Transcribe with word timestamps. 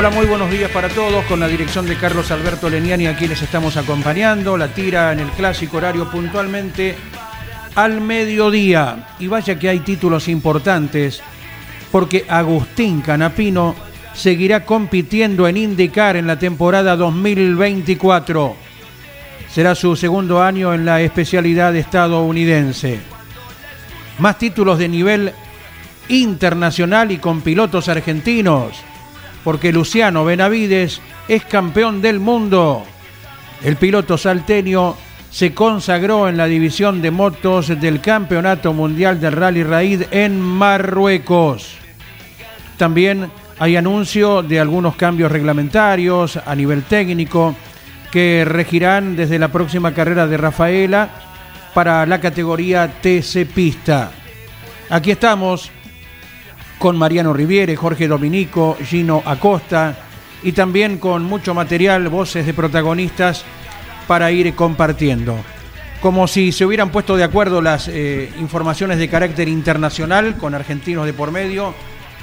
Hola, 0.00 0.08
muy 0.08 0.24
buenos 0.24 0.50
días 0.50 0.70
para 0.70 0.88
todos. 0.88 1.26
Con 1.26 1.40
la 1.40 1.46
dirección 1.46 1.84
de 1.84 1.94
Carlos 1.94 2.30
Alberto 2.30 2.70
Leniani, 2.70 3.06
aquí 3.06 3.28
les 3.28 3.42
estamos 3.42 3.76
acompañando. 3.76 4.56
La 4.56 4.68
tira 4.68 5.12
en 5.12 5.20
el 5.20 5.28
clásico 5.32 5.76
horario 5.76 6.10
puntualmente 6.10 6.96
al 7.74 8.00
mediodía. 8.00 9.08
Y 9.18 9.26
vaya 9.26 9.58
que 9.58 9.68
hay 9.68 9.80
títulos 9.80 10.26
importantes, 10.28 11.20
porque 11.92 12.24
Agustín 12.30 13.02
Canapino 13.02 13.76
seguirá 14.14 14.64
compitiendo 14.64 15.46
en 15.46 15.58
IndyCar 15.58 16.16
en 16.16 16.26
la 16.26 16.38
temporada 16.38 16.96
2024. 16.96 18.56
Será 19.50 19.74
su 19.74 19.96
segundo 19.96 20.42
año 20.42 20.72
en 20.72 20.86
la 20.86 21.02
especialidad 21.02 21.76
estadounidense. 21.76 23.00
Más 24.18 24.38
títulos 24.38 24.78
de 24.78 24.88
nivel 24.88 25.34
internacional 26.08 27.12
y 27.12 27.18
con 27.18 27.42
pilotos 27.42 27.90
argentinos 27.90 28.82
porque 29.44 29.72
Luciano 29.72 30.24
Benavides 30.24 31.00
es 31.28 31.44
campeón 31.44 32.02
del 32.02 32.20
mundo. 32.20 32.84
El 33.62 33.76
piloto 33.76 34.16
salteño 34.18 34.96
se 35.30 35.54
consagró 35.54 36.28
en 36.28 36.36
la 36.36 36.46
división 36.46 37.00
de 37.02 37.10
motos 37.10 37.68
del 37.68 38.00
Campeonato 38.00 38.72
Mundial 38.72 39.20
del 39.20 39.32
Rally 39.32 39.62
Raid 39.62 40.02
en 40.10 40.40
Marruecos. 40.40 41.76
También 42.76 43.30
hay 43.58 43.76
anuncio 43.76 44.42
de 44.42 44.58
algunos 44.58 44.96
cambios 44.96 45.30
reglamentarios 45.30 46.38
a 46.38 46.54
nivel 46.54 46.82
técnico 46.82 47.54
que 48.10 48.44
regirán 48.44 49.14
desde 49.14 49.38
la 49.38 49.48
próxima 49.48 49.94
carrera 49.94 50.26
de 50.26 50.36
Rafaela 50.36 51.08
para 51.74 52.04
la 52.06 52.20
categoría 52.20 52.90
TC 53.00 53.46
Pista. 53.46 54.10
Aquí 54.88 55.12
estamos 55.12 55.70
con 56.80 56.96
Mariano 56.96 57.34
Riviere, 57.34 57.76
Jorge 57.76 58.08
Dominico, 58.08 58.74
Gino 58.82 59.22
Acosta 59.26 59.98
y 60.42 60.52
también 60.52 60.96
con 60.96 61.22
mucho 61.24 61.52
material, 61.52 62.08
voces 62.08 62.46
de 62.46 62.54
protagonistas 62.54 63.44
para 64.08 64.32
ir 64.32 64.54
compartiendo. 64.54 65.36
Como 66.00 66.26
si 66.26 66.52
se 66.52 66.64
hubieran 66.64 66.88
puesto 66.88 67.18
de 67.18 67.24
acuerdo 67.24 67.60
las 67.60 67.86
eh, 67.88 68.32
informaciones 68.40 68.96
de 68.96 69.10
carácter 69.10 69.46
internacional 69.46 70.38
con 70.38 70.54
argentinos 70.54 71.04
de 71.04 71.12
por 71.12 71.32
medio. 71.32 71.74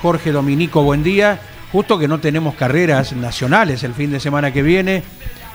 Jorge 0.01 0.31
Dominico, 0.31 0.81
buen 0.81 1.03
día. 1.03 1.40
Justo 1.72 2.00
que 2.00 2.07
no 2.07 2.19
tenemos 2.19 2.56
carreras 2.56 3.13
nacionales 3.13 3.84
el 3.84 3.94
fin 3.94 4.09
de 4.12 4.19
semana 4.19 4.51
que 4.51 4.63
viene 4.63 5.03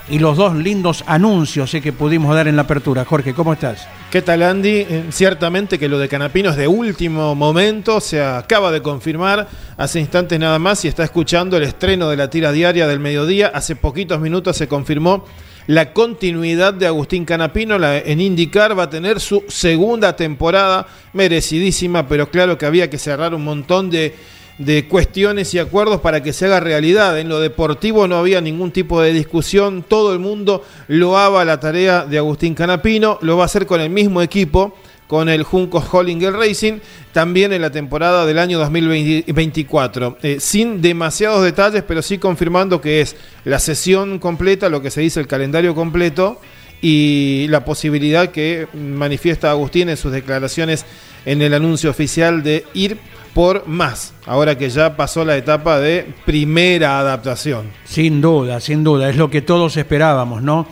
y 0.08 0.18
los 0.18 0.36
dos 0.36 0.56
lindos 0.56 1.04
anuncios 1.06 1.72
eh, 1.74 1.80
que 1.80 1.92
pudimos 1.92 2.34
dar 2.34 2.48
en 2.48 2.56
la 2.56 2.62
apertura. 2.62 3.04
Jorge, 3.04 3.34
¿cómo 3.34 3.52
estás? 3.52 3.86
¿Qué 4.10 4.22
tal 4.22 4.42
Andy? 4.42 4.68
Eh, 4.70 5.04
ciertamente 5.10 5.78
que 5.78 5.88
lo 5.88 5.98
de 5.98 6.08
Canapino 6.08 6.50
es 6.50 6.56
de 6.56 6.68
último 6.68 7.34
momento, 7.34 8.00
se 8.00 8.22
acaba 8.22 8.72
de 8.72 8.82
confirmar 8.82 9.48
hace 9.76 10.00
instantes 10.00 10.38
nada 10.38 10.58
más 10.58 10.84
y 10.84 10.88
está 10.88 11.04
escuchando 11.04 11.56
el 11.56 11.62
estreno 11.62 12.08
de 12.08 12.16
la 12.16 12.28
tira 12.28 12.52
diaria 12.52 12.86
del 12.86 13.00
mediodía. 13.00 13.50
Hace 13.54 13.76
poquitos 13.76 14.20
minutos 14.20 14.56
se 14.56 14.68
confirmó 14.68 15.24
la 15.66 15.92
continuidad 15.92 16.74
de 16.74 16.88
Agustín 16.88 17.24
Canapino 17.24 17.76
en 17.80 18.20
IndyCar, 18.20 18.76
va 18.76 18.84
a 18.84 18.90
tener 18.90 19.20
su 19.20 19.44
segunda 19.48 20.16
temporada 20.16 20.88
merecidísima, 21.12 22.08
pero 22.08 22.28
claro 22.30 22.58
que 22.58 22.66
había 22.66 22.90
que 22.90 22.98
cerrar 22.98 23.32
un 23.32 23.44
montón 23.44 23.88
de 23.88 24.14
de 24.58 24.86
cuestiones 24.86 25.52
y 25.54 25.58
acuerdos 25.58 26.00
para 26.00 26.22
que 26.22 26.32
se 26.32 26.46
haga 26.46 26.60
realidad. 26.60 27.18
En 27.18 27.28
lo 27.28 27.40
deportivo 27.40 28.06
no 28.06 28.16
había 28.16 28.40
ningún 28.40 28.70
tipo 28.70 29.00
de 29.00 29.12
discusión, 29.12 29.84
todo 29.86 30.12
el 30.12 30.18
mundo 30.18 30.64
loaba 30.88 31.44
la 31.44 31.60
tarea 31.60 32.04
de 32.04 32.18
Agustín 32.18 32.54
Canapino, 32.54 33.18
lo 33.22 33.36
va 33.36 33.44
a 33.44 33.46
hacer 33.46 33.66
con 33.66 33.80
el 33.80 33.90
mismo 33.90 34.22
equipo, 34.22 34.74
con 35.06 35.28
el 35.28 35.42
Junco 35.42 35.84
Hollinger 35.90 36.32
Racing, 36.32 36.78
también 37.12 37.52
en 37.52 37.60
la 37.60 37.70
temporada 37.70 38.24
del 38.24 38.38
año 38.38 38.58
2024, 38.58 40.18
eh, 40.22 40.38
sin 40.40 40.80
demasiados 40.80 41.44
detalles, 41.44 41.82
pero 41.86 42.00
sí 42.00 42.18
confirmando 42.18 42.80
que 42.80 43.02
es 43.02 43.16
la 43.44 43.58
sesión 43.58 44.18
completa, 44.18 44.70
lo 44.70 44.80
que 44.80 44.90
se 44.90 45.02
dice 45.02 45.20
el 45.20 45.26
calendario 45.26 45.74
completo, 45.74 46.40
y 46.80 47.46
la 47.48 47.64
posibilidad 47.64 48.30
que 48.30 48.66
manifiesta 48.74 49.50
Agustín 49.50 49.88
en 49.88 49.96
sus 49.96 50.10
declaraciones 50.12 50.84
en 51.24 51.40
el 51.40 51.54
anuncio 51.54 51.90
oficial 51.90 52.42
de 52.42 52.64
ir 52.74 52.98
por 53.34 53.66
más, 53.66 54.12
ahora 54.26 54.58
que 54.58 54.68
ya 54.68 54.96
pasó 54.96 55.24
la 55.24 55.36
etapa 55.36 55.78
de 55.80 56.06
primera 56.26 56.98
adaptación. 56.98 57.70
Sin 57.84 58.20
duda, 58.20 58.60
sin 58.60 58.84
duda, 58.84 59.08
es 59.08 59.16
lo 59.16 59.30
que 59.30 59.42
todos 59.42 59.76
esperábamos, 59.76 60.42
¿no? 60.42 60.66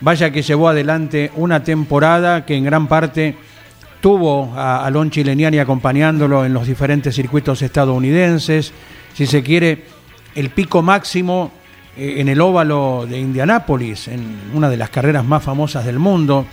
Vaya 0.00 0.30
que 0.30 0.42
llevó 0.42 0.68
adelante 0.68 1.30
una 1.36 1.64
temporada 1.64 2.44
que 2.44 2.56
en 2.56 2.64
gran 2.64 2.88
parte 2.88 3.36
tuvo 4.00 4.52
a 4.54 4.84
Alon 4.84 5.10
Chileniani 5.10 5.58
acompañándolo 5.58 6.44
en 6.44 6.52
los 6.52 6.66
diferentes 6.66 7.14
circuitos 7.14 7.62
estadounidenses, 7.62 8.72
si 9.14 9.26
se 9.26 9.42
quiere, 9.42 9.84
el 10.34 10.50
pico 10.50 10.82
máximo 10.82 11.52
eh, 11.96 12.16
en 12.18 12.28
el 12.28 12.40
óvalo 12.40 13.06
de 13.08 13.18
Indianápolis, 13.18 14.08
en 14.08 14.50
una 14.52 14.68
de 14.68 14.76
las 14.76 14.90
carreras 14.90 15.24
más 15.24 15.42
famosas 15.42 15.86
del 15.86 15.98
mundo, 15.98 16.44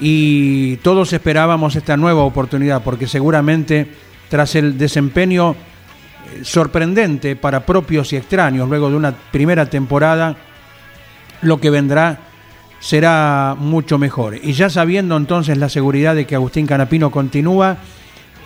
y 0.00 0.76
todos 0.78 1.12
esperábamos 1.12 1.76
esta 1.76 1.98
nueva 1.98 2.22
oportunidad, 2.22 2.82
porque 2.82 3.06
seguramente 3.06 3.88
tras 4.30 4.54
el 4.54 4.78
desempeño 4.78 5.50
eh, 5.50 6.44
sorprendente 6.44 7.36
para 7.36 7.66
propios 7.66 8.12
y 8.14 8.16
extraños 8.16 8.68
luego 8.68 8.88
de 8.88 8.96
una 8.96 9.12
primera 9.12 9.66
temporada, 9.66 10.36
lo 11.42 11.60
que 11.60 11.68
vendrá 11.68 12.20
será 12.78 13.54
mucho 13.58 13.98
mejor. 13.98 14.36
Y 14.42 14.52
ya 14.52 14.70
sabiendo 14.70 15.16
entonces 15.16 15.58
la 15.58 15.68
seguridad 15.68 16.14
de 16.14 16.26
que 16.26 16.36
Agustín 16.36 16.66
Canapino 16.66 17.10
continúa, 17.10 17.76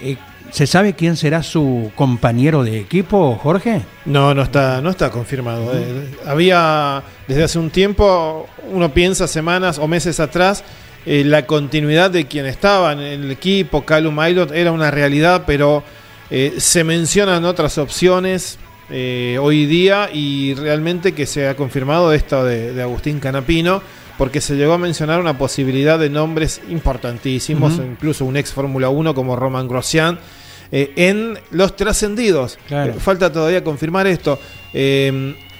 eh, 0.00 0.16
¿se 0.50 0.66
sabe 0.66 0.94
quién 0.94 1.16
será 1.16 1.42
su 1.42 1.92
compañero 1.94 2.64
de 2.64 2.80
equipo, 2.80 3.38
Jorge? 3.40 3.82
No, 4.06 4.34
no 4.34 4.42
está, 4.42 4.80
no 4.80 4.90
está 4.90 5.10
confirmado. 5.10 5.70
Eh, 5.74 6.16
había 6.26 7.02
desde 7.28 7.44
hace 7.44 7.58
un 7.58 7.70
tiempo, 7.70 8.48
uno 8.72 8.92
piensa 8.92 9.28
semanas 9.28 9.78
o 9.78 9.86
meses 9.86 10.18
atrás, 10.18 10.64
eh, 11.06 11.22
la 11.24 11.46
continuidad 11.46 12.10
de 12.10 12.26
quien 12.26 12.46
estaba 12.46 12.92
en 12.92 13.00
el 13.00 13.30
equipo, 13.30 13.84
Calum 13.84 14.18
Aylot, 14.18 14.52
era 14.52 14.72
una 14.72 14.90
realidad, 14.90 15.42
pero 15.46 15.82
eh, 16.30 16.54
se 16.58 16.82
mencionan 16.82 17.44
otras 17.44 17.76
opciones 17.76 18.58
eh, 18.90 19.38
hoy 19.40 19.66
día 19.66 20.08
y 20.12 20.54
realmente 20.54 21.12
que 21.12 21.26
se 21.26 21.46
ha 21.46 21.56
confirmado 21.56 22.12
esto 22.12 22.44
de, 22.44 22.72
de, 22.72 22.82
Agustín 22.82 23.20
Canapino, 23.20 23.82
porque 24.16 24.40
se 24.40 24.54
llegó 24.56 24.72
a 24.72 24.78
mencionar 24.78 25.20
una 25.20 25.36
posibilidad 25.36 25.98
de 25.98 26.08
nombres 26.08 26.62
importantísimos, 26.70 27.74
uh 27.74 27.82
-huh. 27.82 27.86
incluso 27.92 28.24
un 28.24 28.36
ex 28.36 28.52
Fórmula 28.52 28.88
1 28.88 29.14
como 29.14 29.36
Roman 29.36 29.68
Grosjean. 29.68 30.18
en 30.70 31.38
los 31.50 31.76
trascendidos. 31.76 32.58
Claro. 32.66 32.94
falta 32.94 33.30
todavía 33.30 33.62
confirmar 33.62 34.06
esto. 34.06 34.40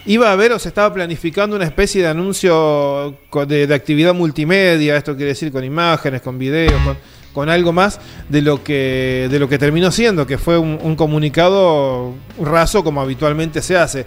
Iba 0.06 0.29
a 0.29 0.33
haber 0.33 0.53
o 0.53 0.59
se 0.59 0.69
estaba 0.69 0.93
planificando 0.93 1.56
una 1.56 1.65
especie 1.65 2.03
de 2.03 2.09
anuncio 2.09 3.19
de, 3.47 3.67
de 3.67 3.75
actividad 3.75 4.15
multimedia, 4.15 4.97
esto 4.97 5.17
quiere 5.17 5.31
decir 5.31 5.51
con 5.51 5.65
imágenes, 5.65 6.21
con 6.21 6.39
videos, 6.39 6.81
con, 6.83 6.97
con 7.33 7.49
algo 7.49 7.73
más 7.73 8.01
de 8.29 8.43
lo 8.43 8.62
que 8.62 9.29
de 9.31 9.39
lo 9.39 9.49
que 9.49 9.59
terminó 9.59 9.91
siendo, 9.91 10.27
que 10.27 10.39
fue 10.39 10.59
un, 10.59 10.79
un 10.83 10.97
comunicado 10.97 12.15
raso 12.41 12.85
como 12.85 13.01
habitualmente 13.01 13.62
se 13.62 13.77
hace. 13.77 14.06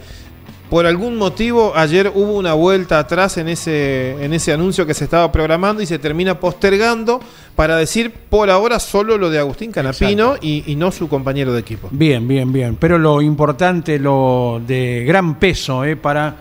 Por 0.70 0.86
algún 0.86 1.16
motivo 1.16 1.74
ayer 1.76 2.12
hubo 2.14 2.34
una 2.34 2.54
vuelta 2.54 3.00
atrás 3.00 3.38
en 3.38 3.48
ese, 3.48 4.24
en 4.24 4.34
ese 4.34 4.52
anuncio 4.52 4.86
que 4.86 4.94
se 4.94 5.06
estaba 5.06 5.32
programando 5.32 5.82
y 5.82 5.86
se 5.86 5.98
termina 5.98 6.40
postergando 6.40 7.22
para 7.56 7.78
decir 7.78 8.12
por 8.12 8.50
ahora 8.50 8.80
solo 8.80 9.18
lo 9.18 9.30
de 9.30 9.40
Agustín 9.40 9.72
Canapino 9.72 10.36
y, 10.42 10.64
y 10.68 10.76
no 10.76 10.92
su 10.92 11.08
compañero 11.08 11.54
de 11.54 11.62
equipo. 11.62 11.88
Bien, 11.92 12.28
bien, 12.28 12.52
bien. 12.52 12.76
Pero 12.76 12.98
lo 12.98 13.22
importante, 13.22 13.98
lo 13.98 14.62
de 14.68 15.06
gran 15.08 15.36
peso 15.36 15.86
eh, 15.86 15.96
para 15.96 16.36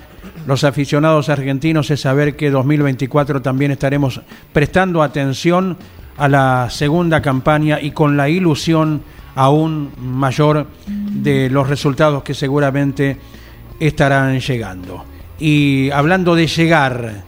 los 0.45 0.65
aficionados 0.65 1.29
argentinos 1.29 1.91
es 1.93 2.01
saber 2.01 2.35
que 2.35 2.51
2024 2.51 3.43
también 3.43 3.71
estaremos 3.71 4.21
prestando 4.53 5.05
atención 5.05 5.77
a 6.17 6.29
la 6.29 6.69
segunda 6.71 7.23
campaña 7.23 7.81
y 7.81 7.93
con 7.93 8.17
la 8.17 8.29
ilusión 8.29 9.03
aún 9.37 9.93
mayor 9.99 10.67
de 10.89 11.49
los 11.51 11.69
resultados 11.69 12.23
que 12.23 12.35
seguramente 12.35 13.19
estarán 13.81 14.41
llegando. 14.41 15.05
Y 15.39 15.91
hablando 15.91 16.35
de 16.35 16.47
llegar, 16.47 17.25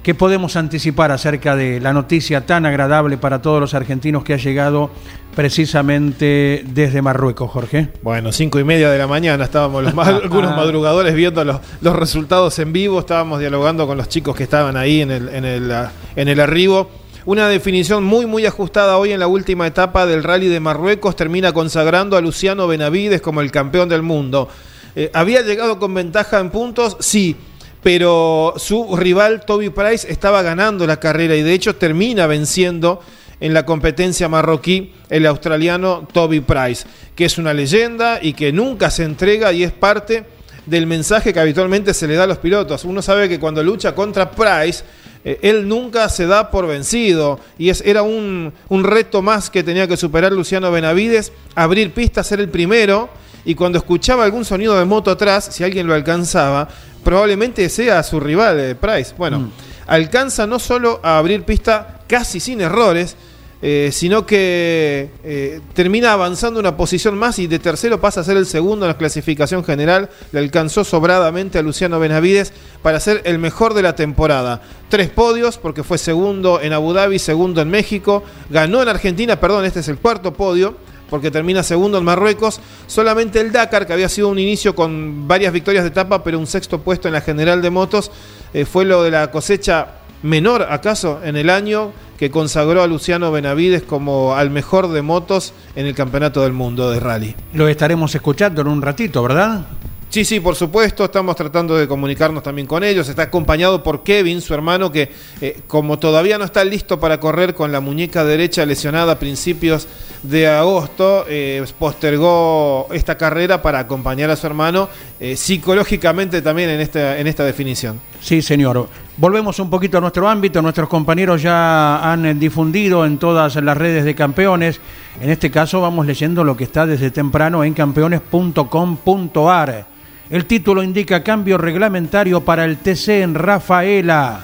¿Qué 0.00 0.14
podemos 0.14 0.56
anticipar 0.56 1.10
acerca 1.12 1.54
de 1.54 1.80
la 1.80 1.92
noticia 1.92 2.46
tan 2.46 2.64
agradable 2.64 3.18
para 3.18 3.42
todos 3.42 3.60
los 3.60 3.74
argentinos 3.74 4.24
que 4.24 4.32
ha 4.32 4.36
llegado 4.38 4.90
precisamente 5.34 6.64
desde 6.66 7.02
Marruecos, 7.02 7.50
Jorge? 7.50 7.88
Bueno, 8.02 8.32
cinco 8.32 8.58
y 8.58 8.64
media 8.64 8.90
de 8.90 8.96
la 8.96 9.06
mañana 9.06 9.44
estábamos 9.44 9.82
los 9.82 9.94
ma- 9.94 10.06
algunos 10.22 10.56
madrugadores 10.56 11.14
viendo 11.14 11.44
los, 11.44 11.58
los 11.82 11.94
resultados 11.94 12.58
en 12.58 12.72
vivo, 12.72 13.00
estábamos 13.00 13.38
dialogando 13.40 13.86
con 13.86 13.98
los 13.98 14.08
chicos 14.08 14.34
que 14.34 14.44
estaban 14.44 14.78
ahí 14.78 15.02
en 15.02 15.10
el, 15.10 15.28
en 15.28 15.44
el, 15.44 15.72
en 16.16 16.28
el 16.28 16.40
arribo. 16.40 16.88
Una 17.26 17.46
definición 17.48 18.02
muy 18.04 18.24
muy 18.24 18.46
ajustada 18.46 18.96
hoy 18.96 19.12
en 19.12 19.20
la 19.20 19.26
última 19.26 19.66
etapa 19.66 20.06
del 20.06 20.22
rally 20.24 20.48
de 20.48 20.60
Marruecos 20.60 21.16
termina 21.16 21.52
consagrando 21.52 22.16
a 22.16 22.22
Luciano 22.22 22.66
Benavides 22.66 23.20
como 23.20 23.42
el 23.42 23.50
campeón 23.50 23.90
del 23.90 24.00
mundo. 24.02 24.48
Eh, 24.96 25.10
¿Había 25.12 25.42
llegado 25.42 25.78
con 25.78 25.94
ventaja 25.94 26.38
en 26.40 26.50
puntos? 26.50 26.96
Sí, 27.00 27.36
pero 27.82 28.54
su 28.56 28.96
rival 28.96 29.44
Toby 29.44 29.70
Price 29.70 30.10
estaba 30.10 30.42
ganando 30.42 30.86
la 30.86 30.98
carrera 30.98 31.36
y 31.36 31.42
de 31.42 31.52
hecho 31.52 31.76
termina 31.76 32.26
venciendo 32.26 33.00
en 33.40 33.54
la 33.54 33.64
competencia 33.64 34.28
marroquí 34.28 34.92
el 35.10 35.26
australiano 35.26 36.08
Toby 36.12 36.40
Price, 36.40 36.86
que 37.14 37.24
es 37.24 37.38
una 37.38 37.54
leyenda 37.54 38.18
y 38.20 38.32
que 38.32 38.52
nunca 38.52 38.90
se 38.90 39.04
entrega 39.04 39.52
y 39.52 39.62
es 39.62 39.72
parte 39.72 40.24
del 40.66 40.86
mensaje 40.86 41.32
que 41.32 41.40
habitualmente 41.40 41.94
se 41.94 42.06
le 42.06 42.14
da 42.14 42.24
a 42.24 42.26
los 42.26 42.38
pilotos. 42.38 42.84
Uno 42.84 43.00
sabe 43.00 43.28
que 43.28 43.38
cuando 43.38 43.62
lucha 43.62 43.94
contra 43.94 44.30
Price, 44.30 44.84
eh, 45.24 45.38
él 45.42 45.66
nunca 45.66 46.08
se 46.08 46.26
da 46.26 46.50
por 46.50 46.66
vencido 46.66 47.40
y 47.58 47.70
es, 47.70 47.82
era 47.86 48.02
un, 48.02 48.52
un 48.68 48.84
reto 48.84 49.22
más 49.22 49.50
que 49.50 49.62
tenía 49.62 49.86
que 49.86 49.96
superar 49.96 50.32
Luciano 50.32 50.70
Benavides, 50.70 51.32
abrir 51.54 51.92
pista, 51.92 52.22
ser 52.22 52.40
el 52.40 52.48
primero 52.48 53.08
y 53.48 53.54
cuando 53.54 53.78
escuchaba 53.78 54.24
algún 54.24 54.44
sonido 54.44 54.78
de 54.78 54.84
moto 54.84 55.10
atrás, 55.10 55.48
si 55.50 55.64
alguien 55.64 55.86
lo 55.86 55.94
alcanzaba, 55.94 56.68
probablemente 57.02 57.70
sea 57.70 58.02
su 58.02 58.20
rival, 58.20 58.60
eh, 58.60 58.74
Price. 58.74 59.14
Bueno, 59.16 59.50
alcanza 59.86 60.46
no 60.46 60.58
solo 60.58 61.00
a 61.02 61.16
abrir 61.16 61.44
pista 61.44 62.02
casi 62.06 62.40
sin 62.40 62.60
errores, 62.60 63.16
eh, 63.62 63.88
sino 63.90 64.26
que 64.26 65.10
eh, 65.24 65.62
termina 65.72 66.12
avanzando 66.12 66.60
una 66.60 66.76
posición 66.76 67.16
más 67.16 67.38
y 67.38 67.46
de 67.46 67.58
tercero 67.58 67.98
pasa 68.02 68.20
a 68.20 68.24
ser 68.24 68.36
el 68.36 68.44
segundo 68.44 68.84
en 68.84 68.92
la 68.92 68.98
clasificación 68.98 69.64
general. 69.64 70.10
Le 70.30 70.40
alcanzó 70.40 70.84
sobradamente 70.84 71.58
a 71.58 71.62
Luciano 71.62 71.98
Benavides 71.98 72.52
para 72.82 73.00
ser 73.00 73.22
el 73.24 73.38
mejor 73.38 73.72
de 73.72 73.80
la 73.80 73.96
temporada. 73.96 74.60
Tres 74.90 75.08
podios, 75.08 75.56
porque 75.56 75.82
fue 75.82 75.96
segundo 75.96 76.60
en 76.60 76.74
Abu 76.74 76.92
Dhabi, 76.92 77.18
segundo 77.18 77.62
en 77.62 77.70
México, 77.70 78.22
ganó 78.50 78.82
en 78.82 78.88
Argentina, 78.88 79.40
perdón, 79.40 79.64
este 79.64 79.80
es 79.80 79.88
el 79.88 79.96
cuarto 79.96 80.34
podio 80.34 80.76
porque 81.10 81.30
termina 81.30 81.62
segundo 81.62 81.98
en 81.98 82.04
Marruecos. 82.04 82.60
Solamente 82.86 83.40
el 83.40 83.52
Dakar, 83.52 83.86
que 83.86 83.92
había 83.92 84.08
sido 84.08 84.28
un 84.28 84.38
inicio 84.38 84.74
con 84.74 85.26
varias 85.28 85.52
victorias 85.52 85.84
de 85.84 85.88
etapa, 85.88 86.22
pero 86.22 86.38
un 86.38 86.46
sexto 86.46 86.80
puesto 86.80 87.08
en 87.08 87.14
la 87.14 87.20
general 87.20 87.62
de 87.62 87.70
motos, 87.70 88.10
eh, 88.54 88.64
fue 88.64 88.84
lo 88.84 89.02
de 89.02 89.10
la 89.10 89.30
cosecha 89.30 89.88
menor, 90.22 90.66
acaso, 90.68 91.20
en 91.22 91.36
el 91.36 91.50
año 91.50 91.92
que 92.18 92.30
consagró 92.30 92.82
a 92.82 92.86
Luciano 92.88 93.30
Benavides 93.30 93.84
como 93.84 94.34
al 94.34 94.50
mejor 94.50 94.88
de 94.88 95.02
motos 95.02 95.54
en 95.76 95.86
el 95.86 95.94
Campeonato 95.94 96.42
del 96.42 96.52
Mundo 96.52 96.90
de 96.90 96.98
Rally. 96.98 97.36
Lo 97.52 97.68
estaremos 97.68 98.12
escuchando 98.14 98.60
en 98.60 98.66
un 98.66 98.82
ratito, 98.82 99.22
¿verdad? 99.22 99.66
Sí, 100.10 100.24
sí, 100.24 100.40
por 100.40 100.56
supuesto, 100.56 101.04
estamos 101.04 101.36
tratando 101.36 101.76
de 101.76 101.86
comunicarnos 101.86 102.42
también 102.42 102.66
con 102.66 102.82
ellos. 102.82 103.10
Está 103.10 103.24
acompañado 103.24 103.82
por 103.82 104.02
Kevin, 104.02 104.40
su 104.40 104.54
hermano, 104.54 104.90
que 104.90 105.12
eh, 105.42 105.60
como 105.66 105.98
todavía 105.98 106.38
no 106.38 106.46
está 106.46 106.64
listo 106.64 106.98
para 106.98 107.20
correr 107.20 107.54
con 107.54 107.72
la 107.72 107.80
muñeca 107.80 108.24
derecha 108.24 108.64
lesionada 108.64 109.12
a 109.12 109.18
principios 109.18 109.86
de 110.22 110.48
agosto, 110.48 111.26
eh, 111.28 111.62
postergó 111.78 112.88
esta 112.90 113.18
carrera 113.18 113.60
para 113.60 113.80
acompañar 113.80 114.30
a 114.30 114.36
su 114.36 114.46
hermano 114.46 114.88
eh, 115.20 115.36
psicológicamente 115.36 116.40
también 116.40 116.70
en 116.70 116.80
esta, 116.80 117.18
en 117.18 117.26
esta 117.26 117.44
definición. 117.44 118.00
Sí, 118.22 118.40
señor. 118.40 118.88
Volvemos 119.18 119.58
un 119.58 119.68
poquito 119.68 119.98
a 119.98 120.00
nuestro 120.00 120.26
ámbito. 120.26 120.62
Nuestros 120.62 120.88
compañeros 120.88 121.42
ya 121.42 122.10
han 122.10 122.38
difundido 122.38 123.04
en 123.04 123.18
todas 123.18 123.56
las 123.56 123.76
redes 123.76 124.06
de 124.06 124.14
campeones. 124.14 124.80
En 125.20 125.28
este 125.28 125.50
caso 125.50 125.82
vamos 125.82 126.06
leyendo 126.06 126.44
lo 126.44 126.56
que 126.56 126.64
está 126.64 126.86
desde 126.86 127.10
temprano 127.10 127.62
en 127.62 127.74
campeones.com.ar. 127.74 129.97
El 130.30 130.44
título 130.44 130.82
indica 130.82 131.22
cambio 131.22 131.56
reglamentario 131.56 132.42
para 132.42 132.66
el 132.66 132.76
TC 132.76 133.22
en 133.22 133.34
Rafaela. 133.34 134.40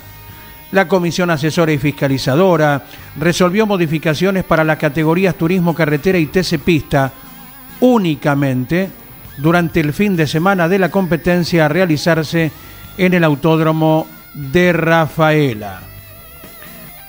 La 0.72 0.88
Comisión 0.88 1.30
Asesora 1.30 1.72
y 1.72 1.78
Fiscalizadora 1.78 2.84
resolvió 3.18 3.66
modificaciones 3.66 4.44
para 4.44 4.64
las 4.64 4.78
categorías 4.78 5.34
Turismo 5.34 5.74
Carretera 5.74 6.18
y 6.18 6.26
TC 6.26 6.58
Pista 6.58 7.12
únicamente 7.80 8.88
durante 9.36 9.80
el 9.80 9.92
fin 9.92 10.16
de 10.16 10.26
semana 10.26 10.68
de 10.68 10.78
la 10.78 10.90
competencia 10.90 11.66
a 11.66 11.68
realizarse 11.68 12.50
en 12.96 13.12
el 13.12 13.22
Autódromo 13.22 14.06
de 14.32 14.72
Rafaela. 14.72 15.80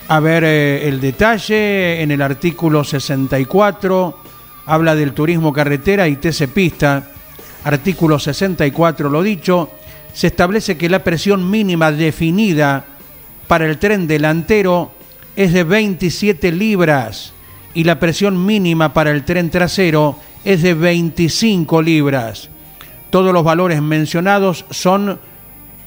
A 0.08 0.20
ver 0.20 0.44
eh, 0.44 0.88
el 0.88 1.00
detalle 1.00 2.02
en 2.02 2.12
el 2.12 2.22
artículo 2.22 2.84
64, 2.84 4.20
habla 4.66 4.96
del 4.96 5.14
turismo 5.14 5.54
carretera 5.54 6.08
y 6.08 6.18
TC 6.18 6.48
Pista. 6.54 7.15
Artículo 7.66 8.20
64, 8.20 9.10
lo 9.10 9.24
dicho, 9.24 9.72
se 10.14 10.28
establece 10.28 10.78
que 10.78 10.88
la 10.88 11.04
presión 11.04 11.50
mínima 11.50 11.92
definida 11.92 12.86
para 13.48 13.66
el 13.66 13.80
tren 13.80 14.06
delantero 14.06 14.92
es 15.36 15.52
de 15.52 15.64
27 15.64 16.52
libras 16.52 17.34
y 17.74 17.84
la 17.84 18.00
presión 18.00 18.46
mínima 18.46 18.94
para 18.94 19.10
el 19.10 19.26
tren 19.26 19.50
trasero 19.50 20.16
es 20.44 20.62
de 20.62 20.76
25 20.76 21.82
libras. 21.82 22.50
Todos 23.10 23.34
los 23.34 23.44
valores 23.44 23.82
mencionados 23.82 24.66
son 24.70 25.20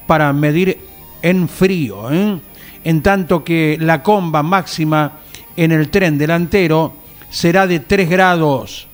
para 0.08 0.32
medir 0.32 0.80
en 1.22 1.48
frío, 1.48 2.10
¿eh? 2.10 2.40
en 2.82 3.02
tanto 3.02 3.44
que 3.44 3.78
la 3.80 4.02
comba 4.02 4.42
máxima 4.42 5.12
en 5.56 5.70
el 5.70 5.90
tren 5.90 6.18
delantero 6.18 6.92
será 7.30 7.68
de 7.68 7.78
3 7.78 8.10
grados. 8.10 8.88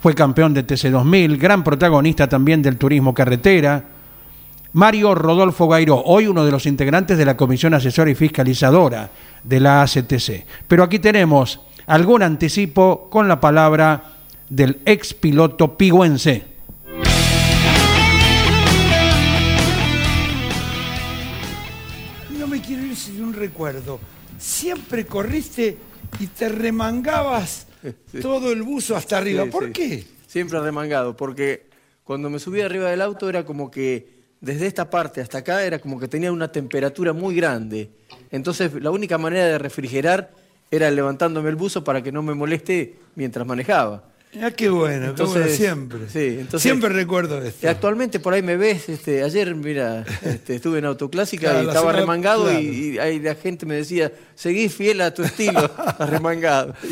Fue 0.00 0.14
campeón 0.14 0.54
de 0.54 0.66
TC2000, 0.66 1.38
gran 1.38 1.62
protagonista 1.62 2.28
también 2.28 2.62
del 2.62 2.76
turismo 2.76 3.14
carretera. 3.14 3.84
Mario 4.72 5.14
Rodolfo 5.14 5.68
Gairo, 5.68 6.02
hoy 6.04 6.26
uno 6.26 6.44
de 6.44 6.50
los 6.50 6.66
integrantes 6.66 7.16
de 7.16 7.24
la 7.24 7.36
Comisión 7.36 7.74
Asesora 7.74 8.10
y 8.10 8.16
Fiscalizadora 8.16 9.10
de 9.44 9.60
la 9.60 9.82
ACTC. 9.82 10.44
Pero 10.66 10.82
aquí 10.82 10.98
tenemos 10.98 11.60
algún 11.86 12.22
anticipo 12.22 13.08
con 13.10 13.28
la 13.28 13.40
palabra 13.40 14.11
del 14.52 14.82
ex 14.84 15.14
piloto 15.14 15.78
pigüense. 15.78 16.44
No 22.38 22.46
me 22.46 22.60
quiero 22.60 22.84
ir 22.84 22.94
sin 22.94 23.24
un 23.24 23.32
recuerdo. 23.32 23.98
Siempre 24.38 25.06
corriste 25.06 25.78
y 26.20 26.26
te 26.26 26.50
remangabas 26.50 27.66
todo 28.20 28.52
el 28.52 28.62
buzo 28.62 28.94
hasta 28.94 29.16
arriba. 29.16 29.44
Sí, 29.44 29.50
¿Por 29.50 29.66
sí. 29.68 29.72
qué? 29.72 30.04
Siempre 30.26 30.60
remangado, 30.60 31.16
porque 31.16 31.70
cuando 32.04 32.28
me 32.28 32.38
subí 32.38 32.60
arriba 32.60 32.90
del 32.90 33.00
auto 33.00 33.30
era 33.30 33.46
como 33.46 33.70
que 33.70 34.20
desde 34.42 34.66
esta 34.66 34.90
parte 34.90 35.22
hasta 35.22 35.38
acá 35.38 35.64
era 35.64 35.78
como 35.78 35.98
que 35.98 36.08
tenía 36.08 36.30
una 36.30 36.52
temperatura 36.52 37.14
muy 37.14 37.34
grande. 37.34 37.88
Entonces 38.30 38.70
la 38.82 38.90
única 38.90 39.16
manera 39.16 39.46
de 39.46 39.56
refrigerar 39.56 40.30
era 40.70 40.90
levantándome 40.90 41.48
el 41.48 41.56
buzo 41.56 41.82
para 41.84 42.02
que 42.02 42.12
no 42.12 42.22
me 42.22 42.34
moleste 42.34 42.96
mientras 43.14 43.46
manejaba. 43.46 44.11
Ah, 44.40 44.50
qué 44.50 44.70
bueno, 44.70 45.08
Entonces, 45.10 45.56
siempre. 45.56 46.08
sí, 46.08 46.38
entonces- 46.40 46.62
siempre 46.62 46.88
recuerdo 46.88 47.42
esto. 47.42 47.68
Actualmente 47.68 48.18
por 48.18 48.32
ahí 48.32 48.40
me 48.42 48.56
ves, 48.56 48.88
este, 48.88 49.22
ayer, 49.22 49.54
mira, 49.54 50.04
este, 50.22 50.54
estuve 50.56 50.78
en 50.78 50.86
autoclásica 50.86 51.50
Claro, 51.50 51.58
y 51.64 51.66
estaba 51.66 51.80
semana- 51.80 51.98
remangado 51.98 52.44
claro. 52.44 52.58
y, 52.60 52.94
y 52.94 52.98
ahí 52.98 53.20
la 53.20 53.34
gente 53.34 53.66
me 53.66 53.74
decía, 53.74 54.10
seguí 54.34 54.70
fiel 54.70 55.02
a 55.02 55.12
tu 55.12 55.22
estilo, 55.22 55.70
remangado. 55.98 56.74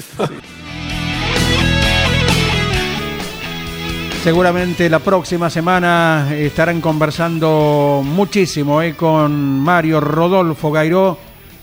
Seguramente 4.22 4.90
la 4.90 4.98
próxima 4.98 5.48
semana 5.48 6.28
estarán 6.36 6.82
conversando 6.82 8.02
muchísimo 8.04 8.82
eh, 8.82 8.94
con 8.94 9.32
Mario 9.60 9.98
Rodolfo 9.98 10.70
Gairó, 10.70 11.16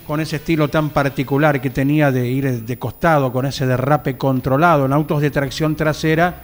con 0.07 0.21
ese 0.21 0.37
estilo 0.37 0.69
tan 0.69 0.89
particular 0.89 1.59
que 1.59 1.69
tenía 1.69 2.11
de 2.11 2.27
ir 2.27 2.63
de 2.63 2.79
costado, 2.79 3.31
con 3.31 3.45
ese 3.45 3.67
derrape 3.67 4.17
controlado 4.17 4.85
en 4.85 4.93
autos 4.93 5.21
de 5.21 5.29
tracción 5.29 5.75
trasera, 5.75 6.41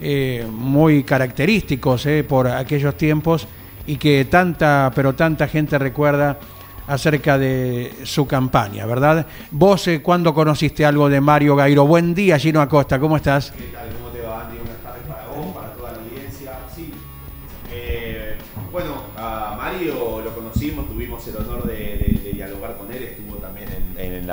eh, 0.00 0.44
muy 0.50 1.04
característicos 1.04 2.06
eh, 2.06 2.24
por 2.28 2.48
aquellos 2.48 2.96
tiempos 2.96 3.46
y 3.86 3.96
que 3.96 4.24
tanta, 4.24 4.90
pero 4.94 5.14
tanta 5.14 5.46
gente 5.46 5.78
recuerda 5.78 6.38
acerca 6.88 7.38
de 7.38 7.94
su 8.02 8.26
campaña, 8.26 8.84
¿verdad? 8.84 9.26
Vos, 9.52 9.86
eh, 9.86 10.02
¿cuándo 10.02 10.34
conociste 10.34 10.84
algo 10.84 11.08
de 11.08 11.20
Mario 11.20 11.54
Gairo? 11.54 11.86
Buen 11.86 12.14
día, 12.14 12.36
Gino 12.36 12.60
Acosta, 12.60 12.98
¿cómo 12.98 13.16
estás? 13.16 13.52
¿Qué 13.52 13.64
tal? 13.72 14.03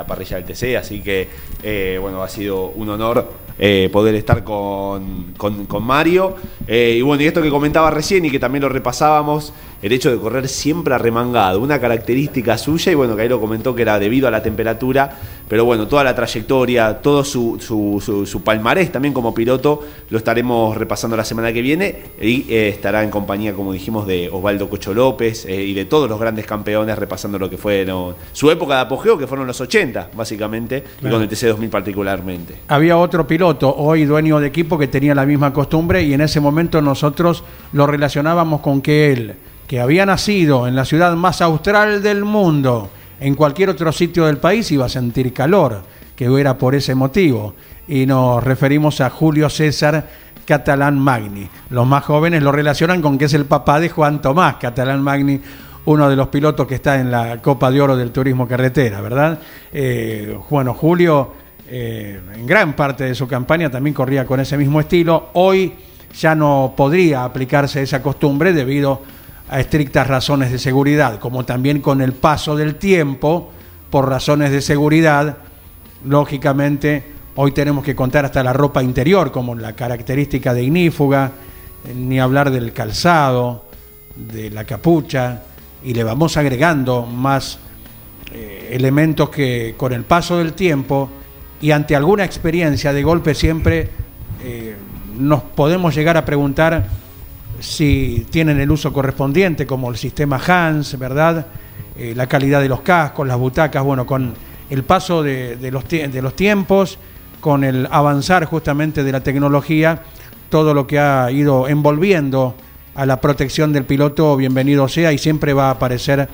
La 0.02 0.06
parrilla 0.06 0.36
del 0.40 0.44
TC, 0.44 0.76
así 0.76 1.00
que, 1.00 1.28
eh, 1.62 1.98
bueno, 2.00 2.22
ha 2.22 2.28
sido 2.28 2.66
un 2.66 2.90
honor 2.90 3.32
eh, 3.58 3.88
poder 3.92 4.14
estar 4.14 4.44
con, 4.44 5.32
con- 5.36 5.66
con 5.66 5.84
Mario. 5.84 6.34
Eh, 6.66 6.96
y 6.98 7.02
bueno, 7.02 7.22
y 7.22 7.26
esto 7.26 7.42
que 7.42 7.50
comentaba 7.50 7.90
recién 7.90 8.24
y 8.24 8.30
que 8.30 8.38
también 8.38 8.62
lo 8.62 8.68
repasábamos, 8.68 9.52
el 9.82 9.90
hecho 9.92 10.10
de 10.12 10.16
correr 10.18 10.48
siempre 10.48 10.94
arremangado, 10.94 11.58
una 11.60 11.80
característica 11.80 12.56
suya, 12.56 12.92
y 12.92 12.94
bueno, 12.94 13.16
que 13.16 13.22
ahí 13.22 13.28
lo 13.28 13.40
comentó 13.40 13.74
que 13.74 13.82
era 13.82 13.98
debido 13.98 14.28
a 14.28 14.30
la 14.30 14.40
temperatura, 14.42 15.18
pero 15.48 15.64
bueno, 15.64 15.88
toda 15.88 16.04
la 16.04 16.14
trayectoria, 16.14 16.98
todo 17.02 17.24
su, 17.24 17.58
su, 17.60 18.00
su- 18.04 18.24
su 18.24 18.42
palmarés 18.44 18.92
también 18.92 19.12
como 19.12 19.34
piloto, 19.34 19.80
lo 20.08 20.18
estaremos 20.18 20.76
repasando 20.76 21.16
la 21.16 21.24
semana 21.24 21.52
que 21.52 21.62
viene 21.62 21.96
y 22.20 22.46
eh, 22.48 22.68
estará 22.68 23.02
en 23.02 23.10
compañía, 23.10 23.54
como 23.54 23.72
dijimos, 23.72 24.06
de 24.06 24.28
Osvaldo 24.30 24.70
Cocho 24.70 24.94
López 24.94 25.46
y 25.46 25.74
de 25.74 25.84
todos 25.84 26.08
los 26.08 26.18
grandes 26.20 26.46
campeones 26.46 26.96
repasando 26.96 27.38
lo 27.40 27.50
que 27.50 27.58
fue 27.58 27.84
¿no? 27.84 28.14
su 28.32 28.50
época 28.52 28.76
de 28.76 28.80
apogeo, 28.82 29.18
que 29.18 29.26
fueron 29.26 29.48
los 29.48 29.60
80, 29.60 30.10
básicamente, 30.14 30.84
y 31.04 31.08
con 31.10 31.20
el 31.20 31.28
TC2000 31.28 31.68
particularmente. 31.70 32.54
Había 32.68 32.96
otro 32.96 33.26
piloto, 33.26 33.41
hoy 33.42 34.04
dueño 34.04 34.40
de 34.40 34.48
equipo, 34.48 34.78
que 34.78 34.88
tenía 34.88 35.14
la 35.14 35.26
misma 35.26 35.52
costumbre 35.52 36.02
y 36.02 36.14
en 36.14 36.20
ese 36.20 36.40
momento 36.40 36.80
nosotros 36.80 37.44
lo 37.72 37.86
relacionábamos 37.86 38.60
con 38.60 38.80
que 38.80 39.12
él, 39.12 39.34
que 39.66 39.80
había 39.80 40.06
nacido 40.06 40.66
en 40.66 40.76
la 40.76 40.84
ciudad 40.84 41.14
más 41.14 41.40
austral 41.40 42.02
del 42.02 42.24
mundo, 42.24 42.90
en 43.20 43.34
cualquier 43.34 43.70
otro 43.70 43.92
sitio 43.92 44.26
del 44.26 44.38
país 44.38 44.70
iba 44.72 44.86
a 44.86 44.88
sentir 44.88 45.32
calor, 45.32 45.82
que 46.16 46.26
era 46.38 46.56
por 46.56 46.74
ese 46.74 46.94
motivo. 46.94 47.54
Y 47.88 48.06
nos 48.06 48.42
referimos 48.42 49.00
a 49.00 49.10
Julio 49.10 49.48
César 49.50 50.08
Catalán 50.44 50.98
Magni. 50.98 51.48
Los 51.70 51.86
más 51.86 52.04
jóvenes 52.04 52.42
lo 52.42 52.52
relacionan 52.52 53.00
con 53.02 53.18
que 53.18 53.26
es 53.26 53.34
el 53.34 53.44
papá 53.44 53.80
de 53.80 53.88
Juan 53.88 54.20
Tomás 54.20 54.56
Catalán 54.56 55.02
Magni, 55.02 55.40
uno 55.84 56.08
de 56.08 56.16
los 56.16 56.28
pilotos 56.28 56.66
que 56.66 56.76
está 56.76 57.00
en 57.00 57.10
la 57.10 57.38
Copa 57.42 57.70
de 57.70 57.80
Oro 57.80 57.96
del 57.96 58.12
Turismo 58.12 58.46
Carretera, 58.46 59.00
¿verdad? 59.00 59.38
Eh, 59.72 60.38
bueno, 60.48 60.74
Julio, 60.74 61.32
eh, 61.74 62.20
en 62.34 62.44
gran 62.46 62.76
parte 62.76 63.04
de 63.04 63.14
su 63.14 63.26
campaña 63.26 63.70
también 63.70 63.94
corría 63.94 64.26
con 64.26 64.38
ese 64.38 64.58
mismo 64.58 64.78
estilo. 64.78 65.30
Hoy 65.32 65.72
ya 66.20 66.34
no 66.34 66.74
podría 66.76 67.24
aplicarse 67.24 67.80
esa 67.80 68.02
costumbre 68.02 68.52
debido 68.52 69.00
a 69.48 69.58
estrictas 69.58 70.06
razones 70.06 70.52
de 70.52 70.58
seguridad, 70.58 71.18
como 71.18 71.46
también 71.46 71.80
con 71.80 72.02
el 72.02 72.12
paso 72.12 72.56
del 72.56 72.74
tiempo, 72.74 73.50
por 73.88 74.06
razones 74.06 74.50
de 74.50 74.60
seguridad, 74.60 75.38
lógicamente 76.04 77.04
hoy 77.36 77.52
tenemos 77.52 77.82
que 77.82 77.96
contar 77.96 78.26
hasta 78.26 78.42
la 78.42 78.52
ropa 78.52 78.82
interior 78.82 79.32
como 79.32 79.54
la 79.54 79.72
característica 79.72 80.52
de 80.52 80.64
ignífuga, 80.64 81.32
eh, 81.86 81.94
ni 81.94 82.20
hablar 82.20 82.50
del 82.50 82.74
calzado, 82.74 83.64
de 84.14 84.50
la 84.50 84.64
capucha, 84.64 85.40
y 85.82 85.94
le 85.94 86.04
vamos 86.04 86.36
agregando 86.36 87.06
más 87.06 87.58
eh, 88.30 88.68
elementos 88.72 89.30
que 89.30 89.74
con 89.78 89.94
el 89.94 90.04
paso 90.04 90.36
del 90.36 90.52
tiempo 90.52 91.08
y 91.62 91.70
ante 91.70 91.96
alguna 91.96 92.24
experiencia 92.24 92.92
de 92.92 93.02
golpe 93.02 93.34
siempre 93.34 93.88
eh, 94.44 94.76
nos 95.16 95.42
podemos 95.42 95.94
llegar 95.94 96.16
a 96.16 96.24
preguntar 96.24 96.86
si 97.60 98.26
tienen 98.30 98.60
el 98.60 98.70
uso 98.70 98.92
correspondiente, 98.92 99.64
como 99.64 99.88
el 99.88 99.96
sistema 99.96 100.40
Hans, 100.44 100.98
¿verdad? 100.98 101.46
Eh, 101.96 102.14
la 102.16 102.26
calidad 102.26 102.60
de 102.60 102.68
los 102.68 102.80
cascos, 102.80 103.26
las 103.28 103.38
butacas, 103.38 103.84
bueno, 103.84 104.04
con 104.04 104.34
el 104.70 104.82
paso 104.82 105.22
de, 105.22 105.56
los, 105.70 105.88
de 105.88 106.20
los 106.20 106.34
tiempos, 106.34 106.98
con 107.40 107.62
el 107.62 107.86
avanzar 107.92 108.44
justamente 108.46 109.04
de 109.04 109.12
la 109.12 109.20
tecnología, 109.20 110.02
todo 110.48 110.74
lo 110.74 110.88
que 110.88 110.98
ha 110.98 111.30
ido 111.30 111.68
envolviendo 111.68 112.56
a 112.96 113.06
la 113.06 113.20
protección 113.20 113.72
del 113.72 113.84
piloto, 113.84 114.36
bienvenido 114.36 114.88
sea, 114.88 115.12
y 115.12 115.18
siempre 115.18 115.52
va 115.52 115.68
a 115.68 115.72
aparecer 115.72 116.28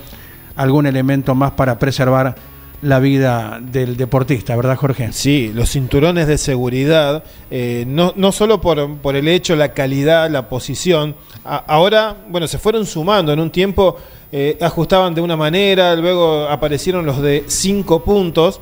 algún 0.56 0.86
elemento 0.86 1.34
más 1.34 1.50
para 1.50 1.78
preservar 1.78 2.34
la 2.82 3.00
vida 3.00 3.58
del 3.60 3.96
deportista, 3.96 4.54
¿verdad, 4.56 4.76
Jorge? 4.76 5.12
Sí, 5.12 5.50
los 5.52 5.70
cinturones 5.70 6.26
de 6.26 6.38
seguridad, 6.38 7.24
eh, 7.50 7.84
no, 7.86 8.12
no 8.16 8.32
solo 8.32 8.60
por, 8.60 8.96
por 8.98 9.16
el 9.16 9.28
hecho, 9.28 9.56
la 9.56 9.72
calidad, 9.72 10.30
la 10.30 10.48
posición, 10.48 11.16
ahora, 11.44 12.16
bueno, 12.28 12.46
se 12.46 12.58
fueron 12.58 12.86
sumando 12.86 13.32
en 13.32 13.40
un 13.40 13.50
tiempo, 13.50 13.96
eh, 14.30 14.56
ajustaban 14.60 15.14
de 15.14 15.20
una 15.20 15.36
manera, 15.36 15.96
luego 15.96 16.46
aparecieron 16.48 17.04
los 17.04 17.20
de 17.20 17.44
cinco 17.48 18.04
puntos 18.04 18.60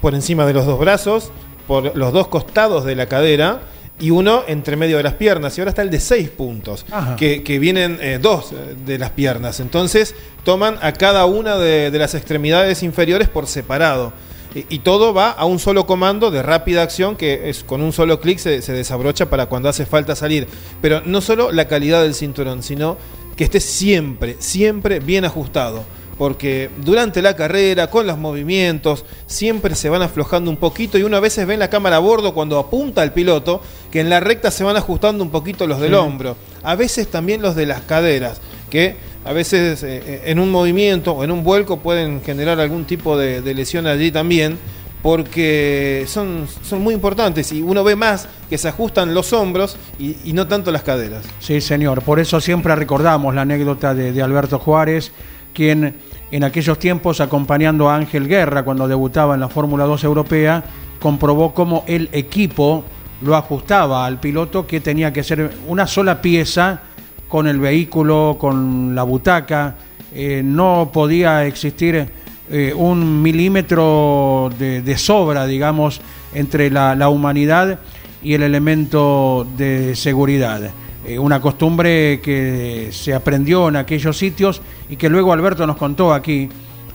por 0.00 0.14
encima 0.14 0.46
de 0.46 0.54
los 0.54 0.66
dos 0.66 0.78
brazos, 0.78 1.30
por 1.66 1.96
los 1.96 2.12
dos 2.12 2.28
costados 2.28 2.84
de 2.84 2.94
la 2.94 3.06
cadera 3.06 3.60
y 4.02 4.10
uno 4.10 4.42
entre 4.48 4.76
medio 4.76 4.98
de 4.98 5.04
las 5.04 5.14
piernas, 5.14 5.56
y 5.56 5.60
ahora 5.60 5.70
está 5.70 5.80
el 5.80 5.90
de 5.90 6.00
seis 6.00 6.28
puntos, 6.28 6.84
que, 7.16 7.42
que 7.42 7.58
vienen 7.58 7.98
eh, 8.02 8.18
dos 8.20 8.52
eh, 8.52 8.74
de 8.84 8.98
las 8.98 9.10
piernas, 9.10 9.60
entonces 9.60 10.14
toman 10.44 10.76
a 10.82 10.92
cada 10.92 11.24
una 11.24 11.56
de, 11.56 11.90
de 11.90 11.98
las 11.98 12.14
extremidades 12.14 12.82
inferiores 12.82 13.28
por 13.28 13.46
separado. 13.46 14.12
Y, 14.54 14.66
y 14.68 14.78
todo 14.80 15.14
va 15.14 15.30
a 15.30 15.46
un 15.46 15.58
solo 15.58 15.86
comando 15.86 16.30
de 16.30 16.42
rápida 16.42 16.82
acción 16.82 17.16
que 17.16 17.48
es 17.48 17.64
con 17.64 17.80
un 17.80 17.92
solo 17.92 18.20
clic 18.20 18.38
se, 18.38 18.60
se 18.60 18.72
desabrocha 18.72 19.30
para 19.30 19.46
cuando 19.46 19.70
hace 19.70 19.86
falta 19.86 20.14
salir. 20.14 20.46
Pero 20.82 21.00
no 21.06 21.22
solo 21.22 21.52
la 21.52 21.68
calidad 21.68 22.02
del 22.02 22.14
cinturón, 22.14 22.62
sino 22.62 22.98
que 23.36 23.44
esté 23.44 23.60
siempre, 23.60 24.36
siempre 24.40 25.00
bien 25.00 25.24
ajustado. 25.24 25.84
Porque 26.18 26.70
durante 26.84 27.22
la 27.22 27.34
carrera, 27.34 27.88
con 27.88 28.06
los 28.06 28.18
movimientos, 28.18 29.04
siempre 29.26 29.74
se 29.74 29.88
van 29.88 30.02
aflojando 30.02 30.50
un 30.50 30.56
poquito 30.56 30.98
y 30.98 31.02
uno 31.02 31.16
a 31.16 31.20
veces 31.20 31.46
ve 31.46 31.54
en 31.54 31.60
la 31.60 31.70
cámara 31.70 31.96
a 31.96 32.00
bordo 32.00 32.34
cuando 32.34 32.58
apunta 32.58 33.02
al 33.02 33.12
piloto 33.12 33.60
que 33.90 34.00
en 34.00 34.10
la 34.10 34.20
recta 34.20 34.50
se 34.50 34.62
van 34.64 34.76
ajustando 34.76 35.24
un 35.24 35.30
poquito 35.30 35.66
los 35.66 35.80
del 35.80 35.90
Sí. 35.90 35.96
hombro. 35.96 36.36
A 36.62 36.76
veces 36.76 37.08
también 37.08 37.42
los 37.42 37.56
de 37.56 37.66
las 37.66 37.80
caderas, 37.82 38.40
que 38.70 38.96
a 39.24 39.32
veces 39.32 39.82
eh, 39.82 40.02
eh, 40.04 40.22
en 40.26 40.38
un 40.38 40.50
movimiento 40.50 41.12
o 41.12 41.24
en 41.24 41.30
un 41.30 41.42
vuelco 41.44 41.78
pueden 41.80 42.22
generar 42.22 42.60
algún 42.60 42.84
tipo 42.84 43.16
de, 43.16 43.40
de 43.40 43.54
lesión 43.54 43.86
allí 43.86 44.10
también, 44.12 44.58
porque 45.02 46.04
son, 46.08 46.46
son 46.62 46.80
muy 46.80 46.94
importantes 46.94 47.50
y 47.52 47.60
uno 47.60 47.82
ve 47.84 47.96
más 47.96 48.28
que 48.48 48.56
se 48.56 48.68
ajustan 48.68 49.14
los 49.14 49.32
hombros 49.32 49.76
y, 49.98 50.16
y 50.24 50.32
no 50.32 50.46
tanto 50.46 50.70
las 50.70 50.82
caderas. 50.82 51.24
Sí, 51.40 51.60
señor. 51.60 52.02
Por 52.02 52.20
eso 52.20 52.40
siempre 52.40 52.74
recordamos 52.76 53.34
la 53.34 53.42
anécdota 53.42 53.94
de, 53.94 54.12
de 54.12 54.22
Alberto 54.22 54.58
Juárez, 54.58 55.10
quien 55.52 55.94
en 56.30 56.44
aquellos 56.44 56.78
tiempos, 56.78 57.20
acompañando 57.20 57.90
a 57.90 57.96
Ángel 57.96 58.26
Guerra 58.26 58.64
cuando 58.64 58.88
debutaba 58.88 59.34
en 59.34 59.40
la 59.40 59.48
Fórmula 59.48 59.84
2 59.84 60.04
europea, 60.04 60.64
comprobó 60.98 61.52
cómo 61.52 61.84
el 61.86 62.08
equipo 62.12 62.84
lo 63.20 63.36
ajustaba 63.36 64.06
al 64.06 64.18
piloto 64.18 64.66
que 64.66 64.80
tenía 64.80 65.12
que 65.12 65.22
ser 65.22 65.52
una 65.68 65.86
sola 65.86 66.22
pieza 66.22 66.80
con 67.28 67.46
el 67.46 67.58
vehículo, 67.60 68.36
con 68.40 68.94
la 68.94 69.02
butaca. 69.02 69.76
Eh, 70.14 70.42
no 70.44 70.90
podía 70.92 71.44
existir 71.44 72.08
eh, 72.50 72.72
un 72.74 73.20
milímetro 73.22 74.50
de, 74.58 74.96
sobra, 74.96 75.46
digamos, 75.46 76.00
entre 76.34 76.70
la 76.70 77.08
humanidad 77.08 77.78
y 78.22 78.34
el 78.34 78.42
elemento 78.42 79.46
de 79.56 79.94
seguridad. 79.96 80.70
Eh, 81.04 81.18
una 81.18 81.40
costumbre 81.40 82.20
que 82.20 82.90
se 82.92 83.12
aprendió 83.12 83.68
en 83.68 83.76
aquellos 83.76 84.16
sitios 84.16 84.62
y 84.88 84.96
que 84.96 85.08
luego 85.08 85.32
Alberto 85.32 85.66
nos 85.66 85.76
contó 85.76 86.14
aquí. 86.14 86.48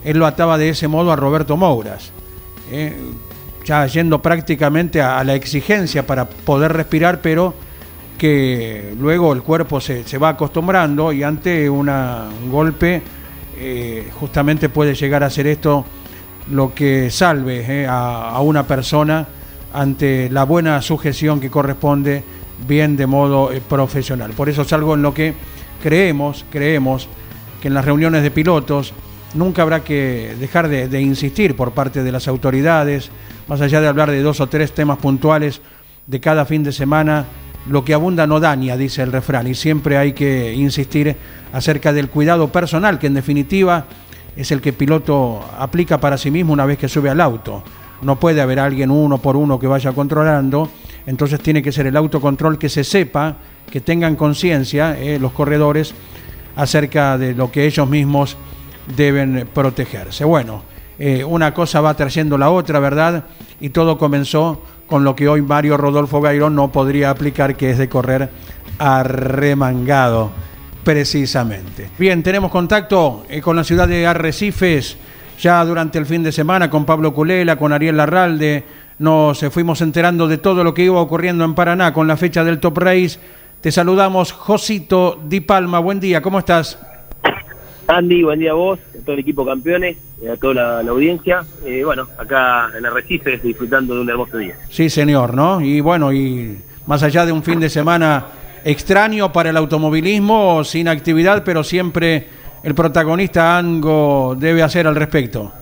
Él 0.03 0.17
lo 0.17 0.25
ataba 0.25 0.57
de 0.57 0.69
ese 0.69 0.87
modo 0.87 1.11
a 1.11 1.15
Roberto 1.15 1.57
Mouras. 1.57 2.11
eh, 2.71 2.95
ya 3.65 3.85
yendo 3.85 4.21
prácticamente 4.21 5.01
a, 5.01 5.21
la 5.25 5.35
exigencia 5.35 6.07
para 6.07 6.23
poder 6.29 6.71
respirar, 6.71 7.19
pero 7.19 7.53
que 8.17 8.95
luego 8.97 9.33
el 9.33 9.43
cuerpo 9.43 9.81
se, 9.81 10.05
se 10.05 10.17
va 10.17 10.29
acostumbrando 10.29 11.11
y 11.11 11.21
ante 11.23 11.69
un 11.69 11.91
golpe 12.49 13.01
eh, 13.57 14.09
justamente 14.17 14.69
puede 14.69 14.95
llegar 14.95 15.21
a 15.21 15.29
ser 15.29 15.47
esto 15.47 15.83
lo 16.49 16.73
que 16.73 17.11
salve 17.11 17.85
a 17.89 18.39
una 18.39 18.65
persona 18.65 19.27
ante 19.73 20.29
la 20.29 20.45
buena 20.45 20.81
sujeción 20.81 21.41
que 21.41 21.49
corresponde 21.49 22.23
bien 22.67 22.97
de 22.97 23.07
modo 23.07 23.51
eh, 23.51 23.61
profesional. 23.67 24.31
Por 24.31 24.49
eso 24.49 24.63
es 24.63 24.73
algo 24.73 24.95
en 24.95 25.01
lo 25.01 25.13
que 25.13 25.33
creemos, 25.81 26.45
creemos 26.51 27.07
que 27.61 27.67
en 27.67 27.73
las 27.73 27.85
reuniones 27.85 28.23
de 28.23 28.31
pilotos 28.31 28.93
nunca 29.33 29.61
habrá 29.61 29.83
que 29.83 30.35
dejar 30.39 30.67
de, 30.67 30.87
de 30.87 31.01
insistir 31.01 31.55
por 31.55 31.71
parte 31.71 32.03
de 32.03 32.11
las 32.11 32.27
autoridades, 32.27 33.11
más 33.47 33.61
allá 33.61 33.81
de 33.81 33.87
hablar 33.87 34.11
de 34.11 34.21
dos 34.21 34.39
o 34.39 34.47
tres 34.47 34.73
temas 34.73 34.97
puntuales 34.97 35.61
de 36.07 36.19
cada 36.19 36.45
fin 36.45 36.63
de 36.63 36.71
semana, 36.71 37.25
lo 37.69 37.83
que 37.83 37.93
abunda 37.93 38.25
no 38.27 38.39
daña, 38.39 38.77
dice 38.77 39.03
el 39.03 39.11
refrán, 39.11 39.47
y 39.47 39.55
siempre 39.55 39.97
hay 39.97 40.13
que 40.13 40.53
insistir 40.53 41.15
acerca 41.51 41.91
del 41.91 42.09
cuidado 42.09 42.49
personal, 42.49 42.99
que 42.99 43.07
en 43.07 43.13
definitiva 43.13 43.85
es 44.35 44.51
el 44.51 44.61
que 44.61 44.69
el 44.69 44.75
piloto 44.75 45.43
aplica 45.57 45.99
para 45.99 46.17
sí 46.17 46.31
mismo 46.31 46.53
una 46.53 46.65
vez 46.65 46.77
que 46.77 46.87
sube 46.87 47.09
al 47.09 47.19
auto. 47.19 47.63
No 48.01 48.19
puede 48.19 48.41
haber 48.41 48.59
alguien 48.59 48.91
uno 48.91 49.17
por 49.17 49.35
uno 49.35 49.59
que 49.59 49.67
vaya 49.67 49.91
controlando, 49.91 50.69
entonces 51.07 51.39
tiene 51.39 51.63
que 51.63 51.71
ser 51.71 51.87
el 51.87 51.97
autocontrol 51.97 52.59
que 52.59 52.69
se 52.69 52.83
sepa, 52.83 53.37
que 53.71 53.81
tengan 53.81 54.15
conciencia 54.15 54.99
eh, 54.99 55.17
los 55.17 55.31
corredores 55.31 55.95
acerca 56.55 57.17
de 57.17 57.33
lo 57.33 57.49
que 57.49 57.65
ellos 57.65 57.89
mismos 57.89 58.37
deben 58.95 59.47
protegerse. 59.53 60.25
Bueno, 60.25 60.61
eh, 60.99 61.23
una 61.23 61.53
cosa 61.53 61.81
va 61.81 61.93
trayendo 61.95 62.37
la 62.37 62.49
otra, 62.49 62.79
¿verdad? 62.79 63.23
Y 63.59 63.69
todo 63.69 63.97
comenzó 63.97 64.61
con 64.85 65.03
lo 65.03 65.15
que 65.15 65.27
hoy 65.27 65.41
Mario 65.41 65.77
Rodolfo 65.77 66.21
Gairón 66.21 66.55
no 66.55 66.71
podría 66.71 67.09
aplicar, 67.09 67.55
que 67.55 67.71
es 67.71 67.77
de 67.77 67.87
correr 67.87 68.29
arremangado, 68.77 70.31
precisamente. 70.83 71.89
Bien, 71.97 72.21
tenemos 72.21 72.51
contacto 72.51 73.25
eh, 73.29 73.41
con 73.41 73.55
la 73.55 73.63
ciudad 73.63 73.87
de 73.87 74.05
Arrecifes 74.05 74.97
ya 75.39 75.63
durante 75.63 75.99
el 75.99 76.05
fin 76.05 76.23
de 76.23 76.31
semana 76.31 76.69
con 76.69 76.85
Pablo 76.85 77.13
Culela, 77.13 77.55
con 77.55 77.71
Ariel 77.71 77.97
Larralde. 77.97 78.63
Nos 78.99 79.45
fuimos 79.51 79.81
enterando 79.81 80.27
de 80.27 80.39
todo 80.39 80.63
lo 80.63 80.73
que 80.73 80.83
iba 80.83 80.99
ocurriendo 80.99 81.45
en 81.45 81.53
Paraná 81.53 81.93
con 81.93 82.07
la 82.07 82.17
fecha 82.17 82.43
del 82.43 82.59
Top 82.59 82.79
Race. 82.79 83.19
Te 83.61 83.71
saludamos, 83.71 84.31
Josito 84.31 85.19
Di 85.23 85.39
Palma. 85.39 85.77
Buen 85.77 85.99
día, 85.99 86.21
¿cómo 86.21 86.39
estás? 86.39 86.79
Andy, 87.87 88.23
buen 88.23 88.39
día 88.39 88.51
a 88.51 88.55
vos, 88.55 88.79
a 88.99 89.05
todo 89.05 89.13
el 89.13 89.19
equipo 89.19 89.45
campeones, 89.45 89.97
eh, 90.21 90.31
a 90.31 90.35
toda 90.35 90.53
la, 90.55 90.83
la 90.83 90.91
audiencia. 90.91 91.45
Eh, 91.63 91.83
bueno, 91.85 92.07
acá 92.17 92.69
en 92.75 92.85
Arrecife 92.85 93.37
disfrutando 93.37 93.93
de 93.93 94.01
un 94.01 94.09
hermoso 94.09 94.37
día. 94.37 94.55
Sí, 94.69 94.89
señor, 94.89 95.35
¿no? 95.35 95.61
Y 95.61 95.79
bueno, 95.79 96.11
y 96.11 96.57
más 96.87 97.03
allá 97.03 97.25
de 97.25 97.31
un 97.31 97.43
fin 97.43 97.59
de 97.59 97.69
semana 97.69 98.25
extraño 98.65 99.31
para 99.31 99.51
el 99.51 99.57
automovilismo, 99.57 100.63
sin 100.63 100.87
actividad, 100.87 101.43
pero 101.45 101.63
siempre 101.63 102.27
el 102.63 102.73
protagonista 102.73 103.57
algo 103.57 104.35
debe 104.37 104.63
hacer 104.63 104.87
al 104.87 104.95
respecto. 104.95 105.53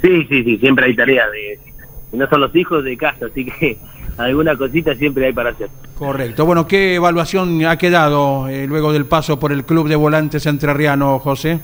Sí, 0.00 0.26
sí, 0.28 0.42
sí, 0.42 0.56
siempre 0.56 0.86
hay 0.86 0.96
tarea 0.96 1.28
de... 1.28 1.67
No 2.12 2.28
son 2.28 2.40
los 2.40 2.54
hijos 2.56 2.84
de 2.84 2.96
casa, 2.96 3.26
así 3.26 3.44
que 3.44 3.78
alguna 4.18 4.56
cosita 4.56 4.94
siempre 4.94 5.26
hay 5.26 5.32
para 5.32 5.50
hacer. 5.50 5.68
Correcto. 5.96 6.46
Bueno, 6.46 6.66
¿qué 6.66 6.94
evaluación 6.94 7.64
ha 7.64 7.76
quedado 7.76 8.48
eh, 8.48 8.66
luego 8.66 8.92
del 8.92 9.06
paso 9.06 9.38
por 9.38 9.52
el 9.52 9.64
Club 9.64 9.88
de 9.88 9.96
Volantes 9.96 10.46
Entrerriano, 10.46 11.18
José? 11.18 11.60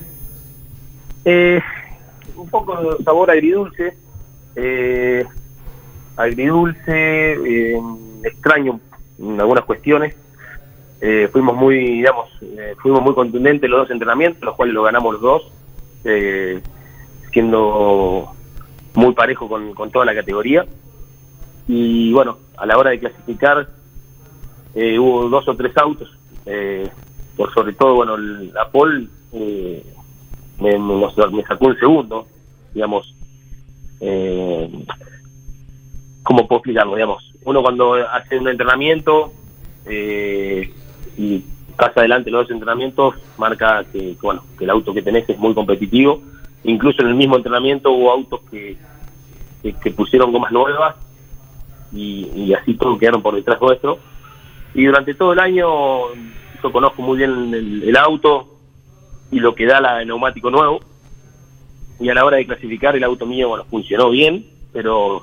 Eh, 1.24 1.60
un 2.36 2.48
poco 2.48 2.96
de 2.96 3.04
sabor 3.04 3.30
agridulce, 3.30 3.94
eh, 4.56 5.24
agridulce, 6.16 7.32
eh, 7.32 7.80
extraño 8.24 8.80
en 9.18 9.40
algunas 9.40 9.64
cuestiones. 9.64 10.16
Eh, 11.00 11.28
fuimos 11.30 11.54
muy, 11.54 11.78
digamos, 11.78 12.30
eh, 12.42 12.74
fuimos 12.78 13.02
muy 13.02 13.14
contundentes 13.14 13.68
los 13.68 13.80
dos 13.80 13.90
entrenamientos, 13.90 14.42
los 14.42 14.54
cuales 14.54 14.74
lo 14.74 14.82
ganamos 14.82 15.14
los 15.14 15.22
dos, 15.22 15.52
eh, 16.04 16.60
siendo 17.32 18.33
muy 18.94 19.12
parejo 19.14 19.48
con, 19.48 19.74
con 19.74 19.90
toda 19.90 20.04
la 20.04 20.14
categoría. 20.14 20.64
Y 21.66 22.12
bueno, 22.12 22.38
a 22.56 22.66
la 22.66 22.76
hora 22.76 22.90
de 22.90 23.00
clasificar 23.00 23.68
eh, 24.74 24.98
hubo 24.98 25.28
dos 25.28 25.48
o 25.48 25.56
tres 25.56 25.76
autos, 25.76 26.10
eh, 26.46 26.88
por 27.36 27.52
sobre 27.54 27.72
todo, 27.72 27.94
bueno, 27.94 28.16
la 28.16 28.70
Paul 28.70 29.08
eh, 29.32 29.84
me, 30.60 30.78
me, 30.78 30.94
me 30.96 31.42
sacó 31.44 31.66
un 31.66 31.78
segundo, 31.78 32.26
digamos. 32.72 33.14
Eh, 34.00 34.84
¿Cómo 36.22 36.46
puedo 36.48 36.58
explicarlo? 36.58 36.94
Digamos, 36.94 37.32
uno 37.44 37.62
cuando 37.62 37.94
hace 37.94 38.38
un 38.38 38.48
entrenamiento 38.48 39.32
eh, 39.86 40.72
y 41.16 41.44
pasa 41.76 42.00
adelante 42.00 42.30
los 42.30 42.44
dos 42.44 42.50
entrenamientos, 42.52 43.14
marca 43.36 43.84
que, 43.92 44.16
bueno, 44.22 44.42
que 44.58 44.64
el 44.64 44.70
auto 44.70 44.94
que 44.94 45.02
tenés 45.02 45.28
es 45.28 45.38
muy 45.38 45.54
competitivo. 45.54 46.22
Incluso 46.64 47.02
en 47.02 47.08
el 47.08 47.14
mismo 47.14 47.36
entrenamiento 47.36 47.92
hubo 47.92 48.10
autos 48.10 48.40
que, 48.50 48.76
que, 49.62 49.90
pusieron 49.90 50.32
gomas 50.32 50.50
nuevas 50.50 50.96
y, 51.92 52.52
así 52.54 52.74
todos 52.74 52.98
quedaron 52.98 53.22
por 53.22 53.34
detrás 53.34 53.60
nuestro. 53.60 53.98
Y 54.74 54.84
durante 54.86 55.14
todo 55.14 55.34
el 55.34 55.38
año 55.38 55.68
yo 56.62 56.72
conozco 56.72 57.02
muy 57.02 57.18
bien 57.18 57.52
el, 57.52 57.96
auto 57.96 58.48
y 59.30 59.38
lo 59.40 59.54
que 59.54 59.66
da 59.66 59.80
la, 59.80 60.00
el 60.00 60.08
neumático 60.08 60.50
nuevo. 60.50 60.80
Y 62.00 62.08
a 62.08 62.14
la 62.14 62.24
hora 62.24 62.38
de 62.38 62.46
clasificar 62.46 62.96
el 62.96 63.04
auto 63.04 63.26
mío 63.26 63.50
bueno, 63.50 63.64
funcionó 63.64 64.10
bien, 64.10 64.46
pero 64.72 65.22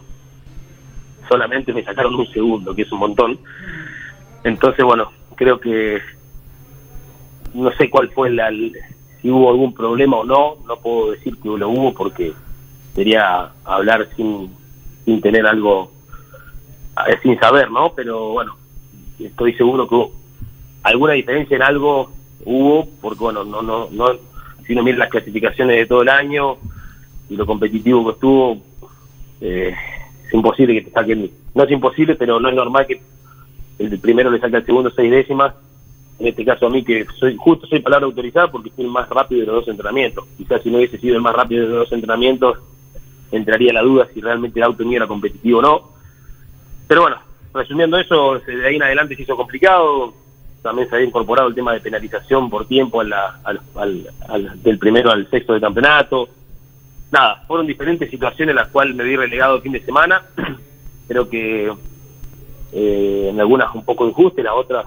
solamente 1.27 1.73
me 1.73 1.83
sacaron 1.83 2.15
un 2.15 2.27
segundo, 2.31 2.75
que 2.75 2.83
es 2.83 2.91
un 2.91 2.99
montón. 2.99 3.39
Entonces, 4.43 4.85
bueno, 4.85 5.11
creo 5.35 5.59
que 5.59 5.99
no 7.53 7.71
sé 7.73 7.89
cuál 7.89 8.09
fue 8.11 8.29
la, 8.29 8.51
si 9.21 9.29
hubo 9.29 9.51
algún 9.51 9.73
problema 9.73 10.17
o 10.17 10.25
no, 10.25 10.55
no 10.67 10.77
puedo 10.77 11.11
decir 11.11 11.37
que 11.37 11.49
lo 11.49 11.69
hubo 11.69 11.93
porque 11.93 12.33
sería 12.95 13.51
hablar 13.63 14.07
sin, 14.15 14.49
sin 15.05 15.21
tener 15.21 15.45
algo, 15.45 15.91
eh, 17.07 17.17
sin 17.21 17.39
saber, 17.39 17.69
¿no? 17.71 17.93
Pero 17.93 18.29
bueno, 18.29 18.55
estoy 19.19 19.53
seguro 19.53 19.87
que 19.87 19.95
hubo 19.95 20.11
alguna 20.83 21.13
diferencia 21.13 21.55
en 21.55 21.63
algo 21.63 22.11
hubo, 22.45 22.87
porque 23.01 23.19
bueno, 23.19 23.43
no, 23.43 23.61
no, 23.61 23.87
no, 23.91 24.07
si 24.65 24.73
uno 24.73 24.83
mira 24.83 24.97
las 24.97 25.09
clasificaciones 25.09 25.77
de 25.77 25.85
todo 25.85 26.01
el 26.01 26.09
año 26.09 26.57
y 27.29 27.35
lo 27.35 27.45
competitivo 27.45 28.05
que 28.05 28.11
estuvo, 28.11 28.57
eh, 29.41 29.75
es 30.27 30.33
imposible 30.33 30.73
que 30.73 30.89
te 30.89 30.91
saquen, 30.91 31.29
no 31.53 31.63
es 31.63 31.71
imposible, 31.71 32.15
pero 32.15 32.39
no 32.39 32.49
es 32.49 32.55
normal 32.55 32.87
que 32.87 33.01
el 33.79 33.99
primero 33.99 34.31
le 34.31 34.39
saque 34.39 34.57
al 34.57 34.65
segundo 34.65 34.91
seis 34.91 35.11
décimas, 35.11 35.53
en 36.21 36.27
este 36.27 36.45
caso 36.45 36.67
a 36.67 36.69
mí 36.69 36.83
que 36.83 37.05
soy 37.19 37.35
justo 37.35 37.65
soy 37.67 37.79
palabra 37.79 38.05
autorizada 38.05 38.51
porque 38.51 38.69
fui 38.69 38.83
el 38.85 38.91
más 38.91 39.09
rápido 39.09 39.41
de 39.41 39.47
los 39.47 39.55
dos 39.55 39.67
entrenamientos, 39.67 40.25
quizás 40.37 40.61
si 40.61 40.69
no 40.69 40.77
hubiese 40.77 40.99
sido 40.99 41.15
el 41.15 41.21
más 41.21 41.35
rápido 41.35 41.63
de 41.63 41.69
los 41.69 41.79
dos 41.79 41.91
entrenamientos 41.91 42.59
entraría 43.31 43.73
la 43.73 43.81
duda 43.81 44.07
si 44.13 44.21
realmente 44.21 44.59
el 44.59 44.63
auto 44.65 44.83
mío 44.85 44.97
era 44.97 45.07
competitivo 45.07 45.59
o 45.59 45.61
no. 45.61 45.91
Pero 46.87 47.01
bueno, 47.01 47.17
resumiendo 47.53 47.97
eso, 47.97 48.37
de 48.39 48.67
ahí 48.67 48.75
en 48.75 48.83
adelante 48.83 49.15
se 49.15 49.21
hizo 49.23 49.37
complicado. 49.37 50.13
También 50.61 50.87
se 50.89 50.95
había 50.95 51.07
incorporado 51.07 51.47
el 51.47 51.55
tema 51.55 51.71
de 51.73 51.79
penalización 51.79 52.49
por 52.49 52.67
tiempo 52.67 52.99
a 53.01 53.03
la- 53.05 53.39
al- 53.45 53.61
al- 54.27 54.61
del 54.61 54.77
primero 54.77 55.09
al 55.09 55.27
sexto 55.29 55.53
de 55.53 55.61
campeonato. 55.61 56.27
Nada, 57.11 57.43
fueron 57.47 57.65
diferentes 57.65 58.09
situaciones 58.11 58.53
las 58.53 58.67
cuales 58.67 58.95
me 58.95 59.03
vi 59.05 59.15
relegado 59.15 59.55
el 59.55 59.61
fin 59.61 59.71
de 59.71 59.81
semana. 59.85 60.21
Creo 61.07 61.29
que 61.29 61.71
eh, 62.73 63.27
en 63.31 63.39
algunas 63.39 63.73
un 63.73 63.83
poco 63.85 64.07
injustas, 64.07 64.39
en 64.39 64.45
las 64.45 64.53
otras 64.55 64.85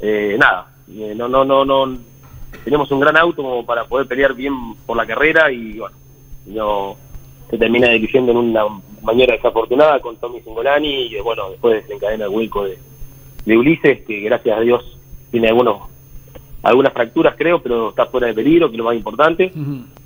eh, 0.00 0.36
nada. 0.38 0.66
Eh, 0.90 1.14
no, 1.16 1.28
no, 1.28 1.44
no, 1.44 1.64
no. 1.64 1.96
Tenemos 2.64 2.90
un 2.90 3.00
gran 3.00 3.16
auto 3.16 3.42
como 3.42 3.64
para 3.64 3.84
poder 3.84 4.06
pelear 4.06 4.34
bien 4.34 4.54
por 4.86 4.96
la 4.96 5.06
carrera 5.06 5.50
y 5.50 5.78
bueno, 5.78 5.96
no 6.46 6.96
se 7.48 7.58
termina 7.58 7.88
dirigiendo 7.88 8.32
en 8.32 8.38
una 8.38 8.64
manera 9.02 9.34
desafortunada 9.34 10.00
con 10.00 10.16
Tommy 10.16 10.40
Singolani 10.40 11.06
y 11.06 11.20
bueno, 11.20 11.50
después 11.50 11.82
desencadena 11.82 12.24
el 12.24 12.30
vuelco 12.30 12.64
de, 12.64 12.78
de 13.44 13.56
Ulises, 13.56 14.00
que 14.06 14.20
gracias 14.20 14.58
a 14.58 14.60
Dios 14.60 14.98
tiene 15.30 15.48
algunos 15.48 15.90
algunas 16.62 16.92
fracturas 16.92 17.34
creo, 17.38 17.62
pero 17.62 17.90
está 17.90 18.06
fuera 18.06 18.26
de 18.26 18.34
peligro, 18.34 18.68
que 18.68 18.74
es 18.74 18.78
lo 18.78 18.84
más 18.84 18.96
importante. 18.96 19.52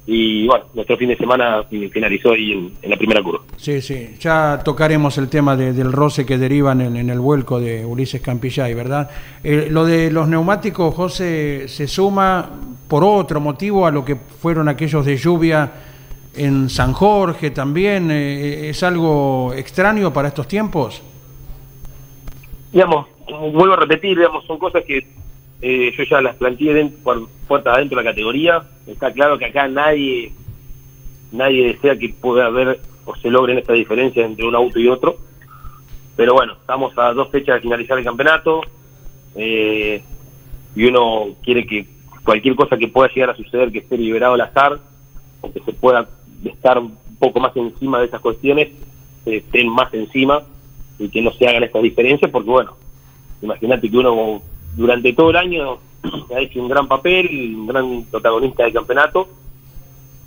Y 0.06 0.46
bueno, 0.46 0.66
nuestro 0.74 0.98
fin 0.98 1.08
de 1.08 1.16
semana 1.16 1.62
fi- 1.62 1.88
finalizó 1.88 2.32
ahí 2.32 2.52
en, 2.52 2.72
en 2.82 2.90
la 2.90 2.96
primera 2.98 3.22
curva. 3.22 3.40
Sí, 3.56 3.80
sí, 3.80 4.16
ya 4.20 4.60
tocaremos 4.62 5.16
el 5.16 5.28
tema 5.30 5.56
de- 5.56 5.72
del 5.72 5.92
roce 5.92 6.26
que 6.26 6.36
derivan 6.36 6.82
en, 6.82 6.96
en 6.96 7.08
el 7.08 7.20
vuelco 7.20 7.58
de 7.58 7.86
Ulises 7.86 8.20
Campillay, 8.20 8.74
¿verdad? 8.74 9.08
Eh, 9.42 9.68
lo 9.70 9.86
de 9.86 10.10
los 10.10 10.28
neumáticos, 10.28 10.94
José, 10.94 11.68
se 11.68 11.86
suma 11.88 12.50
por 12.86 13.02
otro 13.02 13.40
motivo 13.40 13.86
a 13.86 13.90
lo 13.90 14.04
que 14.04 14.16
fueron 14.16 14.68
aquellos 14.68 15.06
de 15.06 15.16
lluvia 15.16 15.72
en 16.36 16.68
San 16.68 16.92
Jorge 16.92 17.50
también. 17.50 18.10
eh, 18.10 18.68
¿Es 18.68 18.82
algo 18.82 19.54
extraño 19.54 20.12
para 20.12 20.28
estos 20.28 20.46
tiempos? 20.46 21.02
digamos, 22.72 23.06
vuelvo 23.52 23.74
a 23.74 23.76
repetir, 23.76 24.18
digamos, 24.18 24.44
son 24.46 24.58
cosas 24.58 24.82
que 24.84 25.06
eh, 25.66 25.94
yo 25.96 26.04
ya 26.04 26.20
las 26.20 26.36
planteé 26.36 26.74
dentro, 26.74 27.02
por 27.02 27.28
puertas 27.48 27.74
adentro 27.74 27.96
de 27.96 28.04
la 28.04 28.10
categoría. 28.10 28.62
Está 28.86 29.10
claro 29.14 29.38
que 29.38 29.46
acá 29.46 29.66
nadie 29.66 30.30
nadie 31.32 31.68
desea 31.68 31.96
que 31.96 32.10
pueda 32.10 32.46
haber 32.46 32.80
o 33.06 33.16
se 33.16 33.30
logren 33.30 33.56
estas 33.56 33.76
diferencias 33.76 34.26
entre 34.26 34.46
un 34.46 34.54
auto 34.54 34.78
y 34.78 34.88
otro. 34.88 35.16
Pero 36.16 36.34
bueno, 36.34 36.52
estamos 36.60 36.92
a 36.98 37.14
dos 37.14 37.30
fechas 37.30 37.54
de 37.54 37.60
finalizar 37.62 37.96
el 37.98 38.04
campeonato 38.04 38.60
eh, 39.36 40.02
y 40.76 40.84
uno 40.84 41.28
quiere 41.42 41.66
que 41.66 41.86
cualquier 42.22 42.56
cosa 42.56 42.76
que 42.76 42.88
pueda 42.88 43.08
llegar 43.08 43.30
a 43.30 43.36
suceder, 43.36 43.72
que 43.72 43.78
esté 43.78 43.96
liberado 43.96 44.34
al 44.34 44.42
azar 44.42 44.78
o 45.40 45.50
que 45.50 45.60
se 45.60 45.72
pueda 45.72 46.06
estar 46.44 46.78
un 46.78 46.98
poco 47.18 47.40
más 47.40 47.56
encima 47.56 48.00
de 48.00 48.06
esas 48.06 48.20
cuestiones, 48.20 48.68
eh, 49.24 49.36
estén 49.36 49.70
más 49.70 49.94
encima 49.94 50.42
y 50.98 51.08
que 51.08 51.22
no 51.22 51.32
se 51.32 51.48
hagan 51.48 51.64
estas 51.64 51.82
diferencias, 51.82 52.30
porque 52.30 52.50
bueno, 52.50 52.76
imagínate 53.40 53.90
que 53.90 53.96
uno 53.96 54.42
durante 54.76 55.12
todo 55.12 55.30
el 55.30 55.36
año 55.36 55.78
ha 56.34 56.40
hecho 56.40 56.60
un 56.60 56.68
gran 56.68 56.86
papel, 56.86 57.54
un 57.56 57.66
gran 57.66 58.04
protagonista 58.04 58.64
del 58.64 58.72
campeonato, 58.72 59.28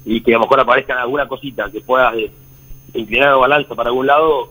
y 0.05 0.21
que 0.21 0.31
a 0.33 0.37
lo 0.37 0.43
mejor 0.43 0.59
aparezca 0.61 1.01
alguna 1.01 1.27
cosita 1.27 1.69
que 1.71 1.81
pueda 1.81 2.15
eh, 2.15 2.31
inclinar 2.93 3.29
la 3.31 3.35
balanza 3.35 3.75
para 3.75 3.89
algún 3.89 4.07
lado, 4.07 4.49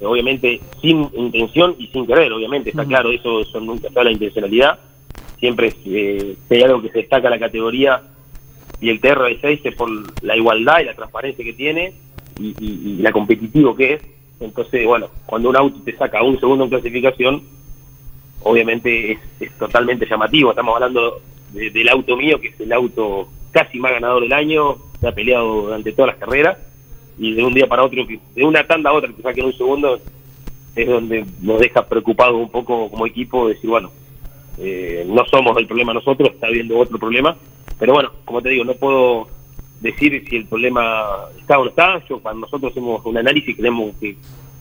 eh, 0.00 0.06
obviamente 0.06 0.60
sin 0.80 1.08
intención 1.14 1.74
y 1.78 1.86
sin 1.88 2.06
querer, 2.06 2.32
obviamente, 2.32 2.70
está 2.70 2.84
claro, 2.84 3.10
eso, 3.10 3.40
eso 3.40 3.60
nunca 3.60 3.88
está 3.88 4.02
la 4.02 4.10
intencionalidad, 4.12 4.78
siempre 5.38 5.72
eh, 5.84 6.34
hay 6.50 6.62
algo 6.62 6.80
que 6.82 6.88
se 6.90 6.98
destaca 6.98 7.28
la 7.30 7.38
categoría 7.38 8.02
y 8.80 8.88
el 8.90 9.00
TR6 9.00 9.60
es 9.64 9.74
por 9.76 9.88
la 10.22 10.36
igualdad 10.36 10.80
y 10.80 10.84
la 10.84 10.94
transparencia 10.94 11.44
que 11.44 11.52
tiene 11.52 11.92
y, 12.38 12.48
y- 12.58 12.80
y 12.92 13.02
la 13.02 13.12
competitivo 13.12 13.74
que 13.74 13.94
es. 13.94 14.02
Entonces, 14.40 14.84
bueno, 14.86 15.08
cuando 15.24 15.48
un 15.48 15.56
auto 15.56 15.80
te 15.82 15.96
saca 15.96 16.22
un 16.22 16.38
segundo 16.38 16.64
en 16.64 16.70
clasificación, 16.70 17.42
obviamente 18.42 19.12
es, 19.12 19.18
es 19.40 19.52
totalmente 19.58 20.06
llamativo. 20.08 20.50
Estamos 20.50 20.74
hablando 20.74 21.20
de- 21.52 21.70
del 21.70 21.88
auto 21.88 22.16
mío, 22.16 22.40
que 22.40 22.48
es 22.48 22.60
el 22.60 22.72
auto 22.72 23.28
casi 23.50 23.78
más 23.78 23.92
ganador 23.92 24.22
del 24.22 24.32
año, 24.32 24.76
se 25.00 25.08
ha 25.08 25.12
peleado 25.12 25.62
durante 25.62 25.92
todas 25.92 26.12
las 26.12 26.18
carreras, 26.20 26.58
y 27.18 27.32
de 27.34 27.42
un 27.44 27.54
día 27.54 27.66
para 27.66 27.82
otro, 27.84 28.04
de 28.34 28.44
una 28.44 28.66
tanda 28.66 28.90
a 28.90 28.92
otra 28.92 29.10
que 29.12 29.22
saquen 29.22 29.46
un 29.46 29.56
segundo, 29.56 29.98
es 30.74 30.86
donde 30.86 31.24
nos 31.40 31.58
deja 31.58 31.86
preocupados 31.88 32.34
un 32.34 32.50
poco 32.50 32.90
como 32.90 33.06
equipo, 33.06 33.48
decir, 33.48 33.70
bueno, 33.70 33.90
eh, 34.58 35.04
no 35.08 35.24
somos 35.26 35.56
el 35.56 35.66
problema 35.66 35.94
nosotros, 35.94 36.30
está 36.34 36.48
habiendo 36.48 36.78
otro 36.78 36.98
problema, 36.98 37.34
pero 37.78 37.94
bueno, 37.94 38.10
como 38.26 38.42
te 38.42 38.50
digo, 38.50 38.64
no 38.64 38.74
puedo 38.74 39.28
decir 39.80 40.22
si 40.28 40.36
el 40.36 40.46
problema 40.46 41.06
está 41.38 41.58
o 41.58 41.64
no 41.64 41.70
está, 41.70 42.02
yo 42.08 42.18
cuando 42.20 42.42
nosotros 42.42 42.72
hacemos 42.72 43.04
un 43.06 43.16
análisis 43.16 43.56
creemos 43.56 43.94
que, 44.00 44.16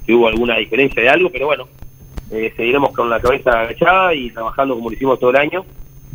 que 0.05 0.13
hubo 0.13 0.27
alguna 0.27 0.57
diferencia 0.57 1.01
de 1.01 1.09
algo, 1.09 1.29
pero 1.29 1.47
bueno, 1.47 1.67
eh, 2.31 2.53
seguiremos 2.55 2.91
con 2.91 3.09
la 3.09 3.19
cabeza 3.19 3.61
agachada 3.61 4.13
y 4.13 4.31
trabajando 4.31 4.75
como 4.75 4.89
lo 4.89 4.95
hicimos 4.95 5.19
todo 5.19 5.29
el 5.29 5.37
año, 5.37 5.65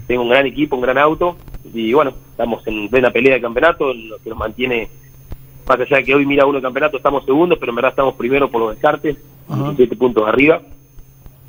tengo 0.06 0.22
un 0.22 0.30
gran 0.30 0.46
equipo, 0.46 0.76
un 0.76 0.82
gran 0.82 0.98
auto, 0.98 1.36
y 1.72 1.92
bueno, 1.92 2.12
estamos 2.30 2.66
en 2.66 2.88
plena 2.88 3.10
pelea 3.10 3.34
de 3.34 3.40
campeonato, 3.40 3.94
lo 3.94 4.18
que 4.18 4.30
nos 4.30 4.38
mantiene, 4.38 4.88
más 5.68 5.80
allá 5.80 5.98
de 5.98 6.04
que 6.04 6.14
hoy 6.14 6.26
mira 6.26 6.46
uno 6.46 6.58
el 6.58 6.62
campeonato, 6.62 6.96
estamos 6.96 7.24
segundos, 7.24 7.58
pero 7.58 7.70
en 7.70 7.76
verdad 7.76 7.90
estamos 7.90 8.14
primero 8.14 8.50
por 8.50 8.60
los 8.60 8.70
descartes, 8.72 9.16
17 9.48 9.96
puntos 9.96 10.26
arriba, 10.26 10.60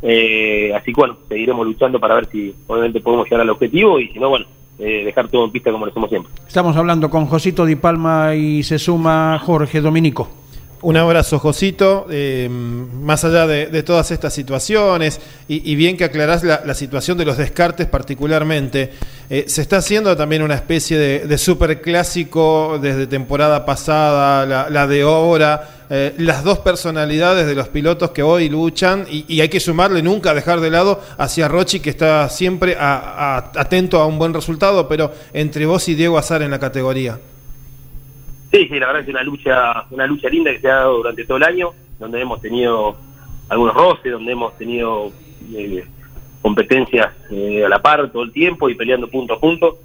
eh, 0.02 0.74
así 0.76 0.94
que 0.94 1.02
bueno, 1.02 1.18
seguiremos 1.28 1.66
luchando 1.66 2.00
para 2.00 2.16
ver 2.16 2.28
si 2.28 2.54
obviamente 2.68 3.02
podemos 3.02 3.26
llegar 3.26 3.42
al 3.42 3.50
objetivo 3.50 4.00
y 4.00 4.10
si 4.10 4.20
no, 4.20 4.30
bueno, 4.30 4.46
eh, 4.80 5.04
dejar 5.06 5.28
todo 5.30 5.46
en 5.46 5.52
pista 5.52 5.72
como 5.72 5.86
lo 5.86 5.92
hacemos 5.92 6.10
siempre. 6.10 6.32
Estamos 6.48 6.76
hablando 6.76 7.10
con 7.10 7.28
Josito 7.28 7.66
Di 7.66 7.76
Palma 7.76 8.36
y 8.36 8.64
se 8.64 8.80
suma 8.80 9.40
Jorge 9.40 9.80
Dominico. 9.80 10.41
Un 10.84 10.98
abrazo, 10.98 11.38
Josito. 11.38 12.08
Eh, 12.10 12.50
más 12.50 13.24
allá 13.24 13.46
de, 13.46 13.84
todas 13.84 14.10
estas 14.10 14.34
situaciones, 14.34 15.20
y, 15.48 15.76
bien 15.76 15.96
que 15.96 16.06
aclarás 16.06 16.44
la, 16.44 16.74
situación 16.74 17.18
de 17.18 17.26
los 17.26 17.38
descartes 17.38 17.86
particularmente, 17.86 18.92
eh, 19.30 19.46
se 19.48 19.62
está 19.62 19.78
haciendo 19.78 20.16
también 20.18 20.42
una 20.42 20.56
especie 20.56 20.98
de, 20.98 21.20
de 21.28 21.38
superclásico 21.38 22.80
desde 22.82 23.06
temporada 23.06 23.64
pasada, 23.64 24.70
la, 24.70 24.88
de 24.88 25.02
ahora, 25.04 25.86
eh, 25.90 26.16
las 26.18 26.44
dos 26.44 26.60
personalidades 26.60 27.46
de 27.46 27.54
los 27.54 27.68
pilotos 27.68 28.10
que 28.10 28.24
hoy 28.24 28.50
luchan, 28.50 29.06
y, 29.08 29.40
hay 29.40 29.50
que 29.50 29.60
sumarle, 29.60 30.02
nunca 30.02 30.34
dejar 30.34 30.62
de 30.62 30.72
lado 30.72 31.00
hacia 31.20 31.48
Rochi, 31.48 31.80
que 31.80 31.92
está 31.92 32.28
siempre 32.30 32.76
a- 32.80 33.52
atento 33.56 34.00
a 34.00 34.08
un 34.08 34.18
buen 34.18 34.34
resultado, 34.34 34.88
pero 34.88 35.14
entre 35.34 35.68
vos 35.68 35.88
y 35.90 35.94
Diego 35.94 36.18
Azar 36.18 36.42
en 36.42 36.50
la 36.50 36.60
categoría. 36.60 37.20
Sí, 38.52 38.68
sí, 38.68 38.80
la 38.80 38.88
verdad 38.88 39.04
es 39.04 39.08
una 39.08 39.24
lucha, 39.24 39.86
una 39.92 40.06
lucha 40.06 40.28
linda 40.28 40.52
que 40.52 40.60
se 40.60 40.70
ha 40.70 40.76
dado 40.76 40.98
durante 40.98 41.24
todo 41.24 41.38
el 41.38 41.44
año, 41.44 41.72
donde 42.00 42.20
hemos 42.20 42.42
tenido 42.42 42.98
algunos 43.48 43.74
roces, 43.74 44.12
donde 44.12 44.34
hemos 44.34 44.58
tenido 44.58 45.12
eh, 45.54 45.86
competencias 46.42 47.14
eh, 47.30 47.64
a 47.66 47.70
la 47.70 47.82
par 47.82 48.12
todo 48.12 48.24
el 48.24 48.34
tiempo 48.34 48.70
y 48.70 48.76
peleando 48.76 49.08
punto 49.08 49.36
a 49.36 49.40
punto. 49.40 49.80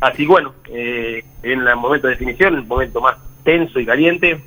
Así 0.00 0.26
bueno, 0.26 0.54
eh, 0.68 1.24
en 1.42 1.66
el 1.66 1.76
momento 1.76 2.06
de 2.06 2.12
definición, 2.12 2.54
el 2.54 2.64
momento 2.64 3.00
más 3.00 3.16
tenso 3.42 3.80
y 3.80 3.86
caliente, 3.86 4.40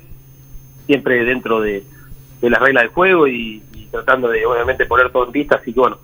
siempre 0.86 1.24
dentro 1.24 1.60
de, 1.60 1.84
las 2.40 2.60
reglas 2.60 2.84
del 2.84 2.92
juego 2.92 3.28
y, 3.28 3.62
y 3.74 3.86
tratando 3.90 4.28
de 4.28 4.46
obviamente 4.46 4.86
poner 4.86 5.10
todo 5.10 5.26
en 5.26 5.32
pista, 5.32 5.56
así 5.56 5.74
que 5.74 5.80
bueno, 5.80 5.98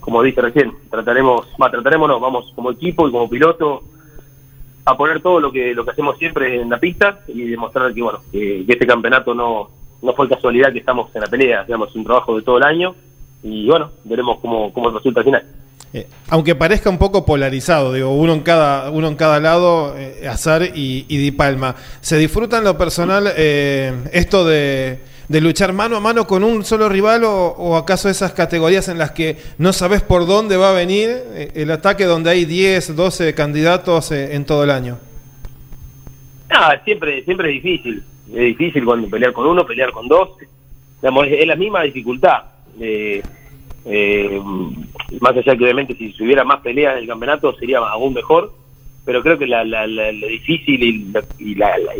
como 0.00 0.22
dije 0.22 0.40
recién, 0.40 0.72
trataremos, 0.90 1.48
va, 1.60 1.70
trataremos 1.70 2.08
no, 2.08 2.20
vamos 2.20 2.52
como 2.54 2.70
equipo 2.70 3.08
y 3.08 3.10
como 3.10 3.28
piloto 3.28 3.82
a 4.86 4.96
poner 4.96 5.20
todo 5.20 5.40
lo 5.40 5.52
que 5.52 5.74
lo 5.74 5.84
que 5.84 5.90
hacemos 5.90 6.16
siempre 6.16 6.62
en 6.62 6.70
la 6.70 6.78
pista 6.78 7.20
y 7.26 7.42
demostrar 7.42 7.92
que 7.92 8.02
bueno 8.02 8.20
que, 8.30 8.64
este 8.66 8.86
campeonato 8.86 9.34
no 9.34 9.68
no 10.00 10.14
fue 10.14 10.28
casualidad 10.28 10.72
que 10.72 10.78
estamos 10.78 11.14
en 11.14 11.20
la 11.22 11.26
pelea 11.26 11.64
digamos 11.64 11.94
un 11.94 12.04
trabajo 12.04 12.36
de 12.36 12.42
todo 12.42 12.58
el 12.58 12.62
año 12.62 12.94
y 13.42 13.66
bueno 13.66 13.90
veremos 14.04 14.38
cómo, 14.40 14.72
cómo 14.72 14.90
resulta 14.90 15.20
al 15.20 15.26
final 15.26 15.44
Eh, 15.92 16.06
aunque 16.28 16.54
parezca 16.54 16.90
un 16.90 16.98
poco 16.98 17.24
polarizado, 17.24 17.92
digo, 17.92 18.10
uno 18.10 18.32
en 18.34 18.40
cada, 18.40 18.90
uno 18.90 19.06
en 19.06 19.14
cada 19.14 19.38
lado, 19.40 19.94
eh, 19.96 20.28
Azar 20.28 20.62
y, 20.74 21.06
y 21.08 21.16
Di 21.16 21.30
Palma. 21.30 21.76
¿Se 22.00 22.18
disfruta 22.18 22.58
en 22.58 22.64
lo 22.64 22.76
personal 22.76 23.32
eh, 23.36 23.94
esto 24.12 24.44
de, 24.44 24.98
de 25.28 25.40
luchar 25.40 25.72
mano 25.72 25.96
a 25.96 26.00
mano 26.00 26.26
con 26.26 26.44
un 26.44 26.64
solo 26.64 26.88
rival 26.88 27.24
o, 27.24 27.46
o 27.48 27.76
acaso 27.76 28.08
esas 28.08 28.32
categorías 28.32 28.88
en 28.88 28.98
las 28.98 29.10
que 29.10 29.36
no 29.58 29.72
sabes 29.72 30.00
por 30.02 30.26
dónde 30.26 30.56
va 30.56 30.70
a 30.70 30.72
venir 30.72 31.10
eh, 31.34 31.50
el 31.54 31.70
ataque 31.72 32.04
donde 32.04 32.30
hay 32.30 32.44
10, 32.44 32.94
12 32.94 33.34
candidatos 33.34 34.12
eh, 34.12 34.34
en 34.34 34.44
todo 34.44 34.62
el 34.64 34.70
año? 34.70 34.98
Ah, 36.50 36.76
siempre, 36.84 37.24
siempre 37.24 37.56
es 37.56 37.62
difícil. 37.62 38.02
Es 38.28 38.34
difícil 38.56 38.84
cuando 38.84 39.08
pelear 39.08 39.32
con 39.32 39.46
uno, 39.46 39.66
pelear 39.66 39.90
con 39.92 40.06
dos. 40.08 40.30
Digamos, 41.02 41.26
es, 41.28 41.46
la 41.46 41.56
misma 41.56 41.82
dificultad. 41.82 42.42
Eh, 42.80 43.22
eh, 43.84 44.40
más 45.20 45.32
allá 45.36 45.56
que 45.56 45.64
obviamente 45.64 45.94
si 45.96 46.14
hubiera 46.22 46.44
más 46.44 46.60
peleas 46.60 46.94
en 46.94 47.00
el 47.02 47.06
campeonato 47.08 47.54
sería 47.56 47.78
aún 47.78 48.14
mejor, 48.14 48.52
pero 49.04 49.22
creo 49.22 49.38
que 49.38 49.46
la, 49.46 49.64
la, 49.64 49.86
la- 49.86 50.12
lo 50.12 50.26
difícil 50.26 50.82
y, 50.82 50.98
la- 51.12 51.24
y, 51.38 51.54
la- 51.54 51.78
la- 51.78 51.94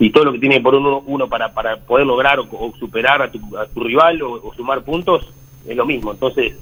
y- 0.00 0.10
todo 0.10 0.24
lo 0.24 0.32
que 0.32 0.38
tiene 0.38 0.60
por 0.60 0.74
uno, 0.74 1.02
uno 1.06 1.28
para, 1.28 1.52
para 1.52 1.76
poder 1.76 2.06
lograr 2.06 2.38
o, 2.40 2.72
superar 2.78 3.22
a 3.22 3.30
tu, 3.30 3.38
a 3.56 3.66
tu 3.66 3.84
rival 3.84 4.20
o, 4.22 4.52
sumar 4.56 4.82
puntos 4.82 5.28
es 5.66 5.76
lo 5.76 5.86
mismo. 5.86 6.10
Entonces, 6.12 6.52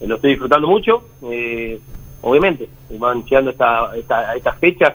eh, 0.00 0.06
lo 0.06 0.14
estoy 0.14 0.30
disfrutando 0.30 0.66
mucho. 0.68 1.02
Eh, 1.30 1.78
obviamente, 2.22 2.68
van 2.98 3.24
llegando 3.24 3.50
esta, 3.50 3.94
esta, 3.96 4.30
a 4.30 4.36
estas 4.36 4.58
fechas 4.58 4.94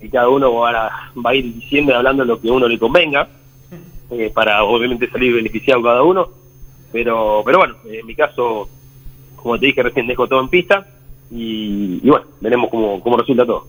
y 0.00 0.08
cada 0.08 0.28
uno 0.28 0.52
va 0.54 0.70
a, 0.86 1.12
va 1.24 1.30
a 1.30 1.34
ir 1.34 1.52
diciendo 1.54 1.92
y 1.92 1.94
hablando 1.94 2.24
lo 2.24 2.40
que 2.40 2.48
a 2.48 2.52
uno 2.52 2.68
le 2.68 2.78
convenga, 2.78 3.28
eh, 4.10 4.30
para 4.34 4.62
obviamente 4.62 5.10
salir 5.10 5.34
beneficiado 5.34 5.82
cada 5.82 6.02
uno. 6.02 6.28
Pero, 6.92 7.42
pero 7.44 7.58
bueno, 7.58 7.74
en 7.86 8.06
mi 8.06 8.14
caso, 8.14 8.68
como 9.36 9.58
te 9.58 9.66
dije 9.66 9.82
recién, 9.82 10.06
dejo 10.06 10.28
todo 10.28 10.40
en 10.40 10.48
pista 10.48 10.86
y, 11.30 12.00
y 12.02 12.08
bueno, 12.10 12.26
veremos 12.40 12.70
cómo, 12.70 13.00
cómo 13.00 13.16
resulta 13.16 13.44
todo. 13.46 13.66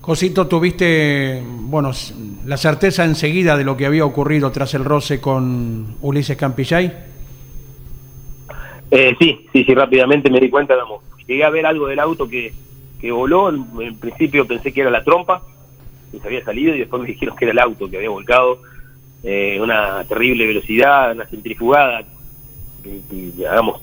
Josito, 0.00 0.46
tuviste, 0.46 1.42
bueno, 1.44 1.92
la 2.46 2.56
certeza 2.56 3.04
enseguida 3.04 3.56
de 3.56 3.64
lo 3.64 3.76
que 3.76 3.84
había 3.84 4.06
ocurrido 4.06 4.50
tras 4.50 4.72
el 4.74 4.84
roce 4.84 5.20
con 5.20 5.96
Ulises 6.00 6.38
Campillay. 6.38 6.90
Eh, 8.90 9.14
sí, 9.18 9.46
sí, 9.52 9.64
sí, 9.64 9.74
rápidamente 9.74 10.30
me 10.30 10.40
di 10.40 10.48
cuenta, 10.48 10.74
digamos, 10.74 11.02
llegué 11.26 11.44
a 11.44 11.50
ver 11.50 11.66
algo 11.66 11.86
del 11.86 12.00
auto 12.00 12.28
que, 12.28 12.52
que 13.00 13.12
voló, 13.12 13.50
en, 13.50 13.96
principio 13.96 14.46
pensé 14.46 14.72
que 14.72 14.80
era 14.80 14.90
la 14.90 15.04
trompa, 15.04 15.42
que 16.10 16.18
se 16.18 16.26
había 16.26 16.44
salido 16.44 16.74
y 16.74 16.80
después 16.80 17.02
me 17.02 17.08
dijeron 17.08 17.36
que 17.36 17.44
era 17.44 17.52
el 17.52 17.58
auto 17.58 17.88
que 17.88 17.98
había 17.98 18.10
volcado, 18.10 18.62
eh, 19.22 19.58
una 19.60 20.02
terrible 20.04 20.46
velocidad, 20.46 21.12
una 21.12 21.26
centrifugada, 21.26 22.02
que, 22.82 23.00
digamos, 23.10 23.82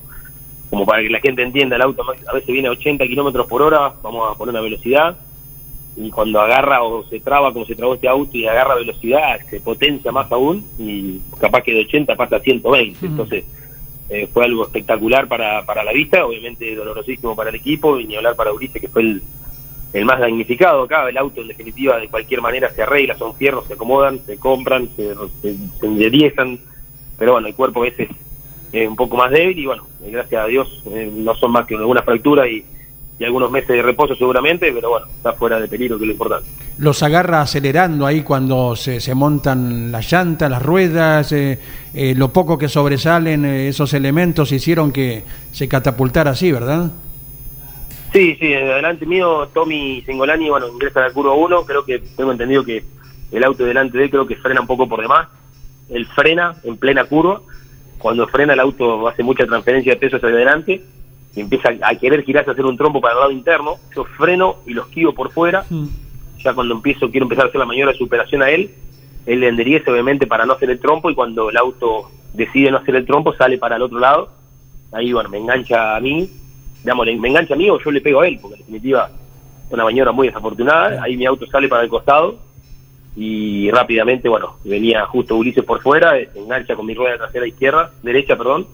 como 0.70 0.86
para 0.86 1.04
que 1.04 1.10
la 1.10 1.20
gente 1.20 1.44
entienda, 1.44 1.76
el 1.76 1.84
auto 1.84 2.04
a 2.28 2.34
veces 2.34 2.48
viene 2.48 2.68
a 2.68 2.72
80 2.72 3.06
kilómetros 3.06 3.48
por 3.48 3.62
hora, 3.62 3.94
vamos 4.02 4.30
a 4.30 4.38
poner 4.38 4.54
una 4.54 4.62
velocidad, 4.62 5.16
y 5.98 6.12
cuando 6.12 6.40
agarra 6.40 6.84
o 6.84 7.04
se 7.06 7.20
traba 7.20 7.52
como 7.52 7.66
se 7.66 7.76
trabó 7.76 7.96
este 7.96 8.08
auto 8.08 8.38
y 8.38 8.46
agarra 8.46 8.76
velocidad, 8.76 9.40
se 9.50 9.60
potencia 9.60 10.12
más 10.12 10.32
aún, 10.32 10.64
y 10.78 11.20
capaz 11.40 11.64
que 11.64 11.74
de 11.74 11.82
80 11.82 12.16
pasa 12.16 12.36
a 12.36 12.40
120, 12.40 13.06
entonces 13.06 13.46
eh, 14.10 14.28
fue 14.32 14.46
algo 14.46 14.64
espectacular 14.64 15.28
para, 15.28 15.66
para 15.66 15.84
la 15.84 15.92
vista, 15.92 16.24
obviamente 16.26 16.76
dolorosísimo 16.76 17.36
para 17.36 17.50
el 17.50 17.56
equipo, 17.56 18.00
y 18.00 18.06
ni 18.06 18.16
hablar 18.16 18.36
para 18.36 18.54
Ulises, 18.54 18.80
que 18.80 18.88
fue 18.88 19.02
el, 19.02 19.24
el 19.94 20.06
más 20.06 20.20
damnificado 20.20 20.84
acá. 20.84 21.10
El 21.10 21.18
auto, 21.18 21.42
en 21.42 21.48
definitiva, 21.48 21.98
de 21.98 22.10
cualquier 22.10 22.42
manera 22.42 22.70
se 22.70 22.84
arregla, 22.84 23.18
son 23.18 23.36
fierros, 23.36 23.66
se 23.66 23.74
acomodan, 23.74 24.20
se 24.20 24.38
compran, 24.38 24.90
se, 24.96 25.16
se, 25.42 25.56
se 25.80 25.86
enderezan, 25.86 26.60
pero 27.18 27.34
bueno, 27.34 27.48
el 27.48 27.56
cuerpo 27.56 27.82
a 27.82 27.86
veces 27.86 28.10
es 28.72 28.88
un 28.88 28.96
poco 28.96 29.18
más 29.18 29.32
débil, 29.32 29.58
y 29.58 29.66
bueno, 29.66 29.88
eh, 30.04 30.12
gracias 30.12 30.44
a 30.44 30.48
Dios 30.48 30.84
eh, 30.92 31.12
no 31.12 31.34
son 31.36 31.52
más 31.52 31.66
que 31.66 31.76
alguna 31.76 32.04
fractura 32.04 32.48
y, 32.48 32.64
y 33.20 33.24
algunos 33.24 33.50
meses 33.50 33.70
de 33.70 33.82
reposo 33.82 34.16
seguramente, 34.16 34.72
pero 34.72 34.90
bueno, 34.90 35.08
está 35.08 35.34
fuera 35.34 35.60
de 35.60 35.68
peligro, 35.68 35.98
que 35.98 36.04
es 36.04 36.08
lo 36.08 36.14
importante. 36.14 36.48
Los 36.78 37.02
agarra 37.02 37.42
acelerando 37.42 38.06
ahí 38.06 38.22
cuando 38.22 38.76
se, 38.76 39.00
se 39.00 39.16
montan 39.16 39.92
las 39.92 40.12
llantas, 40.12 40.52
las 40.52 40.62
ruedas, 40.62 41.32
eh, 41.32 41.60
eh, 41.96 42.14
lo 42.16 42.32
poco 42.32 42.58
que 42.58 42.70
sobresalen 42.70 43.46
eh, 43.46 43.70
esos 43.70 43.94
elementos 43.94 44.52
hicieron 44.52 44.92
que 44.92 45.24
se 45.52 45.68
catapultara 45.68 46.32
así, 46.32 46.52
¿verdad? 46.52 46.92
Sí, 48.14 48.38
sí, 48.40 48.54
adelante 48.54 49.06
mío, 49.06 49.50
Tommy 49.54 50.02
Singolani, 50.06 50.50
bueno, 50.50 50.68
ingresa 50.68 51.00
a 51.00 51.08
la 51.08 51.14
curva 51.14 51.34
1, 51.34 51.66
creo 51.66 51.84
que 51.84 52.00
tengo 52.16 52.32
entendido 52.32 52.64
que 52.64 52.84
el 53.32 53.44
auto 53.44 53.66
delante 53.66 53.98
de 53.98 54.06
él 54.06 54.10
creo 54.12 54.28
que 54.28 54.36
frena 54.36 54.62
un 54.62 54.68
poco 54.68 54.88
por 54.88 55.02
demás, 55.02 55.28
él 55.90 56.06
frena 56.16 56.56
en 56.64 56.78
plena 56.78 57.06
curva, 57.06 57.42
cuando 57.98 58.28
frena 58.28 58.54
el 58.54 58.60
auto 58.60 59.08
hace 59.08 59.24
mucha 59.24 59.46
transferencia 59.46 59.94
de 59.94 60.00
peso 60.00 60.18
hacia 60.18 60.30
adelante 60.30 60.84
y 61.38 61.42
empieza 61.42 61.70
a 61.84 61.94
querer 61.94 62.24
girarse 62.24 62.50
a 62.50 62.54
hacer 62.54 62.66
un 62.66 62.76
trompo 62.76 63.00
para 63.00 63.14
el 63.14 63.20
lado 63.20 63.32
interno, 63.32 63.76
yo 63.96 64.06
freno 64.06 64.56
y 64.66 64.74
lo 64.74 64.82
esquivo 64.82 65.14
por 65.14 65.32
fuera, 65.32 65.64
ya 66.40 66.56
cuando 66.56 66.74
empiezo, 66.74 67.12
quiero 67.12 67.26
empezar 67.26 67.46
a 67.46 67.50
hacer 67.50 67.60
la 67.60 67.66
maniobra 67.68 67.92
de 67.92 68.00
superación 68.00 68.42
a 68.42 68.50
él, 68.50 68.72
él 69.28 69.40
le 69.42 69.48
enderiece 69.48 69.92
obviamente 69.92 70.26
para 70.26 70.48
no 70.48 70.54
hacer 70.54 70.72
el 70.72 70.80
trompo 70.80 71.12
y 71.12 71.14
cuando 71.14 71.52
el 71.52 71.58
auto 71.58 72.10
decide 72.34 72.72
no 72.72 72.78
hacer 72.78 72.96
el 72.96 73.06
trompo 73.06 73.36
sale 73.36 73.60
para 73.60 73.76
el 73.76 73.84
otro 73.84 74.00
lado, 74.00 74.32
ahí 74.92 75.14
bueno, 75.14 75.30
me 75.30 75.38
engancha 75.38 75.96
a 75.96 76.00
mí, 76.00 76.28
digamos, 76.82 77.06
me 77.06 77.28
engancha 77.28 77.54
a 77.54 77.58
mí 77.58 77.70
o 77.70 77.80
yo 77.80 77.92
le 77.92 78.02
pego 78.02 78.22
a 78.22 78.28
él, 78.28 78.40
porque 78.42 78.56
en 78.56 78.62
definitiva 78.62 79.12
es 79.68 79.72
una 79.72 79.84
maniobra 79.84 80.12
muy 80.14 80.30
desafortunada, 80.30 81.04
ahí 81.04 81.16
mi 81.18 81.28
auto 81.28 81.46
sale 81.46 81.68
para 81.68 81.84
el 81.84 81.90
costado 81.90 82.40
y 83.16 83.70
rápidamente, 83.70 84.28
bueno, 84.28 84.56
venía 84.64 85.06
justo 85.06 85.36
Ulises 85.36 85.64
por 85.64 85.84
fuera, 85.84 86.18
eh, 86.18 86.32
se 86.34 86.40
engancha 86.40 86.76
con 86.76 86.88
mi 86.88 86.96
rueda 86.96 87.18
trasera 87.18 87.46
izquierda, 87.46 87.92
derecha, 88.02 88.36
perdón, 88.36 88.66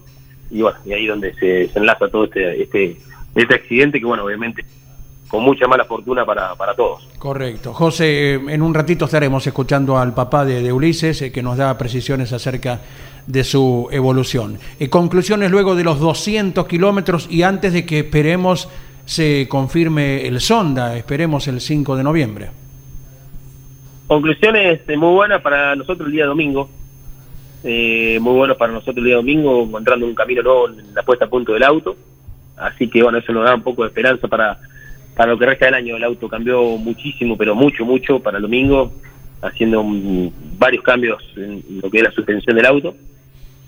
y 0.50 0.62
bueno, 0.62 0.78
y 0.84 0.92
ahí 0.92 1.06
donde 1.06 1.34
se, 1.34 1.68
se 1.68 1.78
enlaza 1.78 2.08
todo 2.08 2.24
este, 2.24 2.62
este, 2.62 2.96
este 3.34 3.54
accidente 3.54 3.98
que 3.98 4.06
bueno, 4.06 4.24
obviamente 4.24 4.64
con 5.28 5.42
mucha 5.42 5.66
mala 5.66 5.84
fortuna 5.84 6.24
para, 6.24 6.54
para 6.54 6.74
todos. 6.74 7.08
Correcto. 7.18 7.72
José, 7.72 8.34
eh, 8.34 8.40
en 8.48 8.62
un 8.62 8.72
ratito 8.72 9.06
estaremos 9.06 9.44
escuchando 9.46 9.98
al 9.98 10.14
papá 10.14 10.44
de, 10.44 10.62
de 10.62 10.72
Ulises, 10.72 11.22
eh, 11.22 11.32
que 11.32 11.42
nos 11.42 11.56
da 11.56 11.76
precisiones 11.76 12.32
acerca 12.32 12.80
de 13.26 13.42
su 13.42 13.88
evolución. 13.90 14.58
Eh, 14.78 14.88
conclusiones 14.88 15.50
luego 15.50 15.74
de 15.74 15.84
los 15.84 15.98
200 15.98 16.66
kilómetros 16.66 17.26
y 17.30 17.42
antes 17.42 17.72
de 17.72 17.84
que 17.84 18.00
esperemos 18.00 18.68
se 19.06 19.48
confirme 19.48 20.26
el 20.26 20.40
sonda, 20.40 20.96
esperemos 20.96 21.48
el 21.48 21.60
5 21.60 21.96
de 21.96 22.04
noviembre. 22.04 22.50
Conclusiones 24.06 24.80
muy 24.86 25.14
buenas 25.14 25.42
para 25.42 25.74
nosotros 25.74 26.06
el 26.06 26.12
día 26.12 26.26
domingo. 26.26 26.68
Eh, 27.66 28.18
muy 28.20 28.34
buenos 28.34 28.58
para 28.58 28.74
nosotros 28.74 28.98
el 28.98 29.04
día 29.04 29.16
domingo, 29.16 29.62
encontrando 29.62 30.04
un 30.04 30.14
camino 30.14 30.42
nuevo 30.42 30.68
en 30.68 30.94
la 30.94 31.02
puesta 31.02 31.24
a 31.24 31.30
punto 31.30 31.54
del 31.54 31.62
auto. 31.62 31.96
Así 32.58 32.88
que 32.90 33.02
bueno, 33.02 33.16
eso 33.18 33.32
nos 33.32 33.44
da 33.44 33.54
un 33.54 33.62
poco 33.62 33.82
de 33.82 33.88
esperanza 33.88 34.28
para, 34.28 34.58
para 35.16 35.32
lo 35.32 35.38
que 35.38 35.46
resta 35.46 35.64
del 35.64 35.74
año. 35.74 35.96
El 35.96 36.04
auto 36.04 36.28
cambió 36.28 36.62
muchísimo, 36.76 37.38
pero 37.38 37.54
mucho, 37.54 37.86
mucho 37.86 38.20
para 38.20 38.36
el 38.36 38.42
domingo, 38.42 38.92
haciendo 39.40 39.82
mm, 39.82 40.58
varios 40.58 40.84
cambios 40.84 41.22
en 41.36 41.80
lo 41.82 41.90
que 41.90 41.98
es 41.98 42.04
la 42.04 42.10
suspensión 42.10 42.54
del 42.54 42.66
auto. 42.66 42.94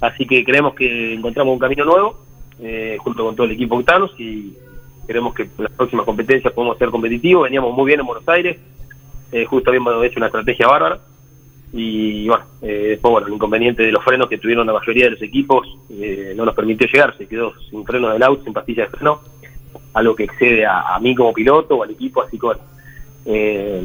Así 0.02 0.26
que 0.26 0.44
creemos 0.44 0.74
que 0.74 1.14
encontramos 1.14 1.54
un 1.54 1.59
camino 1.59 1.87
nuevo, 1.87 2.18
eh, 2.61 2.98
junto 3.00 3.24
con 3.24 3.35
todo 3.35 3.46
el 3.46 3.52
equipo 3.52 3.76
Octanos, 3.76 4.11
y 4.18 4.52
creemos 5.06 5.35
que 5.35 5.44
en 5.44 5.50
las 5.56 5.72
próximas 5.72 6.04
competencias 6.04 6.52
podemos 6.52 6.76
ser 6.76 6.90
competitivos. 6.90 7.44
Veníamos 7.44 7.74
muy 7.74 7.87
bien 7.87 8.00
en 8.00 8.06
Buenos 8.06 8.28
Aires, 8.28 8.59
eh, 9.32 9.46
justo 9.46 9.70
habíamos 9.70 10.04
hecho 10.04 10.18
una 10.18 10.26
estrategia 10.26 10.66
bárbara 10.68 11.00
y 11.72 12.29
bueno, 12.29 12.44
eh, 12.62 12.87
después 12.90 13.12
bueno, 13.12 13.26
el 13.26 13.35
inconveniente 13.35 13.83
de 13.83 13.92
los 13.92 14.02
frenos 14.05 14.29
que 14.29 14.38
tuvieron 14.38 14.66
la 14.66 14.72
mayoría 14.72 15.05
de 15.07 15.11
los 15.12 15.22
equipos 15.22 15.66
eh, 15.90 16.33
no 16.37 16.44
nos 16.44 16.55
permitió 16.55 16.87
llegar, 16.87 17.16
se 17.18 17.26
quedó 17.26 17.52
sin 17.70 17.85
freno 17.85 18.09
del 18.11 18.22
auto, 18.22 18.44
sin 18.44 18.52
pastilla 18.52 18.85
de 18.85 18.90
freno, 18.90 19.20
algo 19.94 20.14
que 20.14 20.24
excede 20.24 20.64
a, 20.64 20.94
a 20.94 20.98
mí 21.00 21.14
como 21.14 21.33
piloto 21.33 21.76
o 21.76 21.83
al 21.83 21.90
equipo, 21.90 22.22
así 22.22 22.38
que 22.38 22.46
bueno, 22.46 22.61
eh, 23.26 23.83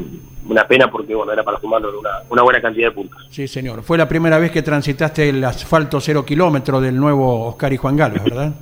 una 0.48 0.68
pena 0.68 0.90
porque 0.90 1.14
bueno, 1.16 1.32
era 1.32 1.44
para 1.44 1.60
sumarlo 1.60 2.00
una, 2.00 2.10
una 2.30 2.42
buena 2.44 2.62
cantidad 2.62 2.88
de 2.90 2.96
puntos. 2.96 3.28
Sí, 3.30 3.48
señor. 3.48 3.84
Fue 3.84 3.98
la 3.98 4.08
primera 4.08 4.38
vez 4.40 4.52
que 4.52 4.62
transitaste 4.62 5.30
el 5.30 5.44
asfalto 5.44 6.00
cero 6.00 6.26
kilómetro 6.26 6.80
del 6.82 6.96
nuevo 6.96 7.48
Oscar 7.48 7.72
y 7.74 7.78
Juan 7.78 7.96
Galvez, 7.98 8.24
¿verdad? 8.26 8.54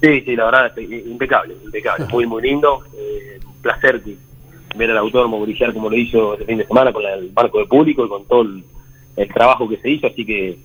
Sí, 0.00 0.20
sí, 0.20 0.36
la 0.36 0.44
verdad, 0.44 0.72
impecable, 0.78 1.54
impecable, 1.64 2.04
muy, 2.10 2.24
muy 2.26 2.40
lindo, 2.42 2.82
eh, 2.96 3.40
un 3.44 3.54
placer 3.62 4.00
que- 4.02 4.16
ver 4.76 4.90
al 4.90 4.98
autónomo 4.98 5.40
brillar 5.40 5.72
como 5.72 5.90
lo 5.90 5.96
hizo 5.96 6.34
este 6.34 6.44
fin 6.46 6.58
de 6.58 6.66
semana 6.66 6.92
con 6.92 7.04
el 7.04 7.32
marco 7.34 7.58
de 7.58 7.66
público 7.66 8.04
y 8.04 8.08
con 8.08 8.24
todo 8.26 8.42
el, 8.42 8.64
el 9.16 9.28
trabajo 9.28 9.68
que 9.68 9.76
se 9.78 9.90
hizo, 9.90 10.06
así 10.06 10.24
que 10.24 10.58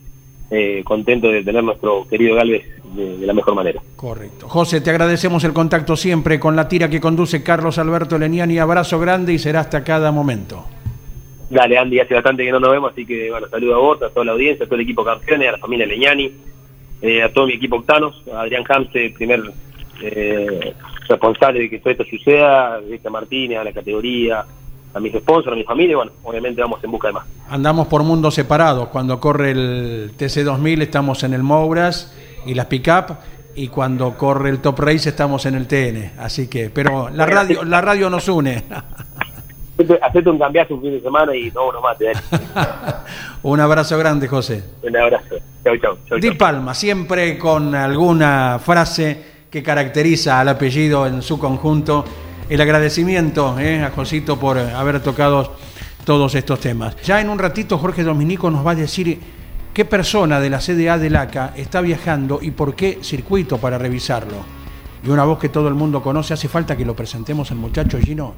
eh, 0.52 0.84
contento 0.84 1.30
de 1.30 1.44
tener 1.44 1.63
nuestro 1.63 2.08
querido 2.08 2.36
Galvez 2.36 2.63
de, 2.94 3.18
de 3.18 3.26
la 3.26 3.34
mejor 3.34 3.56
manera. 3.56 3.82
Correcto. 3.96 4.48
José, 4.48 4.82
te 4.82 4.89
agradecemos 4.89 5.44
el 5.44 5.54
contacto 5.54 5.96
siempre 5.96 6.39
con 6.39 6.56
la 6.56 6.68
tira 6.68 6.89
que 6.89 7.02
conduce 7.02 7.42
Carlos 7.42 7.78
Alberto 7.80 8.20
Leniani. 8.20 8.60
Abrazo 8.60 9.00
grande 9.00 9.34
y 9.34 9.39
será 9.39 9.62
hasta 9.62 9.84
cada 9.84 10.12
momento. 10.12 10.66
Dale, 11.50 11.78
Andy, 11.78 12.00
hace 12.00 12.13
bastante 12.13 12.44
que 12.44 12.52
no 12.52 12.60
nos 12.60 12.72
vemos, 12.72 12.92
así 12.92 13.06
que 13.06 13.30
bueno, 13.30 13.48
saludo 13.48 13.76
a 13.76 13.78
vos, 13.78 14.02
a 14.02 14.10
toda 14.10 14.26
la 14.26 14.32
audiencia, 14.32 14.66
a 14.66 14.68
todo 14.68 14.76
el 14.76 14.82
equipo 14.82 15.04
campeones, 15.04 15.50
a 15.50 15.52
la 15.54 15.58
familia 15.60 15.86
Leñani, 15.86 16.32
eh, 17.02 17.22
a 17.22 17.32
todo 17.32 17.48
mi 17.48 17.54
equipo 17.54 17.76
Octanos, 17.78 18.24
a 18.34 18.42
Adrián 18.42 18.63
Hamse, 18.68 19.13
primer 19.16 19.42
eh, 20.02 20.74
responsable 21.08 21.60
de 21.62 21.70
que 21.70 21.80
todo 21.80 21.92
esto 21.92 22.04
suceda, 22.10 22.76
a 22.76 22.80
Cristian 22.82 23.14
Martínez, 23.14 23.60
a 23.60 23.64
la 23.64 23.74
categoría, 23.74 24.46
a 24.94 25.00
mis 25.00 25.14
sponsors, 25.14 25.54
a 25.54 25.56
mi 25.56 25.64
familia, 25.64 25.94
y 25.94 25.96
bueno, 25.96 26.12
obviamente 26.24 26.62
vamos 26.62 26.84
en 26.84 26.92
busca 26.92 27.08
de 27.08 27.14
más. 27.14 27.26
Andamos 27.50 27.88
por 27.88 28.04
mundos 28.04 28.36
separados. 28.36 28.90
Cuando 28.90 29.20
corre 29.20 29.52
el 29.52 30.12
TC2000 30.18 30.82
estamos 30.84 31.24
en 31.24 31.34
el 31.34 31.44
Mouras 31.44 32.14
y 32.46 32.54
las 32.54 32.68
pick-up 32.68 33.18
y 33.56 33.68
cuando 33.68 34.18
corre 34.18 34.50
el 34.50 34.60
Top 34.60 34.80
Race 34.80 35.10
estamos 35.10 35.46
en 35.46 35.56
el 35.56 35.68
TN. 35.68 36.14
Así 36.20 36.48
que, 36.48 36.70
pero 36.70 37.10
la 37.10 37.26
radio, 37.26 37.64
la 37.64 37.82
radio 37.82 38.10
nos 38.10 38.28
une. 38.28 38.64
Hacete- 39.78 40.30
un 40.30 40.38
cambiazo 40.38 40.76
un 40.76 40.82
fin 40.82 40.92
de 40.92 41.02
semana 41.02 41.36
y 41.36 41.50
no, 41.52 41.72
no 41.72 41.82
mate. 41.82 42.12
Un 43.44 43.60
abrazo 43.60 43.98
grande, 43.98 44.28
José. 44.28 44.64
Un 44.84 44.96
abrazo. 44.96 45.36
Chau, 45.64 45.76
chau. 45.78 45.98
chau, 46.08 46.18
Di 46.20 46.30
chau. 46.30 46.38
Palma, 46.38 46.74
siempre 46.76 47.38
con 47.40 47.74
alguna 47.74 48.60
frase 48.64 49.33
que 49.54 49.62
caracteriza 49.62 50.39
al 50.39 50.50
apellido 50.50 51.06
en 51.06 51.22
su 51.22 51.38
conjunto. 51.38 52.04
El 52.50 52.60
agradecimiento 52.60 53.56
eh, 53.60 53.84
a 53.84 53.92
Josito 53.92 54.39
por 54.39 54.58
haber 54.58 55.00
tocado 55.00 55.54
todos 56.04 56.34
estos 56.34 56.60
temas. 56.60 56.96
Ya 57.06 57.22
en 57.22 57.30
un 57.30 57.38
ratito 57.38 57.78
Jorge 57.78 58.02
Dominico 58.02 58.50
nos 58.50 58.66
va 58.66 58.72
a 58.72 58.76
decir 58.76 59.20
qué 59.72 59.86
persona 59.86 60.39
de 60.39 60.50
la 60.50 60.58
CDA 60.58 60.98
del 60.98 61.16
ACA 61.16 61.54
está 61.56 61.82
viajando 61.82 62.39
y 62.42 62.50
por 62.50 62.74
qué 62.74 62.98
circuito 63.04 63.60
para 63.60 63.78
revisarlo. 63.78 64.38
Y 65.06 65.10
una 65.10 65.24
voz 65.24 65.38
que 65.38 65.50
todo 65.50 65.68
el 65.68 65.76
mundo 65.76 66.02
conoce, 66.02 66.34
hace 66.34 66.48
falta 66.48 66.76
que 66.76 66.84
lo 66.84 66.96
presentemos 66.96 67.52
al 67.52 67.58
muchacho 67.58 68.00
Gino. 68.00 68.34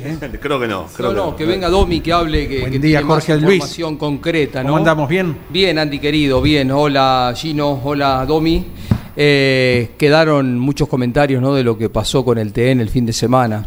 ¿Eh? 0.00 0.18
Creo 0.40 0.60
que 0.60 0.68
no. 0.68 0.86
Creo 0.96 1.12
No, 1.12 1.26
no, 1.26 1.30
que 1.36 1.42
que 1.44 1.50
venga 1.50 1.68
Domi, 1.68 2.00
que 2.00 2.12
hable, 2.12 2.46
que, 2.46 2.60
Buen 2.60 2.72
que 2.74 2.78
día, 2.78 2.98
tiene 2.98 3.12
más 3.12 3.24
Jorge 3.26 3.40
Luis. 3.40 3.54
información 3.56 3.96
concreta, 3.96 4.62
¿no? 4.62 4.68
¿Cómo 4.68 4.76
andamos? 4.78 5.08
¿Bien? 5.08 5.36
Bien, 5.48 5.76
Andy 5.80 5.98
querido, 5.98 6.40
bien. 6.40 6.70
Hola 6.70 7.34
Gino, 7.36 7.80
hola 7.82 8.24
Domi. 8.24 8.66
Eh, 9.22 9.90
quedaron 9.98 10.58
muchos 10.58 10.88
comentarios 10.88 11.42
¿no? 11.42 11.52
de 11.54 11.62
lo 11.62 11.76
que 11.76 11.90
pasó 11.90 12.24
con 12.24 12.38
el 12.38 12.54
TN 12.54 12.80
el 12.80 12.88
fin 12.88 13.04
de 13.04 13.12
semana. 13.12 13.66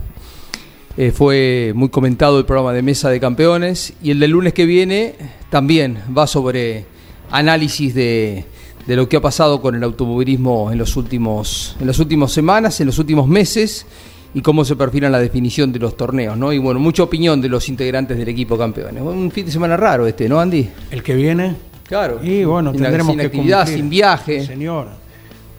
eh, 0.97 1.11
fue 1.11 1.73
muy 1.75 1.89
comentado 1.89 2.39
el 2.39 2.45
programa 2.45 2.73
de 2.73 2.81
Mesa 2.81 3.11
de 3.11 3.19
Campeones 3.19 3.93
y 4.01 4.09
el 4.09 4.19
del 4.19 4.31
lunes 4.31 4.53
que 4.53 4.65
viene 4.65 5.13
también 5.51 5.99
va 6.17 6.25
sobre 6.25 6.85
análisis 7.29 7.93
de, 7.93 8.45
de 8.87 8.95
lo 8.95 9.07
que 9.07 9.17
ha 9.17 9.21
pasado 9.21 9.61
con 9.61 9.75
el 9.75 9.83
automovilismo 9.83 10.71
en 10.71 10.79
los 10.79 10.95
últimos 10.97 11.75
en 11.79 11.85
las 11.85 11.99
últimas 11.99 12.31
semanas, 12.31 12.79
en 12.81 12.87
los 12.87 12.97
últimos 12.97 13.27
meses 13.27 13.85
y 14.33 14.41
cómo 14.41 14.65
se 14.65 14.75
perfila 14.75 15.07
la 15.07 15.19
definición 15.19 15.71
de 15.71 15.77
los 15.77 15.95
torneos, 15.95 16.35
¿no? 16.35 16.51
Y 16.51 16.57
bueno, 16.57 16.79
mucha 16.79 17.03
opinión 17.03 17.39
de 17.41 17.49
los 17.49 17.69
integrantes 17.69 18.17
del 18.17 18.27
equipo 18.27 18.57
campeones. 18.57 19.03
Un 19.03 19.29
fin 19.29 19.45
de 19.45 19.51
semana 19.51 19.77
raro 19.77 20.07
este, 20.07 20.27
¿no, 20.27 20.39
Andy? 20.39 20.67
El 20.89 21.03
que 21.03 21.13
viene. 21.13 21.55
Claro. 21.87 22.19
Y 22.23 22.43
bueno, 22.43 22.71
Sin- 22.71 22.81
tendremos 22.81 23.11
sin 23.11 23.19
que 23.19 23.25
actividad, 23.27 23.57
cumplir. 23.59 23.77
sin 23.77 23.89
viaje. 23.91 24.43
Señor, 24.47 25.02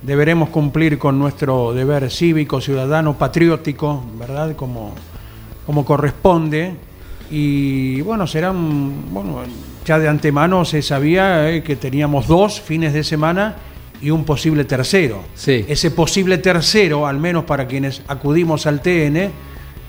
deberemos 0.05 0.51
cumplir 0.51 0.99
con 0.99 1.19
nuestro 1.19 1.73
deber 1.73 2.11
cívico, 2.11 2.61
ciudadano, 2.61 3.17
patriótico, 3.17 4.05
¿verdad? 4.19 4.55
Como, 4.55 4.95
como 5.67 5.85
corresponde. 5.85 6.75
Y 7.31 8.01
bueno, 8.03 8.27
serán, 8.27 9.13
bueno, 9.13 9.43
ya 9.85 9.99
de 9.99 10.09
antemano 10.09 10.65
se 10.65 10.83
sabía 10.83 11.51
eh, 11.51 11.63
que 11.63 11.77
teníamos 11.77 12.27
dos 12.27 12.61
fines 12.61 12.93
de 12.93 13.03
semana 13.03 13.57
y 14.01 14.11
un 14.11 14.25
posible 14.25 14.65
tercero. 14.65 15.23
Sí. 15.35 15.65
Ese 15.67 15.91
posible 15.91 16.39
tercero, 16.39 17.07
al 17.07 17.19
menos 17.19 17.45
para 17.45 17.67
quienes 17.67 18.03
acudimos 18.07 18.67
al 18.67 18.83
TN, 18.83 19.31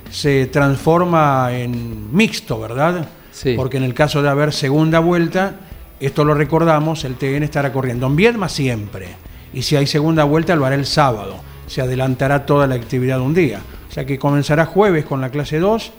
se 0.09 0.45
transforma 0.45 1.49
en 1.51 2.15
mixto, 2.15 2.59
¿verdad? 2.59 3.09
Sí. 3.31 3.53
Porque 3.57 3.77
en 3.77 3.83
el 3.83 3.93
caso 3.93 4.21
de 4.21 4.29
haber 4.29 4.53
segunda 4.53 4.99
vuelta, 4.99 5.59
esto 5.99 6.23
lo 6.23 6.33
recordamos, 6.33 7.03
el 7.03 7.15
TN 7.15 7.43
estará 7.43 7.73
corriendo 7.73 8.07
en 8.07 8.15
Viedma 8.15 8.47
siempre. 8.47 9.24
Y 9.55 9.63
si 9.63 9.75
hay 9.75 9.87
segunda 9.87 10.23
vuelta, 10.25 10.55
lo 10.55 10.65
hará 10.65 10.75
el 10.75 10.85
sábado. 10.85 11.37
Se 11.65 11.81
adelantará 11.81 12.45
toda 12.45 12.67
la 12.67 12.75
actividad 12.75 13.19
un 13.21 13.33
día. 13.33 13.61
O 13.89 13.91
sea 13.93 14.05
que 14.05 14.19
comenzará 14.19 14.65
jueves 14.65 15.05
con 15.05 15.21
la 15.21 15.29
clase 15.31 15.57
2, 15.59 15.91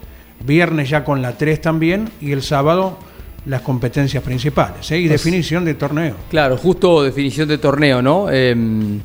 viernes 0.44 0.90
ya 0.90 1.02
con 1.04 1.22
la 1.22 1.36
3 1.36 1.60
también, 1.60 2.10
y 2.20 2.32
el 2.32 2.42
sábado 2.42 2.98
las 3.46 3.62
competencias 3.62 4.22
principales. 4.22 4.90
¿eh? 4.90 4.98
Y 4.98 5.08
Pues- 5.08 5.22
definición 5.22 5.64
de 5.64 5.74
torneo. 5.74 6.14
Claro, 6.30 6.56
justo 6.58 7.02
definición 7.02 7.48
de 7.48 7.58
torneo, 7.58 8.02
¿no? 8.02 8.30
Em, 8.30 9.00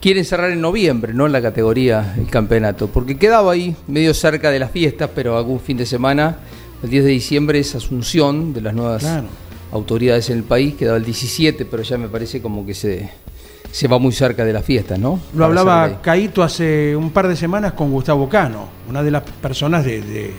quieren 0.00 0.24
cerrar 0.24 0.50
en 0.50 0.60
noviembre, 0.60 1.12
¿no? 1.12 1.26
En 1.26 1.32
la 1.32 1.42
categoría 1.42 2.14
el 2.16 2.28
campeonato, 2.28 2.86
porque 2.88 3.18
quedaba 3.18 3.52
ahí 3.52 3.76
medio 3.88 4.14
cerca 4.14 4.50
de 4.50 4.58
las 4.60 4.70
fiestas, 4.70 5.10
pero 5.14 5.36
algún 5.36 5.60
fin 5.60 5.76
de 5.76 5.84
semana, 5.84 6.38
el 6.82 6.88
10 6.90 7.04
de 7.04 7.10
diciembre 7.10 7.58
es 7.58 7.74
Asunción 7.74 8.54
de 8.54 8.60
las 8.62 8.72
nuevas 8.74 9.02
Claro. 9.02 9.26
autoridades 9.72 10.30
en 10.30 10.38
el 10.38 10.44
país, 10.44 10.74
quedaba 10.76 10.96
el 10.96 11.04
17, 11.04 11.64
pero 11.66 11.82
ya 11.82 11.98
me 11.98 12.08
parece 12.08 12.40
como 12.40 12.64
que 12.64 12.72
se, 12.74 13.10
se 13.76 13.88
va 13.88 13.98
muy 13.98 14.10
cerca 14.12 14.42
de 14.42 14.54
las 14.54 14.64
fiestas, 14.64 14.98
¿no? 14.98 15.20
Lo 15.34 15.40
Para 15.40 15.44
hablaba 15.46 16.00
Caito 16.00 16.42
hace 16.42 16.96
un 16.96 17.10
par 17.10 17.28
de 17.28 17.36
semanas 17.36 17.74
con 17.74 17.90
Gustavo 17.92 18.26
Cano, 18.26 18.68
una 18.88 19.02
de 19.02 19.10
las 19.10 19.22
personas 19.22 19.84
de, 19.84 20.00
de- 20.00 20.22
de 20.22 20.32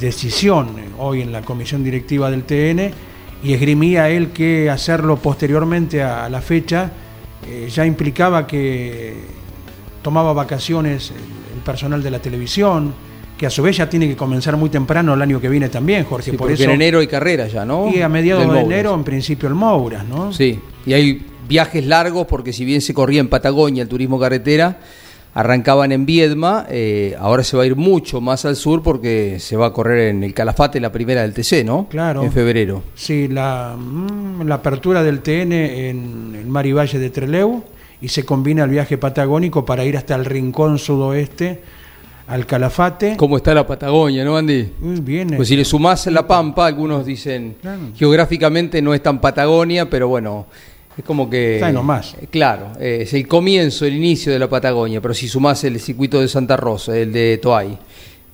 decisión 0.00 0.78
eh, 0.78 0.88
hoy 0.96 1.20
en 1.20 1.30
la 1.30 1.42
comisión 1.42 1.84
directiva 1.84 2.30
del 2.30 2.44
TN, 2.44 2.90
y 3.42 3.52
esgrimía 3.52 4.08
él 4.08 4.28
que 4.30 4.70
hacerlo 4.70 5.16
posteriormente 5.16 6.02
a, 6.02 6.30
la 6.30 6.40
fecha 6.40 6.90
eh, 7.46 7.68
ya 7.70 7.84
implicaba 7.84 8.46
que 8.46 9.12
tomaba 10.00 10.32
vacaciones 10.32 11.10
el, 11.10 11.16
el 11.56 11.62
personal 11.62 12.02
de 12.02 12.10
la 12.12 12.18
televisión, 12.20 12.94
que 13.36 13.44
a 13.44 13.50
su 13.50 13.62
vez 13.62 13.76
ya 13.76 13.90
tiene 13.90 14.08
que 14.08 14.16
comenzar 14.16 14.56
muy 14.56 14.70
temprano 14.70 15.12
el 15.12 15.20
año 15.20 15.38
que 15.38 15.50
viene 15.50 15.68
también, 15.68 16.04
Jorge. 16.04 16.30
Sí, 16.30 16.36
por 16.38 16.50
eso, 16.50 16.62
en 16.62 16.70
enero 16.70 17.00
hay 17.00 17.08
carrera 17.08 17.46
ya, 17.46 17.66
¿no? 17.66 17.90
y 17.94 18.00
a 18.00 18.08
mediados 18.08 18.50
de 18.50 18.60
enero, 18.60 18.94
en 18.94 19.04
principio, 19.04 19.50
el 19.50 19.54
Mouras, 19.54 20.06
¿no? 20.06 20.32
Sí, 20.32 20.58
y 20.86 20.94
hay 20.94 21.26
viajes 21.48 21.84
largos 21.86 22.26
porque 22.26 22.52
si 22.52 22.64
bien 22.64 22.80
se 22.80 22.94
corría 22.94 23.20
en 23.20 23.28
Patagonia 23.28 23.82
el 23.82 23.88
turismo 23.88 24.18
carretera, 24.18 24.78
arrancaban 25.34 25.92
en 25.92 26.06
Viedma, 26.06 26.66
eh, 26.70 27.14
ahora 27.18 27.44
se 27.44 27.56
va 27.58 27.64
a 27.64 27.66
ir 27.66 27.76
mucho 27.76 28.20
más 28.22 28.44
al 28.46 28.56
sur 28.56 28.82
porque 28.82 29.38
se 29.38 29.56
va 29.56 29.66
a 29.66 29.72
correr 29.72 30.08
en 30.08 30.24
el 30.24 30.32
Calafate 30.32 30.80
la 30.80 30.90
primera 30.90 31.22
del 31.22 31.34
TC, 31.34 31.62
¿no? 31.64 31.86
Claro. 31.90 32.22
En 32.22 32.32
febrero. 32.32 32.82
Sí, 32.94 33.28
la, 33.28 33.76
mm, 33.78 34.46
la 34.46 34.54
apertura 34.56 35.02
del 35.02 35.20
TN 35.20 35.52
en 35.52 36.34
el 36.40 36.46
Mar 36.46 36.64
y 36.66 36.72
Valle 36.72 36.98
de 36.98 37.10
Treleu 37.10 37.62
y 38.00 38.08
se 38.08 38.24
combina 38.24 38.64
el 38.64 38.70
viaje 38.70 38.96
patagónico 38.96 39.64
para 39.64 39.84
ir 39.84 39.96
hasta 39.98 40.14
el 40.14 40.24
rincón 40.24 40.78
sudoeste, 40.78 41.60
al 42.28 42.44
Calafate. 42.44 43.16
¿Cómo 43.16 43.36
está 43.36 43.54
la 43.54 43.66
Patagonia, 43.66 44.24
no, 44.24 44.36
Andy? 44.36 44.68
Viene. 44.80 45.36
Pues 45.36 45.48
si 45.48 45.56
le 45.56 45.64
sumás 45.64 46.06
la 46.08 46.26
Pampa, 46.26 46.66
algunos 46.66 47.06
dicen 47.06 47.56
Claro. 47.60 47.80
geográficamente 47.94 48.82
no 48.82 48.94
es 48.94 49.02
tan 49.02 49.20
Patagonia, 49.20 49.88
pero 49.88 50.08
bueno, 50.08 50.46
es 50.96 51.04
como 51.04 51.28
que. 51.28 51.56
Está 51.56 51.72
nomás. 51.72 52.14
Eh, 52.20 52.26
Claro, 52.30 52.72
eh, 52.78 52.98
es 53.02 53.14
el 53.14 53.26
comienzo, 53.28 53.84
el 53.84 53.94
inicio 53.94 54.32
de 54.32 54.38
la 54.38 54.48
Patagonia, 54.48 55.00
pero 55.00 55.14
si 55.14 55.28
sumás 55.28 55.62
el 55.64 55.78
circuito 55.80 56.20
de 56.20 56.28
Santa 56.28 56.56
Rosa, 56.56 56.96
el 56.96 57.12
de 57.12 57.38
Toay, 57.38 57.76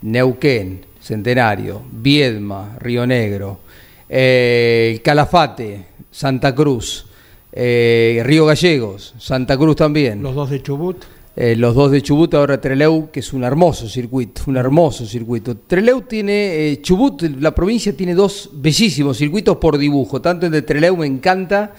Neuquén, 0.03 0.81
Centenario, 1.01 1.83
Viedma, 1.91 2.77
Río 2.79 3.07
Negro, 3.07 3.61
eh, 4.09 4.93
el 4.95 5.03
Calafate, 5.03 5.87
Santa 6.11 6.55
Cruz, 6.55 7.07
eh, 7.53 8.23
Río 8.25 8.47
Gallegos, 8.47 9.15
Santa 9.19 9.57
Cruz 9.57 9.77
también. 9.77 10.23
Los 10.23 10.35
dos 10.35 10.51
de 10.51 10.63
Chubut. 10.63 11.05
Eh, 11.35 11.57
los 11.57 11.75
dos 11.75 11.91
de 11.91 12.03
Chubut, 12.03 12.35
ahora 12.35 12.61
Treleu, 12.61 13.11
que 13.11 13.21
es 13.21 13.33
un 13.33 13.43
hermoso 13.43 13.89
circuito, 13.89 14.43
un 14.49 14.59
hermoso 14.59 15.07
circuito. 15.07 15.57
Treleu 15.57 16.03
tiene, 16.03 16.73
eh, 16.73 16.83
Chubut, 16.83 17.23
la 17.41 17.55
provincia 17.55 17.97
tiene 17.97 18.15
dos 18.15 18.51
bellísimos 18.53 19.17
circuitos 19.17 19.57
por 19.57 19.79
dibujo, 19.79 20.21
tanto 20.21 20.45
el 20.45 20.53
de 20.53 20.61
Treleu 20.61 20.95
me 20.95 21.07
encanta, 21.07 21.73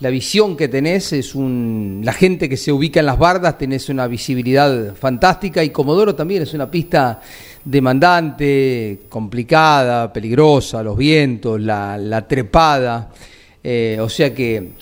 la 0.00 0.10
visión 0.10 0.56
que 0.56 0.68
tenés 0.68 1.12
es 1.12 1.34
un, 1.34 2.00
la 2.04 2.12
gente 2.12 2.48
que 2.48 2.56
se 2.56 2.72
ubica 2.72 3.00
en 3.00 3.06
las 3.06 3.18
bardas, 3.18 3.56
tenés 3.56 3.88
una 3.88 4.06
visibilidad 4.06 4.94
fantástica 4.94 5.62
y 5.62 5.70
Comodoro 5.70 6.14
también 6.14 6.42
es 6.42 6.52
una 6.52 6.70
pista 6.70 7.20
demandante, 7.64 9.02
complicada, 9.08 10.12
peligrosa, 10.12 10.82
los 10.82 10.96
vientos, 10.96 11.60
la, 11.60 11.96
la 11.96 12.26
trepada, 12.26 13.10
eh, 13.62 13.98
o 14.00 14.08
sea 14.08 14.34
que 14.34 14.72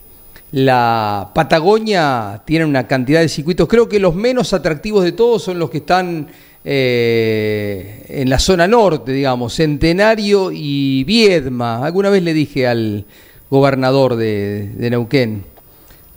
la 0.53 1.31
Patagonia 1.35 2.42
tiene 2.44 2.64
una 2.64 2.87
cantidad 2.87 3.20
de 3.20 3.29
circuitos. 3.29 3.68
Creo 3.68 3.88
que 3.88 3.98
los 3.98 4.14
menos 4.14 4.53
atractivos 4.53 5.05
de 5.05 5.12
todos 5.12 5.42
son 5.42 5.59
los 5.59 5.70
que 5.70 5.79
están 5.79 6.29
eh, 6.64 8.05
en 8.09 8.29
la 8.29 8.38
zona 8.38 8.66
norte, 8.66 9.12
digamos, 9.12 9.55
Centenario 9.55 10.51
y 10.53 11.05
Viedma. 11.05 11.85
Alguna 11.85 12.11
vez 12.11 12.22
le 12.22 12.35
dije 12.35 12.66
al 12.66 13.07
gobernador 13.52 14.16
de, 14.16 14.70
de 14.74 14.88
Neuquén, 14.88 15.44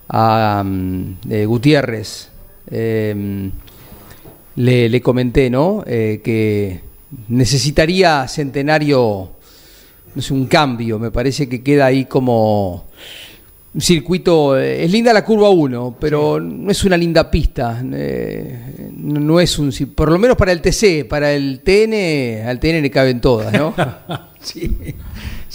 a 0.07 0.63
mm, 0.65 1.17
eh, 1.29 1.45
Gutiérrez, 1.45 2.29
eh, 2.71 3.49
le, 4.55 4.87
le 4.87 5.01
comenté, 5.01 5.49
¿no? 5.49 5.83
Eh, 5.85 6.21
que 6.23 6.79
necesitaría 7.27 8.25
Centenario, 8.29 9.31
no 10.15 10.21
sé, 10.21 10.33
un 10.33 10.45
cambio. 10.47 10.97
Me 10.97 11.11
parece 11.11 11.49
que 11.49 11.61
queda 11.61 11.87
ahí 11.87 12.05
como 12.05 12.85
un 13.73 13.81
circuito. 13.81 14.57
eh, 14.57 14.85
es 14.85 14.91
linda 14.93 15.11
la 15.11 15.25
curva 15.25 15.49
1, 15.49 15.97
pero 15.99 16.39
no 16.39 16.71
es 16.71 16.85
una 16.85 16.95
linda 16.95 17.29
pista. 17.29 17.83
eh, 17.93 18.89
no, 18.95 19.19
no 19.19 19.39
es 19.41 19.59
un. 19.59 19.73
Por 19.93 20.09
lo 20.09 20.17
menos 20.17 20.37
para 20.37 20.53
el 20.53 20.61
TC, 20.61 21.05
para 21.05 21.33
el 21.33 21.59
TN, 21.59 22.47
al 22.47 22.59
TN 22.61 22.81
le 22.81 22.89
caben 22.91 23.19
todas, 23.19 23.51
¿no? 23.51 23.73
Sí, 24.45 24.77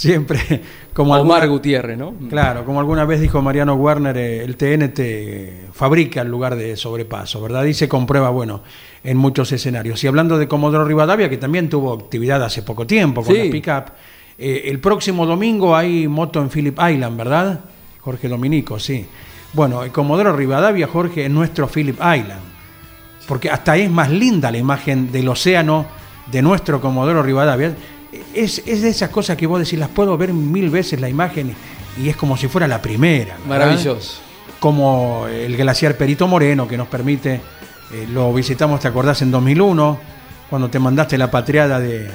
siempre. 0.01 0.39
Como 0.95 1.13
Omar 1.15 1.43
alguna- 1.43 1.47
Gutiérrez, 1.47 1.97
¿no? 1.99 2.15
Claro, 2.29 2.65
como 2.65 2.81
alguna 2.81 3.05
vez 3.05 3.21
dijo 3.21 3.41
Mariano 3.41 3.75
Werner, 3.75 4.17
eh, 4.17 4.43
el 4.45 4.57
TN 4.57 4.89
te 4.93 5.67
fabrica 5.73 6.23
el 6.23 6.29
lugar 6.29 6.57
de 6.57 6.77
sobrepaso, 6.77 7.41
¿verdad? 7.41 7.65
Y 7.65 7.75
se 7.75 7.89
comprueba, 7.89 8.29
bueno, 8.31 8.63
en 9.05 9.17
muchos 9.17 9.53
escenarios. 9.53 10.03
Y 10.03 10.09
hablando 10.09 10.37
de 10.37 10.49
Comodoro 10.49 10.85
Rivadavia, 10.85 11.31
que 11.31 11.37
también 11.39 11.69
tuvo 11.69 11.95
actividad 11.95 12.43
hace 12.43 12.63
poco 12.63 12.87
tiempo 12.87 13.23
con 13.23 13.35
Sí. 13.35 13.45
la 13.45 13.51
pick-up, 13.53 13.93
eh, 14.37 14.63
el 14.67 14.79
próximo 14.81 15.25
domingo 15.27 15.77
hay 15.77 16.09
moto 16.09 16.41
en 16.41 16.49
Phillip 16.51 16.79
Island, 16.79 17.17
¿verdad? 17.17 17.61
Jorge 18.01 18.29
Dominico, 18.29 18.79
sí. 18.79 19.07
Bueno, 19.53 19.83
el 19.85 19.93
Comodoro 19.93 20.35
Rivadavia, 20.35 20.87
Jorge, 20.89 21.25
es 21.27 21.31
nuestro 21.31 21.69
Phillip 21.69 21.97
Island. 21.97 22.41
Porque 23.29 23.49
hasta 23.49 23.77
es 23.77 23.89
más 23.91 24.11
linda 24.11 24.51
la 24.51 24.59
imagen 24.59 25.13
del 25.13 25.29
océano 25.29 25.87
de 26.31 26.43
nuestro 26.43 26.81
Comodoro 26.81 27.23
Rivadavia. 27.23 27.75
Es, 28.35 28.63
es 28.67 28.83
de 28.83 28.89
esas 28.89 29.11
cosas 29.11 29.37
que 29.37 29.47
vos 29.47 29.61
decís, 29.61 29.79
las 29.79 29.89
puedo 29.89 30.17
ver 30.17 30.33
mil 30.33 30.71
veces 30.71 31.01
la 31.01 31.09
imagen 31.09 31.55
y 32.01 32.09
es 32.09 32.17
como 32.17 32.37
si 32.37 32.49
fuera 32.49 32.67
la 32.67 32.81
primera. 32.83 33.37
¿verdad? 33.45 33.67
Maravilloso. 33.67 34.21
Como 34.59 35.27
el 35.29 35.57
glaciar 35.57 35.97
Perito 35.97 36.27
Moreno 36.27 36.69
que 36.69 36.77
nos 36.77 36.89
permite, 36.89 37.41
eh, 37.93 38.07
lo 38.13 38.33
visitamos, 38.33 38.81
¿te 38.81 38.89
acordás? 38.89 39.23
En 39.23 39.31
2001, 39.31 39.99
cuando 40.49 40.69
te 40.69 40.79
mandaste 40.79 41.17
la 41.17 41.31
patriada 41.31 41.81
de 41.81 42.11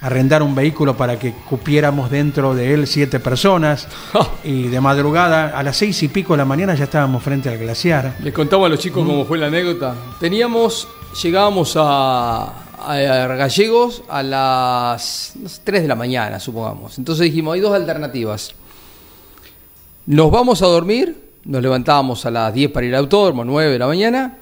arrendar 0.00 0.42
un 0.42 0.54
vehículo 0.54 0.96
para 0.96 1.18
que 1.18 1.32
cupiéramos 1.32 2.10
dentro 2.10 2.54
de 2.54 2.72
él 2.74 2.86
siete 2.86 3.18
personas 3.18 3.88
y 4.44 4.68
de 4.68 4.80
madrugada 4.80 5.58
a 5.58 5.62
las 5.62 5.76
seis 5.76 6.00
y 6.02 6.08
pico 6.08 6.34
de 6.34 6.38
la 6.38 6.44
mañana 6.44 6.74
ya 6.74 6.84
estábamos 6.84 7.22
frente 7.22 7.48
al 7.48 7.58
glaciar. 7.58 8.14
Les 8.20 8.32
contaba 8.32 8.66
a 8.66 8.68
los 8.68 8.78
chicos 8.78 9.04
cómo 9.04 9.24
fue 9.24 9.38
la 9.38 9.46
anécdota. 9.46 9.94
Teníamos, 10.20 10.88
llegábamos 11.20 11.74
a, 11.76 12.52
Gallegos 12.86 14.02
a 14.08 14.22
las 14.22 15.32
no 15.40 15.48
sé, 15.48 15.60
3 15.64 15.82
de 15.82 15.88
la 15.88 15.94
mañana, 15.94 16.38
supongamos. 16.40 16.98
Entonces 16.98 17.24
dijimos, 17.24 17.54
hay 17.54 17.60
dos 17.60 17.74
alternativas. 17.74 18.52
Nos 20.06 20.30
vamos 20.30 20.62
a 20.62 20.66
dormir, 20.66 21.16
nos 21.44 21.62
levantábamos 21.62 22.24
a 22.24 22.30
las 22.30 22.52
10 22.54 22.70
para 22.70 22.86
ir 22.86 22.94
al 22.94 23.00
autódromo, 23.04 23.44
9 23.44 23.72
de 23.72 23.78
la 23.78 23.86
mañana, 23.86 24.38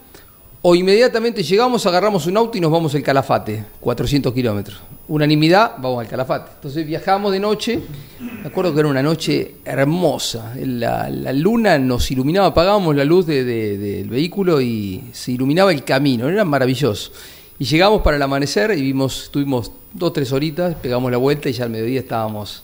o 0.63 0.75
inmediatamente 0.75 1.43
llegamos, 1.43 1.87
agarramos 1.87 2.27
un 2.27 2.37
auto 2.37 2.57
y 2.59 2.61
nos 2.61 2.71
vamos 2.71 2.95
al 2.95 3.03
Calafate, 3.03 3.65
400 3.81 4.33
kilómetros. 4.33 4.81
Unanimidad, 5.09 5.73
vamos 5.79 6.01
al 6.01 6.09
Calafate. 6.09 6.51
Entonces 6.57 6.85
viajamos 6.87 7.31
de 7.33 7.39
noche, 7.41 7.81
me 8.21 8.49
acuerdo 8.49 8.75
que 8.75 8.81
era 8.81 8.89
una 8.89 9.03
noche 9.03 9.57
hermosa, 9.65 10.53
la, 10.57 11.09
luna 11.33 11.79
nos 11.79 12.11
iluminaba, 12.11 12.49
apagábamos 12.49 12.95
la 12.97 13.05
luz 13.05 13.27
de- 13.27 13.45
de- 13.45 13.79
del 13.79 14.09
vehículo 14.11 14.61
y 14.61 15.05
se 15.13 15.33
iluminaba 15.33 15.73
el 15.73 15.85
camino, 15.85 16.29
era 16.29 16.45
maravilloso. 16.45 17.13
Y 17.59 17.65
llegamos 17.65 18.03
para 18.03 18.17
el 18.17 18.23
amanecer 18.23 18.71
y 18.77 18.83
vimos, 18.83 19.25
estuvimos 19.25 19.73
dos, 19.95 20.13
tres 20.13 20.31
horitas, 20.33 20.75
pegamos 20.75 21.11
la 21.11 21.17
vuelta 21.17 21.49
y 21.49 21.53
ya 21.53 21.65
al 21.65 21.71
mediodía 21.71 22.01
estábamos 22.01 22.63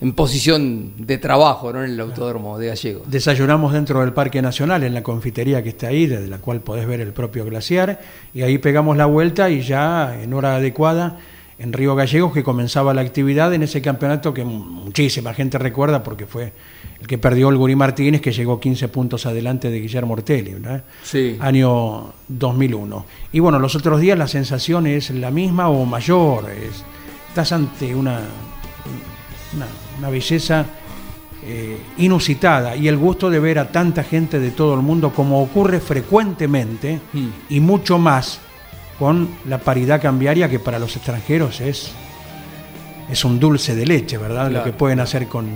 en 0.00 0.14
posición 0.14 0.94
de 0.98 1.16
trabajo 1.18 1.72
¿no? 1.72 1.84
en 1.84 1.92
el 1.92 2.00
autódromo 2.00 2.58
de 2.58 2.66
Gallego. 2.66 3.02
Desayunamos 3.06 3.72
dentro 3.72 4.00
del 4.00 4.12
Parque 4.12 4.42
Nacional, 4.42 4.82
en 4.82 4.94
la 4.94 5.04
confitería 5.04 5.62
que 5.62 5.68
está 5.68 5.88
ahí, 5.88 6.08
desde 6.08 6.26
la 6.26 6.38
cual 6.38 6.60
podés 6.60 6.88
ver 6.88 7.00
el 7.00 7.12
propio 7.12 7.44
glaciar, 7.44 8.00
y 8.34 8.42
ahí 8.42 8.58
pegamos 8.58 8.96
la 8.96 9.06
vuelta 9.06 9.48
y 9.48 9.62
ya 9.62 10.20
en 10.20 10.34
hora 10.34 10.56
adecuada 10.56 11.18
en 11.62 11.72
Río 11.72 11.94
Gallegos 11.94 12.32
que 12.32 12.42
comenzaba 12.42 12.92
la 12.92 13.02
actividad 13.02 13.54
en 13.54 13.62
ese 13.62 13.80
campeonato 13.80 14.34
que 14.34 14.44
muchísima 14.44 15.32
gente 15.32 15.58
recuerda 15.58 16.02
porque 16.02 16.26
fue 16.26 16.52
el 17.00 17.06
que 17.06 17.18
perdió 17.18 17.48
el 17.50 17.56
Gurí 17.56 17.76
Martínez 17.76 18.20
que 18.20 18.32
llegó 18.32 18.58
15 18.58 18.88
puntos 18.88 19.26
adelante 19.26 19.70
de 19.70 19.80
Guillermo 19.80 20.14
Ortelli, 20.14 20.54
¿verdad? 20.54 20.84
Sí. 21.02 21.36
año 21.40 22.12
2001. 22.28 23.06
Y 23.32 23.40
bueno, 23.40 23.58
los 23.58 23.76
otros 23.76 24.00
días 24.00 24.18
la 24.18 24.26
sensación 24.28 24.86
es 24.86 25.10
la 25.10 25.30
misma 25.30 25.68
o 25.68 25.84
mayor, 25.84 26.50
es, 26.50 26.84
estás 27.28 27.52
ante 27.52 27.94
una, 27.94 28.20
una, 29.54 29.66
una 29.98 30.10
belleza 30.10 30.66
eh, 31.44 31.76
inusitada 31.98 32.76
y 32.76 32.86
el 32.86 32.96
gusto 32.96 33.28
de 33.30 33.40
ver 33.40 33.58
a 33.58 33.72
tanta 33.72 34.04
gente 34.04 34.38
de 34.38 34.52
todo 34.52 34.74
el 34.74 34.80
mundo 34.80 35.10
como 35.12 35.42
ocurre 35.42 35.80
frecuentemente 35.80 37.00
Mm. 37.12 37.28
y 37.48 37.60
mucho 37.60 37.98
más 37.98 38.40
con 39.02 39.28
la 39.48 39.58
paridad 39.58 40.00
cambiaria 40.00 40.48
que 40.48 40.60
para 40.60 40.78
los 40.78 40.94
extranjeros 40.94 41.60
es, 41.60 41.90
es 43.10 43.24
un 43.24 43.40
dulce 43.40 43.74
de 43.74 43.84
leche, 43.84 44.16
¿verdad? 44.16 44.44
Lo 44.44 44.50
Claro. 44.50 44.64
que 44.64 44.72
pueden 44.72 45.00
hacer 45.00 45.26
con 45.26 45.48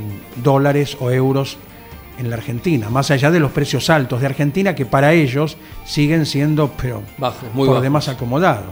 dólares 0.42 0.96
o 0.98 1.12
euros 1.12 1.56
en 2.18 2.28
la 2.28 2.34
Argentina, 2.34 2.90
más 2.90 3.12
allá 3.12 3.30
de 3.30 3.38
los 3.38 3.52
precios 3.52 3.88
altos 3.88 4.20
de 4.20 4.26
Argentina 4.26 4.74
que 4.74 4.84
para 4.84 5.12
ellos 5.12 5.58
siguen 5.84 6.26
siendo 6.26 6.72
pero 6.76 7.02
Bajos, 7.18 7.44
muy 7.54 7.66
por 7.66 7.74
bajos. 7.76 7.82
demás 7.84 8.08
acomodados. 8.08 8.64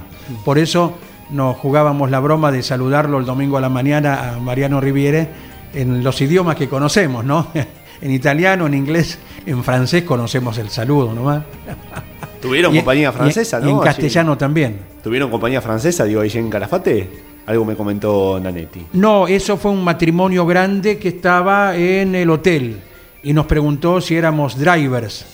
Por 0.45 0.59
eso 0.59 0.99
nos 1.31 1.57
jugábamos 1.57 2.11
la 2.11 2.19
broma 2.19 2.51
de 2.51 2.65
saludarlo 2.65 3.19
el 3.19 3.27
domingo 3.27 3.57
a 3.57 3.61
la 3.61 3.69
mañana 3.69 4.31
a 4.35 4.41
Mariano 4.41 4.81
Riviere 4.81 5.29
en 5.73 6.03
los 6.03 6.21
idiomas 6.21 6.57
que 6.57 6.69
conocemos, 6.69 7.25
¿no? 7.25 7.47
En 8.03 8.11
italiano, 8.11 8.67
en 8.67 8.75
inglés, 8.75 9.19
en 9.47 9.63
francés 9.63 10.03
conocemos 10.03 10.59
el 10.59 10.69
saludo 10.69 11.15
nomás. 11.15 11.45
Tuvieron 12.45 12.75
Y- 12.75 12.77
compañía 12.81 13.11
francesa, 13.11 13.59
y 13.59 13.63
¿no? 13.65 13.69
en 13.71 13.77
Allí. 13.77 13.85
castellano 13.87 14.37
también. 14.37 14.81
¿Tuvieron 15.03 15.31
compañía 15.31 15.63
francesa, 15.63 16.05
digo, 16.05 16.21
ahí 16.21 16.31
en 16.35 16.51
Calafate? 16.51 17.09
Algo 17.47 17.65
me 17.65 17.75
comentó 17.75 18.39
Nanetti. 18.39 18.85
No, 18.93 19.27
eso 19.27 19.57
fue 19.57 19.71
un 19.71 19.83
matrimonio 19.83 20.45
grande 20.45 20.99
que 20.99 21.09
estaba 21.09 21.75
en 21.75 22.15
el 22.15 22.29
hotel 22.29 22.81
y 23.23 23.33
nos 23.33 23.47
preguntó 23.47 23.99
si 24.03 24.15
éramos 24.17 24.59
drivers, 24.59 25.25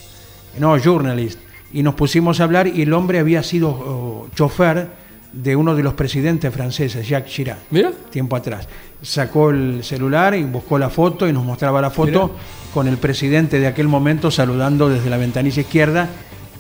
no, 0.61 0.79
journalists. 0.79 1.43
Y 1.73 1.83
nos 1.83 1.95
pusimos 1.95 2.39
a 2.39 2.45
hablar 2.45 2.69
y 2.69 2.83
el 2.83 2.93
hombre 2.93 3.19
había 3.19 3.43
sido 3.43 3.71
oh, 3.71 4.29
chofer 4.37 4.87
de 5.33 5.57
uno 5.57 5.75
de 5.75 5.83
los 5.83 5.95
presidentes 5.95 6.55
franceses, 6.55 7.09
Jacques 7.09 7.33
Chirac, 7.33 7.59
Mira. 7.71 7.91
tiempo 8.11 8.37
atrás. 8.37 8.69
Sacó 9.03 9.51
el 9.51 9.83
celular 9.83 10.37
y 10.37 10.45
buscó 10.45 10.79
la 10.79 10.91
foto 10.91 11.29
y 11.29 11.33
nos 11.33 11.45
mostraba 11.45 11.81
la 11.81 11.91
foto 11.91 12.37
con 12.73 12.87
el 12.87 12.99
presidente 12.99 13.59
de 13.59 13.67
aquel 13.67 13.89
momento 13.89 14.31
saludando 14.31 14.89
desde 14.89 15.11
la 15.11 15.17
ventanilla 15.17 15.61
izquierda 15.63 16.09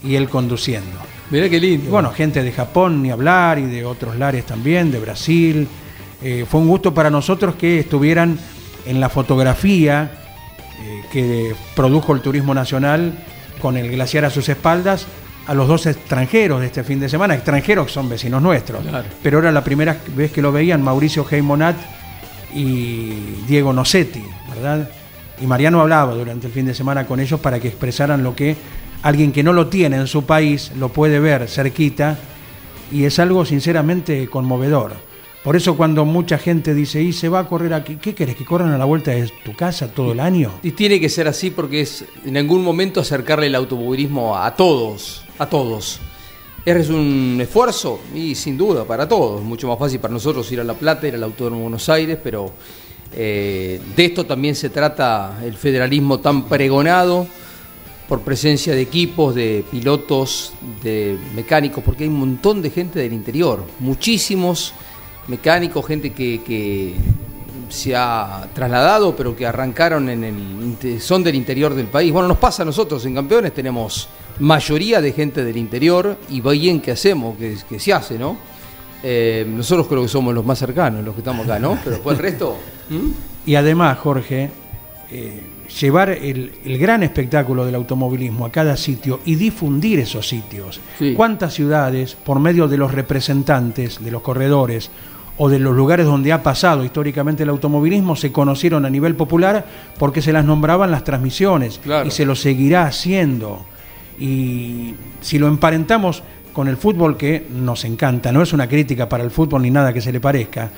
y 0.03 0.14
él 0.14 0.28
conduciendo. 0.28 0.98
Mira 1.30 1.48
qué 1.48 1.61
lindo. 1.61 1.90
Bueno, 1.90 2.11
gente 2.11 2.42
de 2.42 2.53
Japón 2.53 3.03
ni 3.03 3.11
hablar 3.11 3.59
y 3.59 3.66
de 3.66 3.84
otros 3.84 4.16
lares 4.16 4.44
también, 4.46 4.90
de 4.90 4.98
Brasil. 4.98 5.68
Eh, 6.22 6.44
fue 6.48 6.61
un 6.61 6.68
gusto 6.68 6.92
para 6.92 7.09
nosotros 7.09 7.55
que 7.55 7.80
estuvieran 7.80 8.38
en 8.84 9.01
la 9.01 9.09
fotografía 9.09 10.11
eh, 10.82 11.03
que 11.12 11.55
produjo 11.76 12.14
el 12.14 12.20
Turismo 12.20 12.53
Nacional 12.53 13.24
con 13.61 13.76
el 13.76 13.90
glaciar 13.90 14.24
a 14.24 14.30
sus 14.30 14.48
espaldas 14.48 15.07
a 15.46 15.55
los 15.55 15.68
dos 15.68 15.86
extranjeros 15.86 16.61
de 16.61 16.66
este 16.66 16.84
fin 16.84 17.01
de 17.01 17.09
semana, 17.09 17.34
extranjeros 17.34 17.86
que 17.86 17.92
son 17.92 18.09
vecinos 18.09 18.42
nuestros. 18.42 18.82
Claro. 18.82 19.09
Pero 19.22 19.38
era 19.38 19.51
la 19.51 19.64
primera 19.64 19.96
vez 20.14 20.30
que 20.32 20.42
lo 20.42 20.53
veían 20.53 20.82
Mauricio 20.82 21.26
Heimonat 21.28 21.76
y 22.55 23.11
Diego 23.46 23.72
Nocetti, 23.72 24.22
¿verdad? 24.48 24.88
Y 25.40 25.46
Mariano 25.46 25.80
hablaba 25.80 26.14
durante 26.14 26.46
el 26.46 26.53
fin 26.53 26.66
de 26.66 26.74
semana 26.74 27.07
con 27.07 27.18
ellos 27.18 27.40
para 27.40 27.59
que 27.59 27.68
expresaran 27.68 28.22
lo 28.22 28.36
que 28.36 28.57
alguien 29.03 29.32
que 29.32 29.42
no 29.42 29.53
lo 29.53 29.68
tiene 29.68 29.96
en 29.96 30.07
su 30.07 30.24
país 30.24 30.72
lo 30.78 30.90
puede 30.90 31.20
ver 31.20 31.48
cerquita 31.48 32.18
y 32.92 33.05
es 33.05 33.18
algo 33.18 33.44
sinceramente 33.44 34.28
conmovedor. 34.28 34.92
Por 35.42 35.57
eso 35.57 35.74
cuando 35.74 36.05
mucha 36.05 36.36
gente 36.36 36.74
dice, 36.74 37.03
y 37.03 37.14
se 37.14 37.30
va 37.30 37.40
a 37.40 37.48
correr 37.48 37.72
aquí, 37.72 37.96
¿qué 37.96 38.14
querés? 38.14 38.36
¿Que 38.36 38.44
corran 38.44 38.72
a 38.72 38.78
la 38.78 38.84
vuelta 38.84 39.12
de 39.12 39.26
tu 39.42 39.55
casa 39.55 39.88
todo 39.88 40.12
el 40.12 40.20
año? 40.20 40.53
Y 40.62 40.72
tiene 40.72 41.01
que 41.01 41.09
ser 41.09 41.28
así 41.28 41.51
porque 41.51 41.80
es 41.80 42.05
en 42.26 42.36
algún 42.36 42.62
momento 42.62 43.01
acercarle 43.01 43.46
el 43.46 43.55
automovilismo 43.55 44.36
a 44.36 44.55
todos, 44.55 45.24
a 45.38 45.46
todos. 45.46 45.98
¿Es 46.66 46.90
un 46.90 47.38
esfuerzo? 47.40 48.01
Y 48.14 48.34
sin 48.34 48.59
duda, 48.59 48.84
para 48.84 49.09
todos. 49.09 49.42
Mucho 49.42 49.66
más 49.66 49.78
fácil 49.78 49.98
para 49.98 50.12
nosotros 50.12 50.51
ir 50.53 50.61
a 50.61 50.64
La 50.64 50.74
Plata, 50.74 51.09
ir 51.09 51.14
al 51.14 51.22
Autódromo 51.22 51.62
Buenos 51.62 51.88
Aires, 51.88 52.18
pero 52.22 52.53
eh, 53.14 53.80
de 53.96 54.05
esto 54.05 54.26
también 54.26 54.55
se 54.55 54.68
trata 54.68 55.40
el 55.42 55.55
federalismo 55.55 56.20
tan 56.20 56.48
pregonado 56.51 57.26
por 58.11 58.22
presencia 58.22 58.74
de 58.74 58.80
equipos, 58.80 59.36
de 59.36 59.64
pilotos, 59.70 60.52
de 60.82 61.16
mecánicos, 61.32 61.84
porque 61.84 62.02
hay 62.02 62.08
un 62.08 62.18
montón 62.18 62.61
de 62.61 62.68
gente 62.70 62.98
del 62.98 63.12
interior, 63.12 63.64
muchísimos 63.78 64.74
mecánicos, 65.28 65.86
gente 65.86 66.12
que, 66.12 66.96
se 67.68 67.94
ha 67.94 68.48
trasladado, 68.52 69.14
pero 69.14 69.36
que 69.36 69.46
arrancaron 69.46 70.08
en 70.08 70.24
el 70.24 71.00
son 71.00 71.22
del 71.22 71.36
interior 71.36 71.72
del 71.72 71.86
país. 71.86 72.12
Bueno, 72.12 72.26
nos 72.26 72.38
pasa 72.38 72.64
a 72.64 72.66
nosotros 72.66 73.06
en 73.06 73.14
campeones, 73.14 73.54
tenemos 73.54 74.08
mayoría 74.40 75.00
de 75.00 75.12
gente 75.12 75.44
del 75.44 75.56
interior 75.56 76.18
y 76.30 76.40
bien 76.40 76.80
que 76.80 76.90
hacemos, 76.90 77.38
que, 77.38 77.56
que 77.68 77.78
se 77.78 77.92
hace, 77.92 78.18
¿no? 78.18 78.36
Eh, 79.04 79.46
nosotros 79.48 79.86
creo 79.86 80.02
que 80.02 80.08
somos 80.08 80.34
los 80.34 80.44
más 80.44 80.58
cercanos, 80.58 81.04
los 81.04 81.14
que 81.14 81.20
estamos 81.20 81.46
acá, 81.46 81.61
¿no? 81.61 81.78
Pero 81.84 81.92
después 81.92 82.18
el 82.18 82.22
resto. 82.24 82.56
¿Mm? 82.88 83.11
Y 83.46 83.54
además, 83.54 83.98
Jorge, 83.98 84.50
eh, 85.12 85.42
llevar 85.80 86.10
el, 86.10 86.52
el 86.64 86.78
gran 86.78 87.02
espectáculo 87.02 87.64
del 87.64 87.74
automovilismo 87.76 88.44
a 88.46 88.50
cada 88.52 88.76
sitio 88.76 89.20
y 89.24 89.36
difundir 89.36 90.00
esos 90.00 90.28
sitios. 90.28 90.80
Sí. 90.98 91.14
¿Cuántas 91.14 91.54
ciudades, 91.54 92.14
por 92.16 92.40
medio 92.40 92.66
de 92.66 92.76
los 92.76 92.92
representantes, 92.92 94.02
de 94.02 94.10
los 94.10 94.22
corredores 94.22 94.90
o 95.38 95.48
de 95.48 95.58
los 95.58 95.74
lugares 95.74 96.06
donde 96.06 96.32
ha 96.32 96.42
pasado 96.42 96.84
históricamente 96.84 97.44
el 97.44 97.48
automovilismo, 97.50 98.16
se 98.16 98.32
conocieron 98.32 98.84
a 98.84 98.90
nivel 98.90 99.14
popular 99.14 99.64
porque 99.98 100.20
se 100.22 100.32
las 100.32 100.44
nombraban 100.44 100.90
las 100.90 101.04
transmisiones 101.04 101.78
Claro. 101.82 102.06
y 102.06 102.10
se 102.10 102.26
lo 102.26 102.34
seguirá 102.34 102.84
haciendo? 102.86 103.64
Y 104.18 104.94
si 105.20 105.38
lo 105.38 105.48
emparentamos 105.48 106.22
con 106.52 106.68
el 106.68 106.76
fútbol, 106.76 107.16
que 107.16 107.46
nos 107.50 107.84
encanta, 107.84 108.32
no 108.32 108.42
es 108.42 108.52
una 108.52 108.68
crítica 108.68 109.08
para 109.08 109.22
el 109.24 109.30
fútbol 109.30 109.62
ni 109.62 109.70
nada 109.70 109.92
que 109.92 110.00
se 110.00 110.12
le 110.12 110.20
parezca, 110.20 110.68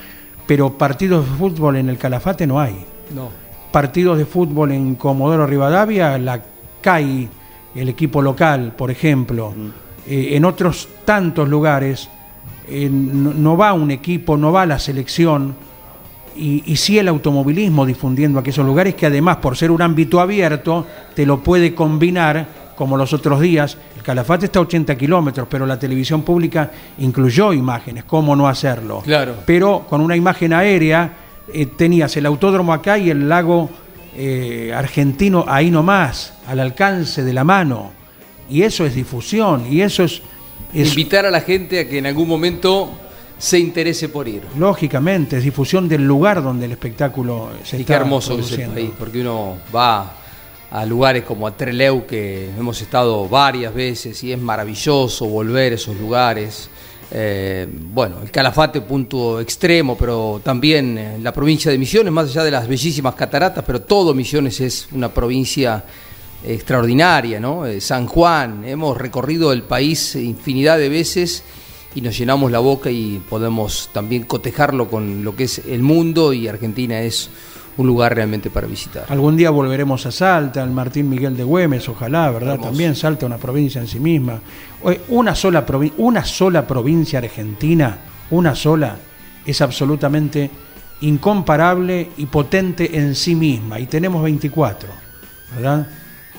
pero 0.47 0.77
partidos 0.77 1.29
de 1.29 1.37
fútbol 1.37 1.77
en 1.77 1.89
el 1.89 1.97
Calafate 1.99 2.47
no 2.47 2.61
hay. 2.61 2.77
No. 3.15 3.31
Partidos 3.73 4.19
de 4.19 4.27
fútbol 4.27 4.73
en 4.73 4.95
Comodoro 4.97 5.47
Rivadavia, 5.47 6.19
la 6.19 6.41
CAI, 6.81 7.29
el 7.75 7.89
equipo 7.89 8.21
local, 8.21 8.75
por 8.77 8.91
ejemplo. 8.91 9.55
Eh, 10.07 10.31
en 10.33 10.45
otros 10.45 10.89
tantos 11.05 11.49
lugares 11.49 12.09
eh, 12.69 12.89
no, 12.91 13.33
no 13.33 13.57
va 13.57 13.73
un 13.73 13.91
equipo, 13.91 14.37
no 14.37 14.53
va 14.53 14.67
la 14.67 14.79
selección. 14.79 15.55
Y, 16.37 16.63
y 16.67 16.77
sí 16.77 16.99
el 16.99 17.09
automovilismo 17.09 17.85
difundiendo 17.85 18.39
aquellos 18.39 18.65
lugares 18.65 18.95
que 18.95 19.07
además 19.07 19.37
por 19.37 19.57
ser 19.57 19.71
un 19.71 19.83
ámbito 19.83 20.21
abierto 20.21 20.87
te 21.15 21.27
lo 21.27 21.43
puede 21.43 21.75
combinar 21.75 22.47
como 22.77 22.97
los 22.97 23.13
otros 23.13 23.41
días. 23.41 23.77
El 23.97 24.03
Calafate 24.03 24.47
está 24.47 24.59
a 24.59 24.63
80 24.63 24.97
kilómetros, 24.97 25.47
pero 25.49 25.67
la 25.67 25.79
televisión 25.79 26.23
pública 26.23 26.71
incluyó 26.99 27.53
imágenes, 27.53 28.05
¿cómo 28.05 28.35
no 28.35 28.49
hacerlo? 28.49 29.03
Claro. 29.05 29.37
Pero 29.47 29.87
con 29.89 30.01
una 30.01 30.17
imagen 30.17 30.53
aérea 30.53 31.13
eh, 31.53 31.67
tenías 31.67 32.17
el 32.17 32.27
autódromo 32.27 32.73
acá 32.73 32.99
y 32.99 33.11
el 33.11 33.29
lago 33.29 33.71
eh, 34.17 34.73
argentino 34.75 35.45
ahí 35.49 35.71
nomás, 35.71 36.35
al 36.47 36.61
alcance 36.61 37.25
de 37.25 37.33
la 37.33 37.45
mano. 37.45 37.93
Y 38.49 38.63
eso 38.63 38.85
es 38.85 38.95
difusión, 38.95 39.67
y 39.71 39.81
eso 39.81 40.05
es, 40.05 40.23
es 40.75 40.91
Invitar 40.91 41.27
a 41.27 41.31
la 41.31 41.41
gente 41.41 41.81
a 41.81 41.89
que 41.89 41.99
en 41.99 42.07
algún 42.07 42.29
momento 42.29 42.91
se 43.39 43.59
interese 43.59 44.09
por 44.09 44.29
ir. 44.29 44.43
lógicamente, 44.57 45.39
es 45.39 45.45
difusión 45.45 45.89
del 45.89 46.07
lugar 46.07 46.43
donde 46.43 46.67
el 46.67 46.73
espectáculo 46.73 47.51
se 47.65 47.79
Y 47.79 47.81
está 47.81 47.95
qué 47.95 48.01
hermoso 48.01 48.37
que 48.37 48.43
es 48.43 48.53
el 48.53 48.71
país, 48.71 48.91
porque 48.99 49.21
uno 49.21 49.57
va 49.75 50.15
a 50.71 50.87
lugares 50.87 51.25
como 51.25 51.47
a 51.47 51.57
Treleu, 51.57 52.07
que 52.07 52.51
hemos 52.59 52.81
estado 52.81 53.29
varias 53.29 53.75
veces 53.75 54.23
y 54.25 54.33
es 54.33 54.39
maravilloso 54.39 55.27
volver 55.27 55.73
a 55.73 55.75
esos 55.75 55.97
lugares. 55.99 56.71
Eh, 57.15 57.69
bueno, 57.71 58.17
el 58.23 58.31
Calafate, 58.31 58.81
punto 58.81 59.39
extremo, 59.39 59.99
pero 59.99 60.41
también 60.43 60.97
eh, 60.97 61.19
la 61.21 61.31
provincia 61.31 61.71
de 61.71 61.77
Misiones, 61.77 62.11
más 62.11 62.31
allá 62.31 62.43
de 62.45 62.51
las 62.51 62.67
bellísimas 62.67 63.15
cataratas, 63.15 63.63
pero 63.67 63.83
todo 63.83 64.15
Misiones 64.15 64.61
es 64.63 64.89
una 64.93 65.13
provincia 65.13 65.85
extraordinaria, 66.43 67.39
¿no? 67.39 67.67
Eh, 67.67 67.83
San 67.83 68.07
Juan, 68.07 68.65
hemos 68.65 68.97
recorrido 68.97 69.53
el 69.53 69.63
país 69.63 70.15
infinidad 70.15 70.79
de 70.79 70.89
veces 70.89 71.45
y 71.95 72.01
nos 72.01 72.17
llenamos 72.17 72.51
la 72.51 72.61
boca 72.61 72.91
y 72.91 73.23
podemos 73.29 73.91
también 73.93 74.23
cotejarlo 74.23 74.89
con 74.89 75.23
lo 75.23 75.37
que 75.37 75.45
es 75.45 75.59
el 75.59 75.83
mundo 75.83 76.33
y 76.33 76.49
Argentina 76.49 77.03
es 77.03 77.29
un 77.77 77.87
lugar 77.87 78.15
realmente 78.15 78.51
para 78.51 78.67
visitar. 78.67 79.05
Algún 79.09 79.37
día 79.37 79.51
volveremos 79.51 80.05
a 80.07 80.11
Salta, 80.13 80.63
al 80.63 80.71
Martín 80.71 81.09
Miguel 81.09 81.37
de 81.37 81.45
Güemes, 81.45 81.89
ojalá, 81.89 82.31
¿verdad? 82.31 82.59
También 82.61 82.95
Salta, 82.95 83.25
una 83.27 83.39
provincia 83.39 83.81
en 83.81 83.87
sí 83.87 83.99
misma. 83.99 84.41
Una 85.09 85.35
sola, 85.35 85.65
provi- 85.67 85.93
una 85.97 86.25
sola 86.25 86.67
provincia 86.67 87.19
argentina, 87.19 87.97
una 88.31 88.55
sola, 88.55 88.97
es 89.47 89.61
absolutamente 89.63 90.51
incomparable 91.01 92.09
y 92.17 92.27
potente 92.27 92.99
en 92.99 93.15
sí 93.15 93.35
misma. 93.35 93.79
Y 93.81 93.87
tenemos 93.87 94.23
24, 94.23 94.89
¿verdad? 95.55 95.87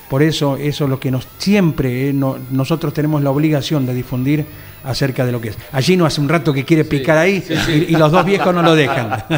Por 0.08 0.22
eso, 0.22 0.56
eso 0.56 0.84
es 0.84 0.90
lo 0.90 1.00
que 1.00 1.10
nos 1.10 1.26
siempre, 1.38 2.08
eh, 2.10 2.12
no- 2.12 2.36
nosotros 2.50 2.92
tenemos 2.92 3.22
la 3.22 3.30
obligación 3.30 3.86
de 3.86 3.94
difundir 3.94 4.44
acerca 4.84 5.24
de 5.24 5.32
lo 5.32 5.40
que 5.40 5.48
es. 5.48 5.58
Allí 5.72 5.96
no 5.96 6.06
hace 6.06 6.20
un 6.20 6.28
rato 6.28 6.52
que 6.52 6.64
quiere 6.64 6.84
picar 6.84 7.18
ahí 7.18 7.44
Y, 7.68 7.94
y 7.94 7.96
los 7.96 8.12
dos 8.12 8.24
viejos 8.24 8.54
no 8.54 8.62
lo 8.62 8.74
dejan. 8.74 9.24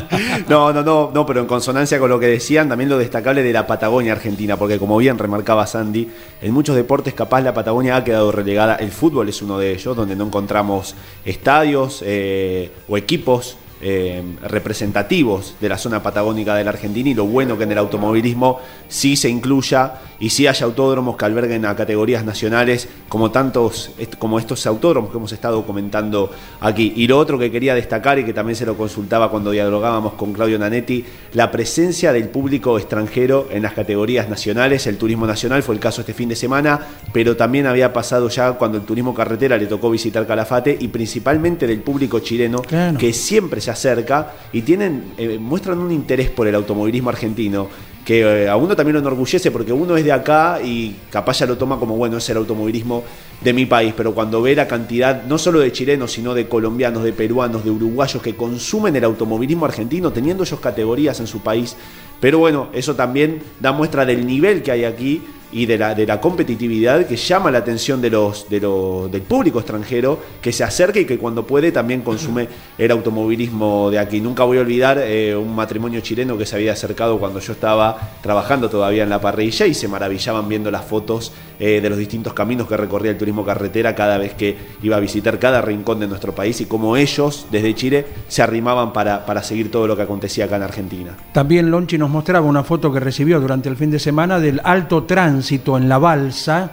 No, 0.49 0.73
no, 0.73 0.83
no, 0.83 1.11
no, 1.13 1.27
pero 1.27 1.41
en 1.41 1.47
consonancia 1.47 1.99
con 1.99 2.09
lo 2.09 2.21
que 2.21 2.27
decían, 2.27 2.69
también 2.69 2.89
lo 2.89 2.99
destacable 2.99 3.43
de 3.43 3.53
la 3.53 3.67
Patagonia 3.67 4.13
Argentina, 4.13 4.57
porque 4.57 4.79
como 4.79 4.97
bien 4.99 5.19
remarcaba 5.19 5.67
Sandy, 5.67 6.09
en 6.41 6.53
muchos 6.53 6.77
deportes 6.77 7.15
capaz 7.15 7.41
la 7.41 7.55
Patagonia 7.55 7.97
ha 7.97 8.05
quedado 8.05 8.31
relegada. 8.33 8.77
El 8.77 8.91
fútbol 8.91 9.29
es 9.29 9.43
uno 9.43 9.59
de 9.59 9.73
ellos, 9.73 9.97
donde 9.97 10.15
no 10.15 10.27
encontramos 10.27 10.95
estadios 11.25 12.03
eh, 12.05 12.71
o 12.89 12.97
equipos 12.97 13.57
eh, 13.81 14.23
representativos 14.43 15.55
de 15.61 15.69
la 15.69 15.79
zona 15.79 16.03
patagónica 16.03 16.55
de 16.55 16.65
la 16.65 16.71
Argentina 16.71 17.11
y 17.11 17.15
lo 17.15 17.27
bueno 17.27 17.57
que 17.57 17.65
en 17.65 17.73
el 17.73 17.79
automovilismo 17.79 18.61
sí 18.89 19.17
se 19.17 19.29
incluya 19.29 19.95
y 20.19 20.31
sí 20.31 20.47
haya 20.47 20.65
autódromos 20.65 21.17
que 21.17 21.25
alberguen 21.27 21.67
a 21.67 21.77
categorías 21.77 22.25
nacionales 22.25 22.89
como 23.09 23.31
tantos 23.31 23.91
como 24.19 24.39
estos 24.39 24.67
autódromos 24.67 25.11
que 25.11 25.19
hemos 25.19 25.33
estado 25.33 25.65
comentando 25.67 26.31
aquí. 26.61 26.93
Y 26.97 27.07
lo 27.07 27.19
otro 27.19 27.39
que 27.39 27.51
quería 27.51 27.75
destacar 27.75 28.19
y 28.19 28.25
que 28.25 28.33
también 28.33 28.57
se 28.57 28.65
lo 28.65 28.77
consultaba 28.77 29.31
cuando 29.31 29.51
dialogábamos 29.51 30.15
con 30.15 30.33
Claudio 30.33 30.59
Nanetti, 30.59 31.05
la 31.35 31.51
presencia 31.51 32.13
del 32.13 32.29
público 32.29 32.79
extranjero 32.79 33.49
en 33.51 33.63
las 33.63 33.75
categorías 33.75 34.29
nacionales, 34.29 34.87
el 34.87 34.97
turismo 34.97 35.27
nacional 35.27 35.63
fue 35.63 35.75
el 35.75 35.81
caso 35.81 36.01
este 36.01 36.15
fin 36.15 36.29
de 36.29 36.37
semana, 36.37 36.81
pero 37.13 37.37
también 37.37 37.67
había 37.67 37.93
pasado 37.93 38.29
ya 38.29 38.53
cuando 38.53 38.79
el 38.79 38.85
turismo 38.85 39.15
carretera 39.15 39.57
le 39.59 39.67
tocó 39.67 39.91
visitar 39.91 40.27
Calafate 40.27 40.77
y 40.81 40.89
principalmente 40.89 41.67
del 41.67 41.81
público 41.81 42.21
chileno 42.21 42.63
Claro. 42.63 42.99
que 42.99 43.13
siempre 43.13 43.61
se 43.67 43.71
acerca 43.73 44.33
y 44.53 44.63
tienen 44.63 45.13
eh, 45.19 45.39
muestran 45.39 45.79
un 45.79 45.91
interés 45.91 46.31
por 46.31 46.47
el 46.47 46.55
automovilismo 46.55 47.11
argentino 47.11 47.69
que 48.05 48.21
eh, 48.21 48.49
a 48.49 48.55
uno 48.55 48.77
también 48.77 48.95
lo 48.95 49.01
enorgullece 49.01 49.51
porque 49.51 49.73
uno 49.73 49.97
es 49.97 50.05
de 50.05 50.13
acá 50.13 50.61
y 50.63 50.95
capaz 51.11 51.41
ya 51.41 51.47
lo 51.47 51.59
toma 51.59 51.81
como 51.81 51.97
bueno 51.97 52.19
es 52.19 52.31
el 52.31 52.37
automovilismo 52.37 53.03
de 53.41 53.53
mi 53.53 53.67
país, 53.67 53.93
pero 53.97 54.15
cuando 54.15 54.41
ve 54.41 54.55
la 54.55 54.69
cantidad 54.69 55.25
no 55.25 55.37
solo 55.37 55.59
de 55.59 55.73
chilenos, 55.73 56.13
sino 56.13 56.33
de 56.33 56.49
colombianos, 56.49 57.03
de 57.03 57.13
peruanos, 57.13 57.65
de 57.65 57.71
uruguayos 57.73 58.23
que 58.23 58.37
consumen 58.37 58.95
el 58.95 59.03
automovilismo 59.03 59.67
argentino, 59.67 60.13
teniendo 60.13 60.45
ellos 60.45 60.61
categorías 60.61 61.19
en 61.19 61.27
su 61.27 61.41
país, 61.41 61.77
pero 62.21 62.39
bueno, 62.39 62.69
eso 62.73 62.95
también 62.95 63.43
da 63.61 63.73
muestra 63.73 64.07
del 64.07 64.25
nivel 64.25 64.63
que 64.63 64.71
hay 64.71 64.85
aquí 64.85 65.21
y 65.57 65.65
de 65.65 65.79
la, 65.79 65.95
de 65.95 66.05
la 66.07 66.21
competitividad 66.21 67.07
que 67.07 67.17
llama 67.17 67.51
la 67.51 67.57
atención 67.59 68.03
de 68.03 68.11
los, 68.11 68.47
de 68.51 68.61
lo- 68.61 69.09
del 69.11 69.23
público 69.23 69.59
extranjero 69.59 70.19
que 70.43 70.53
se 70.53 70.63
acerca 70.65 71.01
y 71.01 71.07
que 71.07 71.17
cuando 71.17 71.47
puede 71.47 71.73
también 71.73 72.03
consume 72.03 72.47
el 72.77 72.91
automovilismo 72.91 73.91
de 73.91 73.99
aquí. 73.99 74.21
Nunca 74.21 74.45
voy 74.45 74.59
a 74.59 74.61
olvidar 74.61 74.99
eh, 75.01 75.35
un 75.35 75.57
matrimonio 75.57 76.01
chileno 76.03 76.37
que 76.37 76.45
se 76.45 76.57
había 76.57 76.73
acercado 76.75 77.19
cuando 77.19 77.41
yo 77.41 77.55
estaba 77.55 77.97
trabajando 78.23 78.69
todavía 78.69 79.03
en 79.05 79.09
la 79.09 79.19
parrilla 79.19 79.65
y 79.65 79.73
se 79.73 79.89
maravillaban 79.89 80.47
viendo 80.47 80.71
las 80.71 80.85
fotos 80.85 81.33
eh, 81.59 81.81
de 81.81 81.89
los 81.89 81.97
distintos 81.97 82.35
caminos 82.35 82.69
que 82.69 82.77
recorría 82.77 83.13
el 83.13 83.17
turismo 83.17 83.43
carretera 83.43 83.95
cada 83.95 84.19
vez 84.19 84.35
que 84.35 84.59
iba 84.83 84.97
a 84.97 85.01
visitar 85.01 85.39
cada 85.39 85.63
rincón 85.63 86.01
de 86.01 86.07
nuestro 86.07 86.35
país 86.35 86.61
y 86.61 86.67
cómo 86.67 86.99
ellos 86.99 87.47
desde 87.51 87.75
Chile 87.75 88.05
se 88.29 88.43
arrimaban 88.43 88.93
para, 88.93 89.25
para 89.25 89.43
seguir 89.43 89.71
todo 89.71 89.87
lo 89.87 89.97
que 89.97 90.03
acontecía 90.03 90.45
acá 90.45 90.57
en 90.57 90.65
Argentina. 90.65 91.17
También 91.33 91.71
Lonchi 91.71 91.97
nos 91.97 92.11
mostraba 92.11 92.47
una 92.47 92.63
foto 92.63 92.93
que 92.93 93.01
recibió 93.01 93.41
durante 93.41 93.71
el 93.71 93.77
fin 93.77 93.91
de 93.91 93.99
semana 93.99 94.39
del 94.39 94.61
alto 94.63 95.05
tránsito 95.05 95.46
en 95.51 95.89
la 95.89 95.99
balsa 95.99 96.71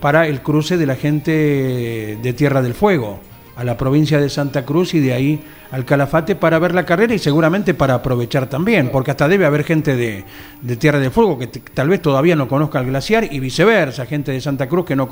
para 0.00 0.26
el 0.26 0.42
cruce 0.42 0.76
de 0.76 0.86
la 0.86 0.96
gente 0.96 2.18
de 2.22 2.32
Tierra 2.32 2.62
del 2.62 2.74
Fuego 2.74 3.20
a 3.56 3.64
la 3.64 3.76
provincia 3.76 4.18
de 4.18 4.30
Santa 4.30 4.64
Cruz 4.64 4.94
y 4.94 5.00
de 5.00 5.12
ahí 5.12 5.40
al 5.70 5.84
Calafate 5.84 6.36
para 6.36 6.58
ver 6.58 6.74
la 6.74 6.84
carrera 6.84 7.14
y 7.14 7.18
seguramente 7.18 7.74
para 7.74 7.94
aprovechar 7.94 8.46
también, 8.46 8.90
porque 8.90 9.10
hasta 9.10 9.28
debe 9.28 9.46
haber 9.46 9.64
gente 9.64 9.94
de, 9.94 10.24
de 10.60 10.76
Tierra 10.76 10.98
del 10.98 11.10
Fuego 11.10 11.38
que 11.38 11.46
tal 11.46 11.88
vez 11.88 12.00
todavía 12.00 12.34
no 12.34 12.48
conozca 12.48 12.80
el 12.80 12.86
glaciar 12.86 13.28
y 13.30 13.40
viceversa, 13.40 14.06
gente 14.06 14.32
de 14.32 14.40
Santa 14.40 14.68
Cruz 14.68 14.86
que 14.86 14.96
no, 14.96 15.08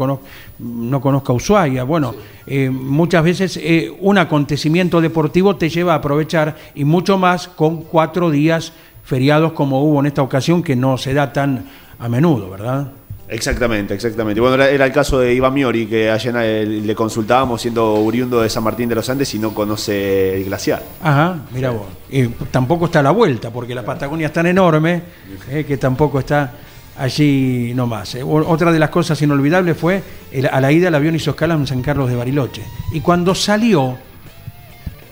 no 0.58 1.00
conozca 1.00 1.32
Ushuaia. 1.32 1.84
Bueno, 1.84 2.14
eh, 2.46 2.70
muchas 2.70 3.24
veces 3.24 3.58
eh, 3.62 3.92
un 4.00 4.18
acontecimiento 4.18 5.00
deportivo 5.00 5.56
te 5.56 5.68
lleva 5.68 5.92
a 5.92 5.96
aprovechar 5.96 6.56
y 6.74 6.84
mucho 6.84 7.18
más 7.18 7.46
con 7.48 7.82
cuatro 7.82 8.30
días 8.30 8.72
feriados 9.04 9.52
como 9.52 9.82
hubo 9.82 10.00
en 10.00 10.06
esta 10.06 10.22
ocasión 10.22 10.62
que 10.62 10.76
no 10.76 10.96
se 10.96 11.14
da 11.14 11.32
tan 11.32 11.66
a 12.00 12.08
menudo, 12.08 12.50
¿verdad? 12.50 12.90
Exactamente, 13.28 13.94
exactamente. 13.94 14.40
Bueno, 14.40 14.60
era, 14.60 14.84
el 14.86 14.92
caso 14.92 15.20
de 15.20 15.32
Iván 15.32 15.54
Miori, 15.54 15.86
que 15.86 16.10
ayer 16.10 16.34
eh, 16.38 16.66
le 16.66 16.94
consultábamos 16.96 17.60
siendo 17.62 17.94
oriundo 17.94 18.40
de 18.40 18.50
San 18.50 18.64
Martín 18.64 18.88
de 18.88 18.96
los 18.96 19.08
Andes 19.08 19.32
y 19.34 19.38
no 19.38 19.54
conoce 19.54 20.34
el 20.36 20.44
glaciar. 20.46 20.82
Ajá, 21.00 21.38
mira 21.52 21.70
vos. 21.70 21.86
Y 22.10 22.26
tampoco 22.26 22.86
está 22.86 22.98
a 22.98 23.02
la 23.04 23.12
vuelta, 23.12 23.50
porque 23.50 23.72
la 23.72 23.84
Patagonia 23.84 24.26
es 24.26 24.32
tan 24.32 24.46
enorme 24.46 25.00
eh, 25.48 25.64
que 25.64 25.76
tampoco 25.76 26.18
está 26.18 26.54
allí 26.98 27.72
nomás. 27.72 28.16
eh. 28.16 28.22
Otra 28.24 28.72
de 28.72 28.80
las 28.80 28.90
cosas 28.90 29.22
inolvidables 29.22 29.76
fue 29.76 30.02
el- 30.32 30.46
a 30.46 30.60
la 30.60 30.72
ida 30.72 30.88
el 30.88 30.94
avión 30.96 31.14
hizo 31.14 31.30
escala 31.30 31.54
en 31.54 31.68
San 31.68 31.82
Carlos 31.82 32.10
de 32.10 32.16
Bariloche. 32.16 32.62
Y 32.92 33.00
cuando 33.00 33.36
salió, 33.36 33.96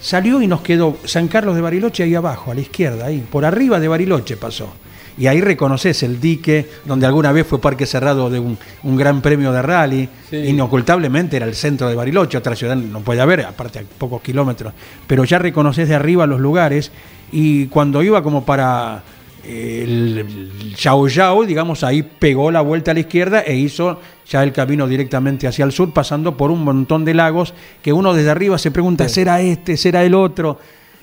salió 0.00 0.42
y 0.42 0.48
nos 0.48 0.60
quedó 0.62 0.96
San 1.04 1.28
Carlos 1.28 1.54
de 1.54 1.60
Bariloche 1.60 2.02
ahí 2.02 2.14
abajo, 2.16 2.50
a 2.50 2.54
la 2.54 2.60
izquierda, 2.62 3.06
ahí, 3.06 3.24
por 3.30 3.44
arriba 3.44 3.78
de 3.78 3.86
Bariloche 3.88 4.36
pasó. 4.36 4.72
Y 5.18 5.26
ahí 5.26 5.40
reconoces 5.40 6.02
el 6.04 6.20
dique 6.20 6.66
donde 6.84 7.06
alguna 7.06 7.32
vez 7.32 7.46
fue 7.46 7.60
parque 7.60 7.86
cerrado 7.86 8.30
de 8.30 8.38
un, 8.38 8.56
un 8.84 8.96
gran 8.96 9.20
premio 9.20 9.52
de 9.52 9.62
rally. 9.62 10.08
Inocultablemente 10.30 11.36
era 11.36 11.46
el 11.46 11.54
centro 11.54 11.88
de 11.88 11.96
Bariloche, 11.96 12.38
otra 12.38 12.54
ciudad 12.54 12.76
no 12.76 13.00
puede 13.00 13.20
haber, 13.20 13.40
aparte 13.42 13.80
a 13.80 13.82
pocos 13.98 14.22
kilómetros. 14.22 14.72
Pero 15.06 15.24
ya 15.24 15.38
reconoces 15.38 15.88
de 15.88 15.96
arriba 15.96 16.26
los 16.26 16.40
lugares. 16.40 16.92
Y 17.32 17.66
cuando 17.66 18.02
iba 18.02 18.22
como 18.22 18.44
para 18.44 19.02
eh, 19.44 19.82
el, 19.84 20.18
el 20.18 20.74
Yao 20.76 21.08
Yao, 21.08 21.44
digamos, 21.44 21.82
ahí 21.82 22.02
pegó 22.02 22.50
la 22.50 22.60
vuelta 22.60 22.92
a 22.92 22.94
la 22.94 23.00
izquierda 23.00 23.40
e 23.40 23.56
hizo 23.56 24.00
ya 24.28 24.42
el 24.42 24.52
camino 24.52 24.86
directamente 24.86 25.48
hacia 25.48 25.64
el 25.64 25.72
sur, 25.72 25.92
pasando 25.92 26.36
por 26.36 26.50
un 26.50 26.62
montón 26.62 27.04
de 27.04 27.14
lagos 27.14 27.54
que 27.82 27.92
uno 27.92 28.14
desde 28.14 28.30
arriba 28.30 28.58
se 28.58 28.70
pregunta, 28.70 29.08
¿será 29.08 29.40
este? 29.40 29.76
¿Será 29.76 30.04
el 30.04 30.14
otro? 30.14 30.58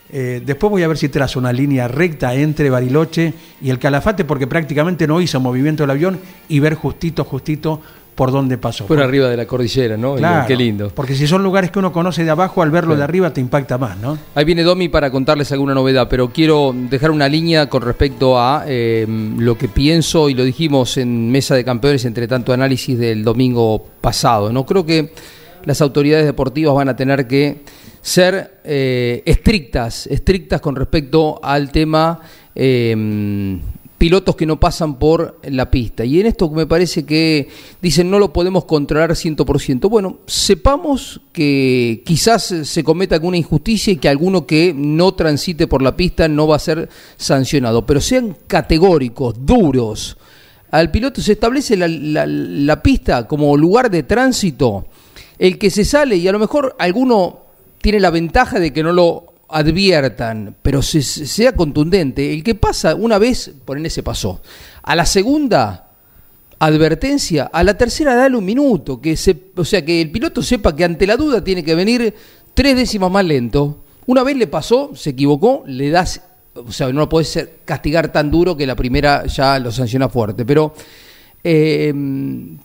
Eh, 0.09 0.41
después 0.45 0.71
voy 0.71 0.83
a 0.83 0.87
ver 0.87 0.97
si 0.97 1.09
trazo 1.09 1.39
una 1.39 1.51
línea 1.51 1.87
recta 1.87 2.33
entre 2.33 2.69
Bariloche 2.69 3.33
y 3.61 3.69
el 3.69 3.79
Calafate, 3.79 4.23
porque 4.23 4.47
prácticamente 4.47 5.07
no 5.07 5.19
hizo 5.19 5.39
movimiento 5.39 5.83
el 5.83 5.91
avión 5.91 6.19
y 6.47 6.59
ver 6.59 6.75
justito, 6.75 7.23
justito 7.23 7.81
por 8.15 8.31
dónde 8.31 8.57
pasó. 8.57 8.85
Por 8.85 9.01
arriba 9.01 9.27
de 9.27 9.35
la 9.35 9.45
cordillera, 9.45 9.97
¿no? 9.97 10.15
Claro, 10.15 10.47
Qué 10.47 10.55
lindo. 10.55 10.89
Porque 10.95 11.15
si 11.15 11.27
son 11.27 11.43
lugares 11.43 11.69
que 11.69 11.79
uno 11.79 11.91
conoce 11.91 12.23
de 12.23 12.31
abajo, 12.31 12.61
al 12.61 12.71
verlo 12.71 12.95
de 12.95 13.03
arriba 13.03 13.31
te 13.33 13.41
impacta 13.41 13.77
más, 13.77 13.97
¿no? 13.97 14.17
Ahí 14.35 14.45
viene 14.45 14.63
Domi 14.63 14.87
para 14.87 15.11
contarles 15.11 15.51
alguna 15.51 15.73
novedad, 15.73 16.07
pero 16.09 16.29
quiero 16.29 16.73
dejar 16.73 17.11
una 17.11 17.27
línea 17.27 17.67
con 17.67 17.81
respecto 17.81 18.39
a 18.39 18.63
eh, 18.67 19.05
lo 19.37 19.57
que 19.57 19.67
pienso 19.67 20.29
y 20.29 20.33
lo 20.33 20.43
dijimos 20.43 20.97
en 20.97 21.29
Mesa 21.29 21.55
de 21.55 21.65
Campeones 21.65 22.05
entre 22.05 22.27
tanto 22.27 22.53
análisis 22.53 22.97
del 22.97 23.23
domingo 23.23 23.85
pasado. 23.99 24.51
No 24.53 24.65
creo 24.65 24.85
que 24.85 25.11
las 25.65 25.81
autoridades 25.81 26.25
deportivas 26.25 26.73
van 26.73 26.89
a 26.89 26.95
tener 26.95 27.27
que 27.27 27.63
ser 28.05 28.59
eh, 28.63 29.23
estrictas, 29.25 30.05
estrictas 30.05 30.61
con 30.61 30.75
respecto 30.75 31.39
al 31.41 31.71
tema 31.71 32.19
eh, 32.53 33.57
pilotos 33.97 34.35
que 34.35 34.45
no 34.45 34.59
pasan 34.59 34.99
por 34.99 35.39
la 35.43 35.71
pista. 35.71 36.05
Y 36.05 36.19
en 36.19 36.27
esto 36.27 36.47
me 36.51 36.67
parece 36.67 37.03
que 37.03 37.47
dicen 37.81 38.11
no 38.11 38.19
lo 38.19 38.31
podemos 38.31 38.65
controlar 38.65 39.09
100%. 39.11 39.89
Bueno, 39.89 40.19
sepamos 40.27 41.19
que 41.31 42.03
quizás 42.05 42.43
se 42.63 42.83
cometa 42.83 43.15
alguna 43.15 43.37
injusticia 43.37 43.91
y 43.93 43.97
que 43.97 44.07
alguno 44.09 44.45
que 44.45 44.71
no 44.75 45.15
transite 45.15 45.65
por 45.65 45.81
la 45.81 45.97
pista 45.97 46.27
no 46.27 46.45
va 46.47 46.57
a 46.57 46.59
ser 46.59 46.87
sancionado, 47.17 47.87
pero 47.87 47.99
sean 48.01 48.37
categóricos, 48.45 49.33
duros. 49.43 50.15
Al 50.69 50.91
piloto 50.91 51.21
se 51.21 51.31
establece 51.31 51.75
la- 51.75 51.87
la 52.27 52.83
pista 52.83 53.27
como 53.27 53.57
lugar 53.57 53.89
de 53.89 54.03
tránsito. 54.03 54.85
El 55.39 55.57
que 55.57 55.71
se 55.71 55.83
sale 55.85 56.17
y 56.17 56.27
a 56.27 56.31
lo 56.31 56.37
mejor 56.39 56.75
alguno 56.77 57.44
tiene 57.85 57.99
la 57.99 58.09
ventaja 58.09 58.59
de 58.59 58.73
que 58.73 58.81
no 58.81 58.91
lo 58.91 59.25
adviertan, 59.47 60.55
pero 60.63 60.81
se- 60.81 61.03
se- 61.03 61.27
sea 61.27 61.51
contundente. 61.55 62.33
El 62.33 62.43
que 62.43 62.55
pasa 62.55 62.95
una 62.95 63.19
vez, 63.19 63.51
por 63.63 63.77
ese 63.85 64.01
pasó. 64.01 64.41
A 64.81 64.95
la 64.95 65.05
segunda, 65.05 65.91
advertencia. 66.57 67.43
A 67.53 67.63
la 67.63 67.77
tercera, 67.77 68.15
dale 68.15 68.35
un 68.37 68.43
minuto. 68.45 68.99
Que 68.99 69.15
o 69.55 69.63
sea, 69.63 69.85
que 69.85 70.01
el 70.01 70.09
piloto 70.09 70.41
sepa 70.41 70.75
que 70.75 70.83
ante 70.83 71.05
la 71.05 71.15
duda 71.15 71.43
tiene 71.43 71.63
que 71.63 71.75
venir 71.75 72.11
tres 72.55 72.75
décimas 72.75 73.11
más 73.11 73.23
lento. 73.23 73.83
Una 74.07 74.23
vez 74.23 74.35
le 74.35 74.47
pasó, 74.47 74.95
se 74.95 75.11
equivocó, 75.11 75.63
le 75.67 75.91
das. 75.91 76.21
O 76.55 76.71
sea, 76.71 76.87
no 76.91 77.01
lo 77.01 77.09
ser- 77.23 77.59
castigar 77.65 78.11
tan 78.11 78.31
duro 78.31 78.57
que 78.57 78.65
la 78.65 78.75
primera 78.75 79.27
ya 79.27 79.59
lo 79.59 79.71
sanciona 79.71 80.09
fuerte. 80.09 80.43
Pero 80.43 80.73
Eh, 81.47 81.93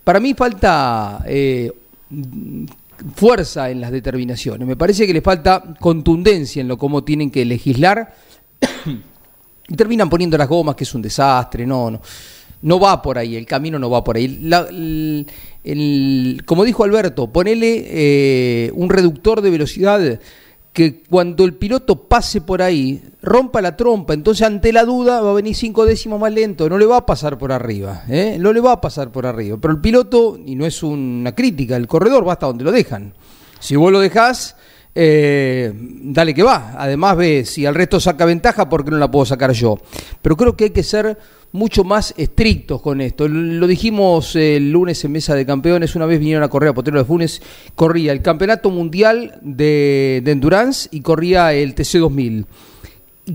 para 0.03 0.19
mí 0.19 0.33
falta 0.33 1.23
eh, 1.27 1.71
fuerza 3.15 3.69
en 3.69 3.81
las 3.81 3.91
determinaciones. 3.91 4.67
Me 4.67 4.75
parece 4.75 5.05
que 5.07 5.13
le 5.13 5.21
falta 5.21 5.63
contundencia 5.79 6.61
en 6.61 6.67
lo 6.67 6.77
cómo 6.77 7.03
tienen 7.03 7.31
que 7.31 7.43
legislar. 7.45 8.13
y 9.67 9.75
terminan 9.75 10.09
poniendo 10.09 10.37
las 10.37 10.47
gomas, 10.47 10.75
que 10.75 10.83
es 10.83 10.93
un 10.93 11.01
desastre. 11.01 11.65
No, 11.65 11.91
no. 11.91 12.01
No 12.63 12.79
va 12.79 13.01
por 13.01 13.17
ahí, 13.17 13.35
el 13.35 13.47
camino 13.47 13.79
no 13.79 13.89
va 13.89 14.03
por 14.03 14.17
ahí. 14.17 14.27
La- 14.43 14.67
el- 14.69 16.41
como 16.45 16.63
dijo 16.63 16.83
Alberto, 16.83 17.27
ponele 17.31 17.85
eh, 17.87 18.71
un 18.75 18.89
reductor 18.89 19.41
de 19.41 19.49
velocidad 19.49 20.19
que 20.73 21.01
cuando 21.09 21.43
el 21.43 21.53
piloto 21.55 22.03
pase 22.07 22.39
por 22.41 22.61
ahí, 22.61 23.01
rompa 23.21 23.61
la 23.61 23.75
trompa, 23.75 24.13
entonces 24.13 24.45
ante 24.45 24.73
la 24.73 24.83
duda 24.83 25.21
va 25.21 25.31
a 25.31 25.33
venir 25.33 25.55
cinco 25.55 25.85
décimos 25.85 26.19
más 26.19 26.33
lento, 26.33 26.67
no 26.69 26.77
le 26.77 26.85
va 26.85 26.97
a 26.97 27.05
pasar 27.05 27.37
por 27.37 27.51
arriba, 27.51 28.03
¿eh? 28.09 28.37
no 28.39 28.51
le 28.51 28.59
va 28.59 28.73
a 28.73 28.81
pasar 28.81 29.11
por 29.11 29.25
arriba. 29.25 29.57
Pero 29.61 29.73
el 29.73 29.81
piloto, 29.81 30.39
y 30.43 30.55
no 30.55 30.65
es 30.65 30.81
una 30.83 31.33
crítica, 31.35 31.75
el 31.75 31.87
corredor 31.87 32.27
va 32.27 32.33
hasta 32.33 32.47
donde 32.47 32.63
lo 32.63 32.71
dejan. 32.71 33.13
Si 33.59 33.75
vos 33.75 33.91
lo 33.91 33.99
dejás, 33.99 34.55
eh, 34.95 35.71
dale 35.73 36.33
que 36.33 36.43
va. 36.43 36.73
Además 36.77 37.15
ve, 37.15 37.45
si 37.45 37.65
al 37.65 37.75
resto 37.75 37.99
saca 37.99 38.25
ventaja, 38.25 38.67
¿por 38.67 38.83
qué 38.83 38.91
no 38.91 38.97
la 38.97 39.11
puedo 39.11 39.25
sacar 39.25 39.51
yo? 39.51 39.77
Pero 40.21 40.35
creo 40.35 40.55
que 40.55 40.65
hay 40.65 40.69
que 40.71 40.83
ser 40.83 41.17
mucho 41.51 41.83
más 41.83 42.13
estrictos 42.17 42.81
con 42.81 43.01
esto. 43.01 43.27
Lo 43.27 43.67
dijimos 43.67 44.35
el 44.35 44.71
lunes 44.71 45.03
en 45.05 45.11
Mesa 45.11 45.35
de 45.35 45.45
Campeones, 45.45 45.95
una 45.95 46.05
vez 46.05 46.19
vinieron 46.19 46.43
a 46.43 46.49
correr 46.49 46.69
a 46.69 46.73
Potrero 46.73 46.99
de 46.99 47.05
Funes, 47.05 47.41
corría 47.75 48.11
el 48.13 48.21
Campeonato 48.21 48.71
Mundial 48.71 49.37
de, 49.41 50.21
de 50.23 50.31
Endurance 50.31 50.89
y 50.91 51.01
corría 51.01 51.53
el 51.53 51.75
TC2000. 51.75 52.45
Y 52.45 52.70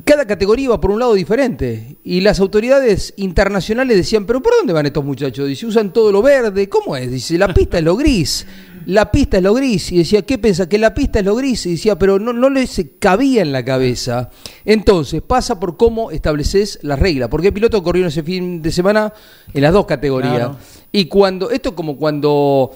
cada 0.04 0.26
categoría 0.26 0.64
iba 0.66 0.80
por 0.80 0.90
un 0.90 0.98
lado 0.98 1.14
diferente. 1.14 1.96
Y 2.02 2.20
las 2.20 2.40
autoridades 2.40 3.14
internacionales 3.16 3.96
decían, 3.96 4.26
pero 4.26 4.42
¿por 4.42 4.54
dónde 4.56 4.72
van 4.72 4.86
estos 4.86 5.04
muchachos? 5.04 5.46
Dice, 5.46 5.66
usan 5.66 5.92
todo 5.92 6.10
lo 6.10 6.22
verde. 6.22 6.68
¿Cómo 6.68 6.96
es? 6.96 7.10
Dice, 7.10 7.38
la 7.38 7.52
pista 7.54 7.78
es 7.78 7.84
lo 7.84 7.96
gris. 7.96 8.46
La 8.86 9.10
pista 9.10 9.36
es 9.36 9.42
lo 9.42 9.54
gris. 9.54 9.92
Y 9.92 9.98
decía, 9.98 10.22
¿qué 10.22 10.38
piensa? 10.38 10.68
Que 10.68 10.78
la 10.78 10.92
pista 10.92 11.20
es 11.20 11.24
lo 11.24 11.36
gris. 11.36 11.66
Y 11.66 11.72
decía, 11.72 11.98
pero 11.98 12.18
no, 12.18 12.32
no 12.32 12.50
les 12.50 12.84
cabía 12.98 13.42
en 13.42 13.52
la 13.52 13.64
cabeza. 13.64 14.30
Entonces, 14.64 15.22
pasa 15.22 15.60
por 15.60 15.76
cómo 15.76 16.10
estableces 16.10 16.80
las 16.82 16.98
reglas. 16.98 17.28
Porque 17.28 17.48
el 17.48 17.54
piloto 17.54 17.82
corrió 17.82 18.06
ese 18.06 18.22
fin 18.22 18.60
de 18.60 18.72
semana 18.72 19.12
en 19.54 19.62
las 19.62 19.72
dos 19.72 19.86
categorías. 19.86 20.34
Claro. 20.34 20.56
Y 20.90 21.06
cuando, 21.06 21.50
esto 21.50 21.70
es 21.70 21.74
como 21.74 21.96
cuando 21.96 22.72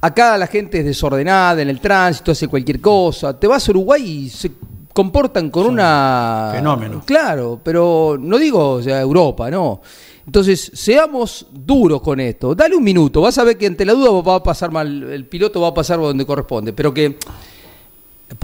acá 0.00 0.38
la 0.38 0.46
gente 0.46 0.80
es 0.80 0.84
desordenada 0.84 1.62
en 1.62 1.68
el 1.68 1.80
tránsito, 1.80 2.30
hace 2.30 2.46
cualquier 2.46 2.80
cosa. 2.80 3.38
Te 3.38 3.46
vas 3.46 3.68
a 3.68 3.72
Uruguay 3.72 4.02
y 4.02 4.30
se 4.30 4.50
comportan 4.94 5.50
con 5.50 5.66
una... 5.66 6.52
fenómeno. 6.54 7.02
Claro, 7.04 7.60
pero 7.62 8.16
no 8.18 8.38
digo 8.38 8.70
o 8.70 8.82
sea, 8.82 9.00
Europa, 9.00 9.50
no. 9.50 9.82
Entonces, 10.24 10.70
seamos 10.72 11.46
duros 11.50 12.00
con 12.00 12.18
esto. 12.20 12.54
Dale 12.54 12.74
un 12.74 12.84
minuto, 12.84 13.20
vas 13.20 13.36
a 13.36 13.44
ver 13.44 13.58
que 13.58 13.66
ante 13.66 13.84
la 13.84 13.92
duda 13.92 14.22
va 14.22 14.36
a 14.36 14.42
pasar 14.42 14.70
mal, 14.70 15.02
el 15.02 15.26
piloto 15.26 15.60
va 15.60 15.68
a 15.68 15.74
pasar 15.74 15.98
donde 15.98 16.24
corresponde, 16.24 16.72
pero 16.72 16.94
que 16.94 17.18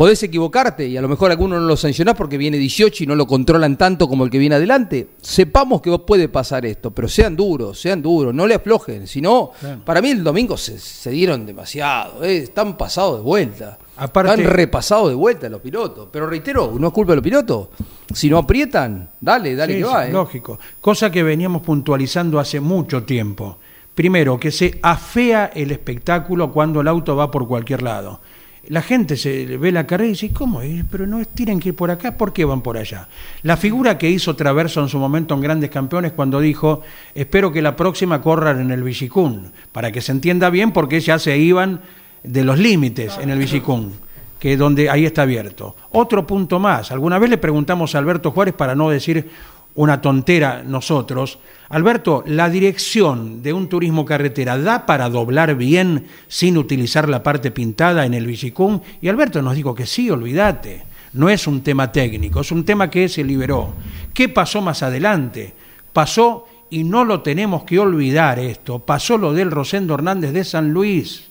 podés 0.01 0.23
equivocarte 0.23 0.87
y 0.89 0.97
a 0.97 1.03
lo 1.03 1.09
mejor 1.11 1.31
alguno 1.31 1.61
no 1.61 1.67
lo 1.67 1.77
sancionás 1.77 2.15
porque 2.15 2.39
viene 2.39 2.57
18 2.57 3.05
y 3.05 3.07
no 3.07 3.15
lo 3.15 3.27
controlan 3.27 3.77
tanto 3.77 4.09
como 4.09 4.25
el 4.25 4.31
que 4.31 4.39
viene 4.39 4.55
adelante. 4.55 5.09
Sepamos 5.21 5.83
que 5.83 5.91
puede 5.99 6.27
pasar 6.31 6.65
esto, 6.65 6.91
pero 6.91 7.07
sean 7.07 7.37
duros, 7.37 7.79
sean 7.79 8.01
duros, 8.01 8.33
no 8.33 8.47
le 8.47 8.55
aflojen. 8.55 9.07
Si 9.07 9.21
no, 9.21 9.51
Claro. 9.61 9.83
para 9.85 10.01
mí 10.01 10.09
el 10.09 10.25
domingo 10.25 10.57
se, 10.57 10.79
se 10.79 11.11
dieron 11.11 11.45
demasiado, 11.45 12.25
eh, 12.25 12.39
están 12.39 12.79
pasados 12.79 13.19
de 13.19 13.25
vuelta. 13.25 13.77
Aparte- 13.99 14.31
están 14.41 14.51
repasados 14.55 15.11
de 15.11 15.15
vuelta 15.17 15.51
los 15.51 15.61
pilotos. 15.61 16.09
Pero 16.11 16.27
reitero, 16.27 16.75
no 16.79 16.87
es 16.87 16.93
culpa 16.95 17.13
de 17.13 17.17
los 17.17 17.23
pilotos. 17.25 17.69
Si 18.15 18.31
no 18.31 18.39
aprietan, 18.39 19.11
dale, 19.21 19.55
dale 19.55 19.75
Sí, 19.75 19.79
que 19.81 19.85
va. 19.85 20.07
eh. 20.07 20.13
Lógico. 20.13 20.59
Cosa 20.81 21.11
que 21.11 21.23
veníamos 21.23 21.61
puntualizando 21.61 22.41
hace 22.41 22.59
mucho 22.59 23.03
tiempo. 23.03 23.59
Primero, 23.95 24.41
que 24.41 24.51
se 24.51 24.79
afea 24.83 25.51
el 25.55 25.71
espectáculo 25.73 26.51
cuando 26.53 26.81
el 26.81 26.89
auto 26.89 27.15
va 27.17 27.31
por 27.31 27.47
cualquier 27.47 27.83
lado. 27.83 28.21
La 28.69 28.83
gente 28.83 29.17
se 29.17 29.57
ve 29.57 29.73
la 29.73 29.87
carrera 29.87 30.09
y 30.09 30.13
dice, 30.13 30.31
¿cómo? 30.31 30.61
Pero 30.91 31.07
no 31.07 31.25
tienen 31.25 31.61
que 31.61 31.71
ir 31.71 31.77
por 31.77 31.91
acá, 31.91 32.17
¿por 32.17 32.33
qué 32.33 32.45
van 32.45 32.61
por 32.61 32.77
allá? 32.77 33.09
La 33.43 33.57
figura 33.57 33.97
que 33.97 34.11
hizo 34.11 34.37
Traverso 34.37 34.81
en 34.81 34.89
su 34.89 34.99
momento 34.99 35.35
en 35.35 35.41
Grandes 35.41 35.71
Campeones 35.71 36.13
cuando 36.13 36.41
dijo, 36.41 36.83
espero 37.15 37.53
que 37.53 37.63
la 37.63 37.75
próxima 37.75 38.21
corran 38.21 38.61
en 38.61 38.71
el 38.71 38.83
Villicún, 38.83 39.51
para 39.73 39.91
que 39.91 40.01
se 40.01 40.13
entienda 40.13 40.51
bien 40.51 40.73
porque 40.73 41.01
ya 41.01 41.19
se 41.19 41.39
iban 41.39 41.81
de 42.23 42.45
los 42.45 42.59
límites 42.59 43.19
en 43.21 43.31
el 43.31 43.39
Villicún 43.39 43.93
que 44.41 44.57
donde 44.57 44.89
ahí 44.89 45.05
está 45.05 45.23
abierto. 45.23 45.77
Otro 45.93 46.27
punto 46.27 46.59
más. 46.59 46.91
Alguna 46.91 47.19
vez 47.19 47.29
le 47.29 47.39
preguntamos 47.39 47.95
a 47.95 47.99
Alberto 47.99 48.31
Juárez 48.33 48.55
para 48.55 48.75
no 48.75 48.89
decir 48.89 49.31
una 49.75 50.01
tontera 50.01 50.63
nosotros. 50.63 51.39
Alberto, 51.69 52.25
¿la 52.27 52.51
dirección 52.51 53.43
de 53.43 53.53
un 53.53 53.69
turismo 53.69 54.05
carretera 54.05 54.59
da 54.59 54.87
para 54.87 55.09
doblar 55.09 55.55
bien 55.55 56.07
sin 56.29 56.59
utilizar 56.59 57.09
la 57.09 57.23
parte 57.23 57.51
pintada 57.51 58.05
en 58.05 58.15
el 58.15 58.27
Villicum? 58.27 58.81
Y 59.01 59.09
Alberto 59.09 59.41
nos 59.43 59.55
dijo 59.55 59.75
que 59.75 59.87
sí, 59.87 60.11
olvídate. 60.11 60.85
No 61.13 61.29
es 61.29 61.47
un 61.47 61.63
tema 61.63 61.91
técnico, 61.91 62.41
es 62.41 62.53
un 62.53 62.65
tema 62.65 62.89
que 62.91 63.09
se 63.09 63.25
liberó. 63.25 63.73
¿Qué 64.15 64.29
pasó 64.29 64.61
más 64.61 64.83
adelante? 64.83 65.53
Pasó, 65.93 66.47
y 66.71 66.85
no 66.85 67.05
lo 67.05 67.21
tenemos 67.21 67.65
que 67.65 67.79
olvidar 67.79 68.39
esto, 68.39 68.79
pasó 68.79 69.19
lo 69.19 69.33
del 69.33 69.51
Rosendo 69.51 69.95
Hernández 69.95 70.33
de 70.33 70.45
San 70.45 70.73
Luis. 70.73 71.29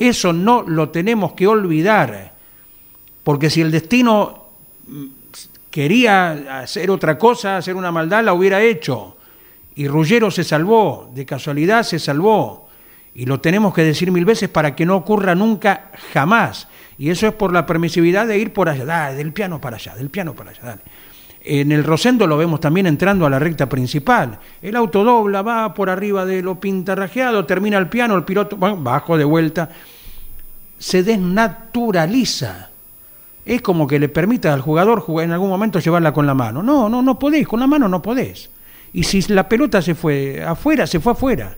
Eso 0.00 0.32
no 0.32 0.62
lo 0.62 0.88
tenemos 0.88 1.34
que 1.34 1.46
olvidar, 1.46 2.32
porque 3.22 3.50
si 3.50 3.60
el 3.60 3.70
destino 3.70 4.44
quería 5.74 6.60
hacer 6.60 6.88
otra 6.88 7.18
cosa, 7.18 7.56
hacer 7.56 7.74
una 7.74 7.90
maldad, 7.90 8.22
la 8.22 8.32
hubiera 8.32 8.62
hecho. 8.62 9.16
Y 9.74 9.88
Ruggero 9.88 10.30
se 10.30 10.44
salvó, 10.44 11.10
de 11.12 11.26
casualidad 11.26 11.82
se 11.82 11.98
salvó. 11.98 12.68
Y 13.12 13.26
lo 13.26 13.40
tenemos 13.40 13.74
que 13.74 13.82
decir 13.82 14.12
mil 14.12 14.24
veces 14.24 14.48
para 14.48 14.76
que 14.76 14.86
no 14.86 14.94
ocurra 14.94 15.34
nunca, 15.34 15.90
jamás. 16.12 16.68
Y 16.96 17.10
eso 17.10 17.26
es 17.26 17.34
por 17.34 17.52
la 17.52 17.66
permisividad 17.66 18.28
de 18.28 18.38
ir 18.38 18.52
por 18.52 18.68
allá, 18.68 18.84
dale, 18.84 19.16
del 19.16 19.32
piano 19.32 19.60
para 19.60 19.74
allá, 19.74 19.96
del 19.96 20.10
piano 20.10 20.32
para 20.32 20.50
allá, 20.50 20.60
dale. 20.62 20.82
En 21.40 21.72
el 21.72 21.82
Rosendo 21.82 22.28
lo 22.28 22.36
vemos 22.36 22.60
también 22.60 22.86
entrando 22.86 23.26
a 23.26 23.30
la 23.30 23.40
recta 23.40 23.68
principal. 23.68 24.38
El 24.62 24.76
auto 24.76 25.02
dobla, 25.02 25.42
va 25.42 25.74
por 25.74 25.90
arriba 25.90 26.24
de 26.24 26.40
lo 26.40 26.60
pintarrajeado, 26.60 27.46
termina 27.46 27.78
el 27.78 27.88
piano, 27.88 28.14
el 28.14 28.22
piloto, 28.22 28.56
bueno, 28.56 28.76
bajo 28.76 29.18
de 29.18 29.24
vuelta. 29.24 29.70
Se 30.78 31.02
desnaturaliza. 31.02 32.70
Es 33.44 33.60
como 33.60 33.86
que 33.86 33.98
le 33.98 34.08
permita 34.08 34.52
al 34.52 34.60
jugador 34.60 35.00
jugar 35.00 35.26
en 35.26 35.32
algún 35.32 35.50
momento 35.50 35.78
llevarla 35.78 36.12
con 36.12 36.26
la 36.26 36.34
mano. 36.34 36.62
No, 36.62 36.88
no, 36.88 37.02
no 37.02 37.18
podés, 37.18 37.46
con 37.46 37.60
la 37.60 37.66
mano 37.66 37.88
no 37.88 38.00
podés. 38.00 38.50
Y 38.92 39.02
si 39.02 39.20
la 39.22 39.48
pelota 39.48 39.82
se 39.82 39.94
fue 39.94 40.42
afuera, 40.42 40.86
se 40.86 41.00
fue 41.00 41.12
afuera. 41.12 41.56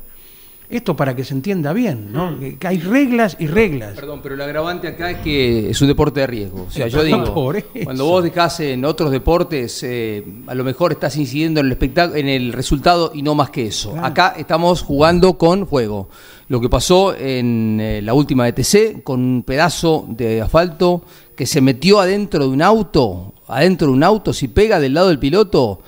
Esto 0.69 0.97
para 0.97 1.15
que 1.15 1.23
se 1.23 1.33
entienda 1.33 1.73
bien, 1.73 2.13
¿no? 2.13 2.37
Que 2.41 2.67
hay 2.67 2.79
reglas 2.79 3.37
y 3.39 3.47
reglas. 3.47 3.95
Perdón, 3.95 4.19
pero 4.21 4.35
el 4.35 4.41
agravante 4.41 4.89
acá 4.89 5.13
es 5.13 5.19
que 5.19 5.71
es 5.71 5.81
un 5.81 5.87
deporte 5.87 6.21
de 6.21 6.27
riesgo. 6.27 6.65
O 6.67 6.71
sea, 6.73 6.89
yo 6.89 6.99
Por 6.99 7.07
digo, 7.07 7.85
cuando 7.85 8.05
vos 8.05 8.25
dejás 8.25 8.59
en 8.59 8.85
otros 8.85 9.13
deportes, 9.13 9.81
eh, 9.85 10.25
a 10.49 10.55
lo 10.57 10.65
mejor 10.65 10.91
estás 10.91 11.17
incidiendo 11.17 11.61
en 11.61 11.67
el 11.67 11.73
espectáculo, 11.73 12.19
en 12.19 12.27
el 12.27 12.53
resultado 12.53 13.13
y 13.15 13.23
no 13.23 13.37
más 13.37 13.51
que 13.51 13.69
eso. 13.69 13.93
Claro. 13.93 14.07
Acá 14.07 14.35
estamos 14.37 14.83
jugando 14.83 15.39
con 15.39 15.69
fuego. 15.69 16.09
Lo 16.49 16.61
que 16.61 16.69
pasó 16.69 17.15
en 17.15 17.79
eh, 17.81 18.03
la 18.03 18.15
última 18.15 18.49
ETC 18.49 19.05
con 19.05 19.21
un 19.21 19.43
pedazo 19.45 20.07
de 20.09 20.43
asfalto 20.43 21.05
que 21.37 21.47
se 21.47 21.61
metió 21.61 22.01
adentro 22.01 22.45
de 22.45 22.51
un 22.51 22.63
auto, 22.63 23.35
adentro 23.47 23.89
de 23.89 23.93
un 23.93 24.03
auto, 24.03 24.33
si 24.33 24.49
pega 24.49 24.81
del 24.81 24.95
lado 24.95 25.09
del 25.09 25.19
piloto, 25.19 25.81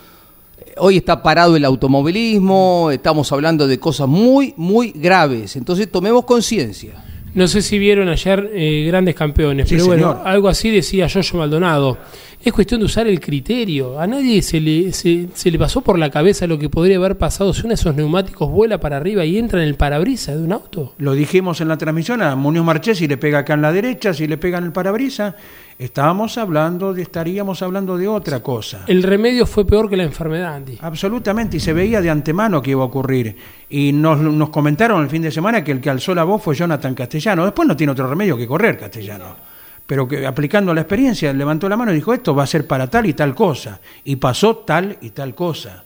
Hoy 0.81 0.97
está 0.97 1.23
parado 1.23 1.57
el 1.57 1.65
automovilismo, 1.65 2.91
estamos 2.93 3.33
hablando 3.33 3.67
de 3.67 3.81
cosas 3.81 4.09
muy, 4.09 4.55
muy 4.57 4.93
graves. 4.93 5.57
Entonces 5.57 5.91
tomemos 5.91 6.25
conciencia. 6.25 7.05
No 7.35 7.47
sé 7.47 7.63
si 7.63 7.79
vieron 7.79 8.09
ayer 8.09 8.51
eh, 8.55 8.85
grandes 8.89 9.15
campeones, 9.15 9.69
Sí, 9.69 9.75
pero 9.77 9.87
bueno, 9.87 10.13
señor. 10.13 10.27
algo 10.29 10.49
así 10.49 10.71
decía 10.71 11.07
Yoyo 11.07 11.39
Maldonado. 11.39 11.99
Es 12.43 12.53
cuestión 12.53 12.81
de 12.81 12.87
usar 12.87 13.07
el 13.09 13.19
criterio. 13.21 13.99
A 14.01 14.07
nadie 14.07 14.43
se 14.43 14.61
le, 14.61 14.93
se, 14.93 15.27
se 15.35 15.51
le 15.51 15.59
pasó 15.59 15.81
por 15.81 15.99
la 15.99 16.09
cabeza 16.09 16.47
lo 16.47 16.57
que 16.59 16.69
podría 16.71 16.97
haber 16.97 17.19
pasado 17.19 17.53
si 17.53 17.61
uno 17.61 17.71
de 17.71 17.75
esos 17.75 17.95
neumáticos 17.97 18.49
vuela 18.51 18.79
para 18.79 18.97
arriba 18.97 19.25
y 19.25 19.39
entra 19.39 19.61
en 19.61 19.69
el 19.69 19.75
parabrisas 19.75 20.37
de 20.37 20.43
un 20.45 20.53
auto. 20.53 20.95
Lo 20.99 21.15
dijimos 21.15 21.61
en 21.61 21.69
la 21.69 21.77
transmisión 21.77 22.23
a 22.23 22.37
Muñoz 22.37 22.65
Marchesi 22.65 23.09
le 23.09 23.17
pega 23.17 23.39
acá 23.41 23.55
en 23.55 23.63
la 23.63 23.73
derecha, 23.73 24.15
si 24.15 24.27
le 24.29 24.39
pega 24.39 24.59
en 24.59 24.65
el 24.65 24.73
parabrisa, 24.73 25.35
estábamos 25.79 26.37
hablando 26.39 26.93
de, 26.93 27.03
estaríamos 27.03 27.63
hablando 27.63 27.97
de 27.97 28.09
otra 28.09 28.41
cosa. 28.43 28.85
El 28.87 29.03
remedio 29.03 29.47
fue 29.47 29.67
peor 29.67 29.89
que 29.89 29.97
la 29.97 30.05
enfermedad, 30.05 30.57
Andy. 30.57 30.79
Absolutamente, 30.81 31.59
y 31.59 31.61
se 31.61 31.73
veía 31.73 32.01
de 32.01 32.11
antemano 32.11 32.61
que 32.61 32.73
iba 32.73 32.83
a 32.83 32.87
ocurrir. 32.87 33.37
Y 33.71 33.93
nos, 33.93 34.19
nos 34.19 34.51
comentaron 34.51 35.03
el 35.03 35.09
fin 35.09 35.23
de 35.23 35.31
semana 35.31 35.63
que 35.63 35.73
el 35.73 35.81
que 35.81 35.91
alzó 35.91 36.15
la 36.15 36.25
voz 36.25 36.43
fue 36.43 36.55
Jonathan 36.55 36.95
Castellano. 36.95 37.45
Después 37.45 37.69
no 37.69 37.77
tiene 37.77 37.93
otro 37.93 38.09
remedio 38.09 38.37
que 38.37 38.47
correr 38.47 38.77
Castellano. 38.79 39.37
Pero 39.87 40.07
que 40.07 40.27
aplicando 40.27 40.75
la 40.75 40.83
experiencia 40.83 41.33
levantó 41.33 41.67
la 41.67 41.77
mano 41.77 41.93
y 41.93 41.95
dijo, 41.95 42.13
esto 42.13 42.35
va 42.35 42.43
a 42.43 42.47
ser 42.47 42.67
para 42.67 42.89
tal 42.89 43.07
y 43.07 43.15
tal 43.15 43.35
cosa. 43.35 43.81
Y 44.05 44.17
pasó 44.17 44.57
tal 44.57 44.99
y 45.01 45.11
tal 45.11 45.35
cosa. 45.35 45.85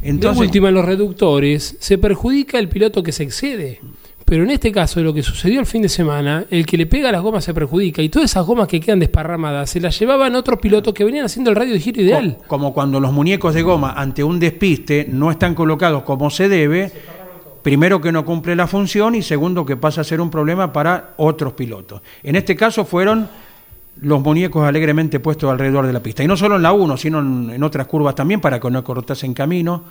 de 0.00 0.28
última, 0.28 0.70
en 0.70 0.74
los 0.74 0.84
reductores 0.84 1.76
se 1.78 1.98
perjudica 1.98 2.58
el 2.58 2.70
piloto 2.70 3.02
que 3.02 3.12
se 3.12 3.24
excede. 3.24 3.80
Pero 4.24 4.44
en 4.44 4.50
este 4.50 4.72
caso, 4.72 5.00
lo 5.02 5.12
que 5.12 5.22
sucedió 5.22 5.60
el 5.60 5.66
fin 5.66 5.82
de 5.82 5.88
semana, 5.88 6.44
el 6.50 6.64
que 6.64 6.76
le 6.76 6.86
pega 6.86 7.08
a 7.10 7.12
las 7.12 7.22
gomas 7.22 7.44
se 7.44 7.52
perjudica 7.52 8.00
y 8.02 8.08
todas 8.08 8.30
esas 8.30 8.46
gomas 8.46 8.66
que 8.68 8.80
quedan 8.80 8.98
desparramadas 9.00 9.68
se 9.70 9.80
las 9.80 9.98
llevaban 9.98 10.34
otros 10.34 10.58
pilotos 10.58 10.94
que 10.94 11.04
venían 11.04 11.26
haciendo 11.26 11.50
el 11.50 11.56
radio 11.56 11.74
de 11.74 11.80
giro 11.80 12.00
ideal. 12.02 12.36
Co- 12.38 12.44
Como 12.48 12.72
cuando 12.72 12.98
los 13.00 13.12
muñecos 13.12 13.52
de 13.54 13.62
goma 13.62 13.92
ante 13.92 14.24
un 14.24 14.38
despiste 14.40 15.06
no 15.10 15.30
están 15.30 15.54
colocados 15.54 16.02
como 16.04 16.30
se 16.30 16.48
debe, 16.48 16.90
primero 17.62 18.00
que 18.00 18.10
no 18.12 18.24
cumple 18.24 18.56
la 18.56 18.66
función 18.66 19.14
y 19.14 19.22
segundo 19.22 19.66
que 19.66 19.76
pasa 19.76 20.00
a 20.00 20.04
ser 20.04 20.20
un 20.20 20.30
problema 20.30 20.72
para 20.72 21.14
otros 21.18 21.52
pilotos. 21.52 22.00
En 22.22 22.36
este 22.36 22.56
caso 22.56 22.84
fueron 22.84 23.28
los 24.00 24.20
muñecos 24.22 24.66
alegremente 24.66 25.20
puestos 25.20 25.50
alrededor 25.50 25.86
de 25.86 25.92
la 25.92 26.00
pista. 26.00 26.24
Y 26.24 26.26
no 26.26 26.36
solo 26.36 26.56
en 26.56 26.62
la 26.62 26.72
1, 26.72 26.96
sino 26.96 27.18
en, 27.20 27.50
en 27.50 27.62
otras 27.62 27.86
curvas 27.86 28.14
también 28.14 28.40
para 28.40 28.58
que 28.58 28.70
no 28.70 28.82
cortasen 28.82 29.34
camino. 29.34 29.84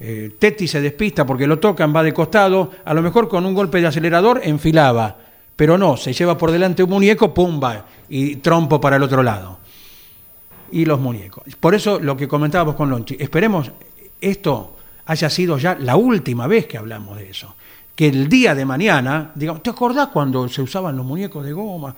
Eh, 0.00 0.36
Teti 0.38 0.68
se 0.68 0.80
despista 0.80 1.26
porque 1.26 1.46
lo 1.46 1.58
tocan, 1.58 1.94
va 1.94 2.02
de 2.02 2.12
costado, 2.12 2.70
a 2.84 2.94
lo 2.94 3.02
mejor 3.02 3.28
con 3.28 3.44
un 3.44 3.54
golpe 3.54 3.80
de 3.80 3.88
acelerador 3.88 4.40
enfilaba, 4.44 5.16
pero 5.56 5.76
no, 5.76 5.96
se 5.96 6.12
lleva 6.12 6.38
por 6.38 6.52
delante 6.52 6.82
un 6.82 6.90
muñeco, 6.90 7.34
pumba, 7.34 7.84
y 8.08 8.36
trompo 8.36 8.80
para 8.80 8.96
el 8.96 9.02
otro 9.02 9.22
lado. 9.22 9.58
Y 10.70 10.84
los 10.84 11.00
muñecos. 11.00 11.44
Por 11.58 11.74
eso 11.74 11.98
lo 11.98 12.16
que 12.16 12.28
comentábamos 12.28 12.74
con 12.74 12.90
Lonchi, 12.90 13.16
esperemos 13.18 13.72
esto 14.20 14.76
haya 15.06 15.30
sido 15.30 15.58
ya 15.58 15.74
la 15.74 15.96
última 15.96 16.46
vez 16.46 16.66
que 16.66 16.78
hablamos 16.78 17.16
de 17.16 17.30
eso. 17.30 17.54
Que 17.98 18.06
el 18.06 18.28
día 18.28 18.54
de 18.54 18.64
mañana, 18.64 19.32
digamos, 19.34 19.60
¿te 19.60 19.70
acordás 19.70 20.06
cuando 20.12 20.48
se 20.48 20.62
usaban 20.62 20.96
los 20.96 21.04
muñecos 21.04 21.44
de 21.44 21.52
goma? 21.52 21.96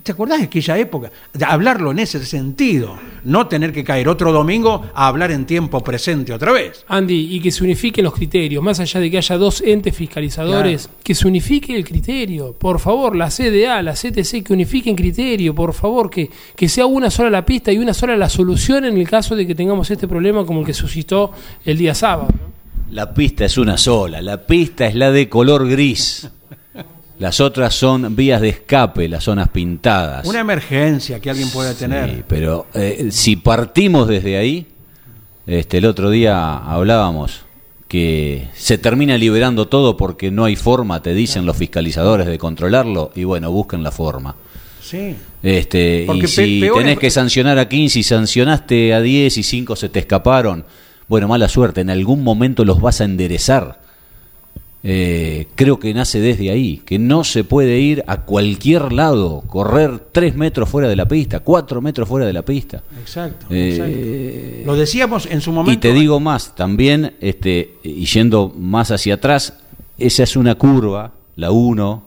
¿Te 0.00 0.12
acordás 0.12 0.38
de 0.38 0.44
aquella 0.44 0.78
época? 0.78 1.10
De 1.34 1.44
hablarlo 1.44 1.90
en 1.90 1.98
ese 1.98 2.24
sentido, 2.24 2.96
no 3.24 3.48
tener 3.48 3.72
que 3.72 3.82
caer 3.82 4.08
otro 4.08 4.30
domingo 4.30 4.84
a 4.94 5.08
hablar 5.08 5.32
en 5.32 5.44
tiempo 5.44 5.82
presente 5.82 6.32
otra 6.32 6.52
vez. 6.52 6.84
Andy, 6.86 7.34
y 7.34 7.40
que 7.40 7.50
se 7.50 7.64
unifiquen 7.64 8.04
los 8.04 8.14
criterios, 8.14 8.62
más 8.62 8.78
allá 8.78 9.00
de 9.00 9.10
que 9.10 9.18
haya 9.18 9.36
dos 9.36 9.62
entes 9.62 9.96
fiscalizadores, 9.96 10.88
que 11.02 11.16
se 11.16 11.26
unifique 11.26 11.74
el 11.74 11.84
criterio. 11.84 12.52
Por 12.52 12.78
favor, 12.78 13.16
la 13.16 13.28
CDA, 13.28 13.82
la 13.82 13.94
CTC, 13.94 14.44
que 14.44 14.52
unifiquen 14.52 14.94
criterio, 14.94 15.56
por 15.56 15.74
favor, 15.74 16.08
que, 16.08 16.30
que 16.54 16.68
sea 16.68 16.86
una 16.86 17.10
sola 17.10 17.30
la 17.30 17.44
pista 17.44 17.72
y 17.72 17.78
una 17.78 17.94
sola 17.94 18.16
la 18.16 18.28
solución 18.28 18.84
en 18.84 18.96
el 18.96 19.08
caso 19.08 19.34
de 19.34 19.44
que 19.44 19.56
tengamos 19.56 19.90
este 19.90 20.06
problema 20.06 20.46
como 20.46 20.60
el 20.60 20.66
que 20.66 20.72
suscitó 20.72 21.32
el 21.64 21.78
día 21.78 21.96
sábado. 21.96 22.28
¿no? 22.30 22.55
La 22.90 23.12
pista 23.12 23.44
es 23.44 23.58
una 23.58 23.76
sola, 23.76 24.22
la 24.22 24.46
pista 24.46 24.86
es 24.86 24.94
la 24.94 25.10
de 25.10 25.28
color 25.28 25.68
gris. 25.68 26.28
Las 27.18 27.40
otras 27.40 27.74
son 27.74 28.14
vías 28.14 28.40
de 28.40 28.50
escape, 28.50 29.08
las 29.08 29.24
zonas 29.24 29.48
pintadas. 29.48 30.26
Una 30.26 30.40
emergencia 30.40 31.18
que 31.18 31.30
alguien 31.30 31.48
pueda 31.50 31.72
tener. 31.74 32.10
Sí, 32.10 32.22
pero 32.28 32.66
eh, 32.74 33.08
si 33.10 33.36
partimos 33.36 34.06
desde 34.06 34.36
ahí, 34.36 34.66
este, 35.46 35.78
el 35.78 35.86
otro 35.86 36.10
día 36.10 36.56
hablábamos 36.58 37.40
que 37.88 38.48
se 38.54 38.76
termina 38.78 39.16
liberando 39.16 39.66
todo 39.68 39.96
porque 39.96 40.30
no 40.30 40.44
hay 40.44 40.56
forma, 40.56 41.00
te 41.02 41.14
dicen 41.14 41.46
los 41.46 41.56
fiscalizadores, 41.56 42.26
de 42.26 42.36
controlarlo, 42.38 43.12
y 43.14 43.24
bueno, 43.24 43.50
busquen 43.50 43.82
la 43.82 43.92
forma. 43.92 44.36
Sí. 44.82 45.14
Este, 45.42 46.02
y 46.02 46.06
Porque 46.06 46.28
si 46.28 46.60
tenés 46.74 46.94
es- 46.94 46.98
que 46.98 47.10
sancionar 47.10 47.58
a 47.58 47.68
15 47.68 47.98
y 47.98 48.02
sancionaste 48.02 48.92
a 48.92 49.00
10 49.00 49.38
y 49.38 49.42
5 49.42 49.74
se 49.74 49.88
te 49.88 50.00
escaparon, 50.00 50.64
bueno, 51.08 51.28
mala 51.28 51.48
suerte, 51.48 51.80
en 51.80 51.90
algún 51.90 52.22
momento 52.22 52.64
los 52.64 52.80
vas 52.80 53.00
a 53.00 53.04
enderezar. 53.04 53.80
Eh, 54.88 55.48
creo 55.56 55.80
que 55.80 55.92
nace 55.92 56.20
desde 56.20 56.50
ahí, 56.50 56.80
que 56.84 56.98
no 56.98 57.24
se 57.24 57.42
puede 57.42 57.80
ir 57.80 58.04
a 58.06 58.18
cualquier 58.22 58.92
lado, 58.92 59.42
correr 59.48 59.98
3 60.12 60.36
metros 60.36 60.68
fuera 60.68 60.88
de 60.88 60.94
la 60.94 61.08
pista, 61.08 61.40
4 61.40 61.80
metros 61.80 62.08
fuera 62.08 62.24
de 62.24 62.32
la 62.32 62.42
pista. 62.42 62.82
Exacto, 63.00 63.46
Eh, 63.50 63.70
exacto. 63.70 64.66
Lo 64.66 64.76
decíamos 64.76 65.26
en 65.26 65.40
su 65.40 65.50
momento. 65.50 65.72
Y 65.72 65.80
te 65.80 65.92
digo 65.92 66.20
más, 66.20 66.54
también, 66.54 67.14
este, 67.20 67.74
y 67.82 68.04
yendo 68.04 68.54
más 68.56 68.92
hacia 68.92 69.14
atrás, 69.14 69.54
esa 69.98 70.22
es 70.22 70.36
una 70.36 70.54
curva, 70.54 71.12
la 71.34 71.50
1, 71.50 72.04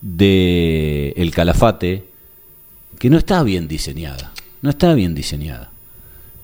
de 0.00 1.14
el 1.16 1.32
Calafate, 1.32 2.04
que 2.98 3.10
no 3.10 3.18
está 3.18 3.42
bien 3.42 3.66
diseñada, 3.66 4.32
no 4.62 4.70
está 4.70 4.94
bien 4.94 5.14
diseñada. 5.16 5.70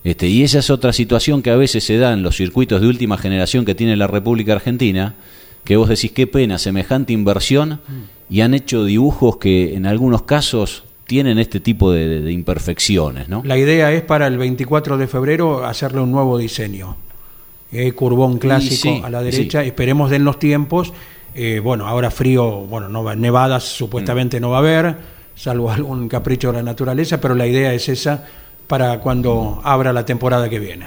Este, 0.03 0.27
y 0.27 0.43
esa 0.43 0.59
es 0.59 0.69
otra 0.69 0.91
situación 0.91 1.41
que 1.41 1.49
a 1.49 1.55
veces 1.55 1.83
se 1.83 1.97
da 1.97 2.13
en 2.13 2.23
los 2.23 2.35
circuitos 2.35 2.81
de 2.81 2.87
última 2.87 3.17
generación 3.17 3.65
que 3.65 3.75
tiene 3.75 3.95
la 3.95 4.07
República 4.07 4.53
Argentina, 4.53 5.15
que 5.63 5.77
vos 5.77 5.87
decís 5.87 6.11
qué 6.11 6.27
pena, 6.27 6.57
semejante 6.57 7.13
inversión, 7.13 7.79
y 8.29 8.41
han 8.41 8.53
hecho 8.53 8.83
dibujos 8.83 9.37
que 9.37 9.75
en 9.75 9.85
algunos 9.85 10.23
casos 10.23 10.83
tienen 11.05 11.39
este 11.39 11.59
tipo 11.59 11.91
de, 11.91 12.21
de 12.21 12.31
imperfecciones, 12.31 13.29
¿no? 13.29 13.43
La 13.45 13.57
idea 13.57 13.91
es 13.91 14.01
para 14.01 14.27
el 14.27 14.37
24 14.37 14.97
de 14.97 15.07
febrero 15.07 15.65
hacerle 15.65 16.01
un 16.01 16.11
nuevo 16.11 16.37
diseño. 16.37 16.97
Eh, 17.73 17.91
curbón 17.93 18.37
clásico 18.37 18.75
sí, 18.75 19.01
a 19.03 19.09
la 19.09 19.23
derecha. 19.23 19.63
Esperemos 19.63 20.11
den 20.11 20.23
los 20.23 20.37
tiempos. 20.37 20.93
Eh, 21.33 21.59
bueno, 21.59 21.87
ahora 21.87 22.11
frío, 22.11 22.61
bueno, 22.67 22.87
no 22.87 23.03
va, 23.03 23.15
nevadas 23.15 23.63
supuestamente 23.63 24.39
no 24.39 24.51
va 24.51 24.57
a 24.57 24.59
haber, 24.59 24.95
salvo 25.35 25.71
algún 25.71 26.07
capricho 26.07 26.51
de 26.51 26.57
la 26.59 26.63
naturaleza, 26.63 27.19
pero 27.19 27.33
la 27.33 27.47
idea 27.47 27.73
es 27.73 27.89
esa 27.89 28.27
para 28.67 28.99
cuando 28.99 29.61
abra 29.63 29.93
la 29.93 30.05
temporada 30.05 30.49
que 30.49 30.59
viene. 30.59 30.85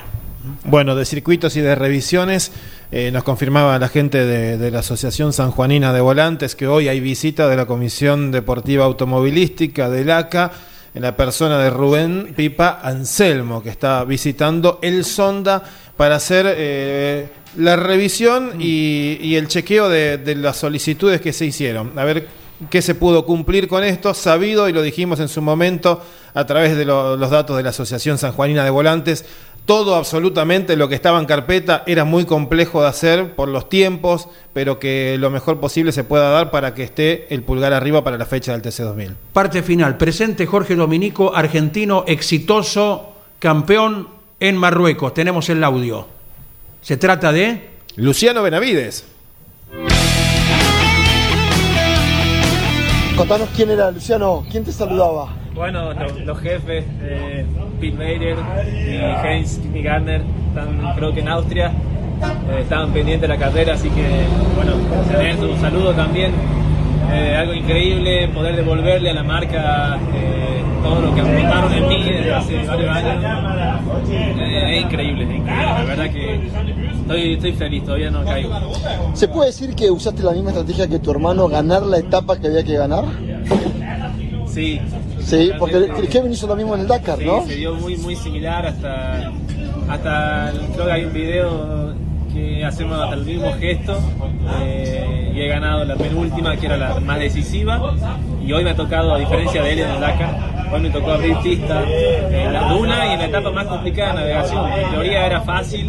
Bueno, 0.65 0.95
de 0.95 1.05
circuitos 1.05 1.57
y 1.57 1.61
de 1.61 1.75
revisiones, 1.75 2.53
eh, 2.93 3.11
nos 3.11 3.25
confirmaba 3.25 3.79
la 3.79 3.89
gente 3.89 4.25
de, 4.25 4.71
la 4.71 4.79
Asociación 4.81 5.33
Sanjuanina 5.33 5.93
de 5.93 6.01
Volantes 6.01 6.55
que 6.55 6.69
hoy 6.69 6.89
hay 6.89 7.01
visita 7.01 7.49
de 7.49 7.57
la 7.57 7.67
Comisión 7.67 8.31
Deportiva 8.31 8.85
Automovilística 8.85 9.91
del 9.91 10.11
ACA 10.11 10.53
en 10.95 11.03
la 11.03 11.17
persona 11.17 11.59
de 11.59 11.71
Rubén 11.71 12.33
Pipa 12.37 12.81
Anselmo, 12.83 13.63
que 13.63 13.71
está 13.71 14.05
visitando 14.05 14.79
el 14.83 15.05
Sonda 15.05 15.63
para 15.97 16.17
hacer 16.17 16.47
eh, 16.49 17.29
la 17.57 17.77
revisión 17.77 18.61
y, 18.61 19.19
y 19.21 19.35
el 19.37 19.49
chequeo 19.49 19.89
de, 19.89 20.19
de 20.19 20.37
las 20.37 20.57
solicitudes 20.57 21.21
que 21.21 21.33
se 21.33 21.45
hicieron. 21.45 21.99
A 21.99 22.05
ver 22.05 22.27
qué 22.71 22.83
se 22.83 22.95
pudo 22.95 23.27
cumplir 23.27 23.69
con 23.69 23.85
esto, 23.85 24.15
sabido, 24.15 24.69
y 24.69 24.73
lo 24.73 24.83
dijimos 24.83 25.21
en 25.21 25.29
su 25.29 25.43
momento 25.43 26.03
a 26.35 26.47
través 26.47 26.77
de 26.77 26.85
lo- 26.85 27.17
los 27.17 27.31
datos 27.31 27.57
de 27.57 27.63
la 27.63 27.71
Asociación 27.71 28.19
Sanjuanina 28.19 28.65
de 28.65 28.71
Volantes, 28.71 29.25
todo 29.67 29.97
absolutamente 29.97 30.77
lo 30.77 30.89
que 30.89 30.95
estaba 30.95 31.19
en 31.19 31.27
carpeta 31.27 31.83
era 31.87 32.05
muy 32.05 32.25
complejo 32.25 32.83
de 32.83 32.89
hacer 32.89 33.35
por 33.35 33.49
los 33.49 33.69
tiempos, 33.69 34.29
pero 34.53 34.79
que 34.79 35.17
lo 35.19 35.29
mejor 35.29 35.59
posible 35.59 35.91
se 35.91 36.05
pueda 36.05 36.31
dar 36.31 36.53
para 36.53 36.73
que 36.73 36.85
esté 36.85 37.27
el 37.35 37.43
pulgar 37.43 37.73
arriba 37.73 38.05
para 38.05 38.17
la 38.17 38.27
fecha 38.27 38.53
del 38.53 38.63
TC2000. 38.63 39.15
Parte 39.33 39.63
final. 39.65 39.97
Presente 39.97 40.47
Jorge 40.47 40.77
Dominico, 40.77 41.35
argentino 41.35 42.05
exitoso, 42.07 43.13
campeón 43.41 44.09
en 44.39 44.57
Marruecos. 44.57 45.13
Tenemos 45.15 45.49
el 45.49 45.65
audio. 45.65 46.07
Se 46.81 46.97
trata 46.97 47.33
de... 47.33 47.71
Luciano 47.97 48.43
Benavides. 48.45 49.05
Contanos 53.17 53.49
quién 53.57 53.71
era, 53.71 53.91
Luciano, 53.91 54.45
quién 54.51 54.65
te 54.65 54.73
saludaba. 54.73 55.29
Bueno, 55.55 55.93
lo- 55.95 56.19
los 56.25 56.39
jefes, 56.41 56.85
eh, 57.03 57.47
Pete 57.81 57.97
Bader 57.97 58.37
y 58.67 59.27
Heinz 59.27 59.59
y 59.75 59.83
Garner, 59.83 60.21
están 60.49 60.95
creo 60.97 61.13
que 61.15 61.21
en 61.21 61.29
Austria, 61.29 61.69
eh, 62.51 62.61
estaban 62.61 62.91
pendientes 62.93 63.23
de 63.23 63.29
la 63.29 63.39
carrera, 63.39 63.73
así 63.75 63.89
que 63.89 64.05
bueno, 64.55 64.73
tener 65.09 65.37
un 65.43 65.59
saludo 65.61 65.93
también. 65.95 66.33
Eh, 67.13 67.37
algo 67.37 67.55
increíble 67.55 68.29
poder 68.29 68.57
devolverle 68.57 69.11
a 69.11 69.15
la 69.15 69.23
marca 69.23 69.99
eh, 70.15 70.63
todo 70.83 71.01
lo 71.03 71.15
que 71.15 71.21
aportaron 71.21 71.73
en 71.73 71.89
mí 71.89 72.03
desde 72.05 72.35
hace 72.35 72.67
varios 72.67 72.91
años. 72.97 73.25
Eh, 74.11 74.77
es 74.79 74.83
increíble, 74.85 75.25
es 75.25 75.31
increíble. 75.31 75.53
La 75.65 75.85
verdad 75.85 76.11
que 76.11 76.35
estoy, 77.01 77.33
estoy 77.35 77.53
feliz, 77.53 77.85
todavía 77.85 78.11
no 78.11 78.25
caigo. 78.25 78.53
¿Se 79.15 79.29
puede 79.29 79.49
decir 79.51 79.75
que 79.75 79.91
usaste 79.91 80.23
la 80.23 80.33
misma 80.33 80.51
estrategia 80.51 80.89
que 80.89 80.99
tu 80.99 81.11
hermano, 81.11 81.49
ganar 81.49 81.83
la 81.83 81.99
etapa 81.99 82.39
que 82.39 82.49
había 82.49 82.65
que 82.65 82.75
ganar? 82.77 83.05
Sí. 84.47 84.81
Sí, 85.21 85.51
porque 85.59 85.89
Kevin 86.11 86.33
hizo 86.33 86.47
lo 86.47 86.57
mismo 86.57 86.75
en 86.75 86.83
el 86.83 86.87
Dakar, 86.89 87.19
Sí, 87.19 87.25
¿no? 87.25 87.45
se 87.47 87.55
dio 87.57 87.75
muy 87.75 87.97
muy 87.99 88.15
similar 88.17 88.65
hasta 88.67 89.33
hasta 89.89 90.51
el- 90.51 90.59
creo 90.73 90.87
que 90.87 90.93
hay 90.93 91.05
un 91.05 91.13
video 91.13 91.95
que 92.37 92.65
hacemos 92.65 93.13
el 93.13 93.25
mismo 93.25 93.53
gesto 93.55 93.99
eh, 94.61 95.33
y 95.35 95.41
he 95.41 95.49
ganado 95.49 95.85
la 95.85 95.97
penúltima 95.97 96.57
que 96.57 96.67
era 96.67 96.77
la 96.77 97.01
más 97.01 97.19
decisiva 97.19 97.95
y 98.45 98.53
hoy 98.53 98.63
me 98.63 98.71
ha 98.71 98.77
tocado 98.77 99.15
a 99.15 99.19
diferencia 99.19 99.63
de 99.63 99.73
él 99.73 99.79
en 99.81 99.91
el 99.91 100.01
Dakar 100.01 100.69
hoy 100.71 100.81
me 100.81 100.91
tocó 100.91 101.13
abrir 101.13 101.37
pista 101.39 101.83
en 101.83 102.53
la 102.53 102.69
duna 102.69 103.07
y 103.07 103.13
en 103.15 103.19
la 103.21 103.27
etapa 103.27 103.51
más 103.51 103.67
complicada 103.67 104.13
de 104.13 104.21
navegación 104.21 104.71
en 104.71 104.91
teoría 104.91 105.27
era 105.27 105.41
fácil 105.41 105.89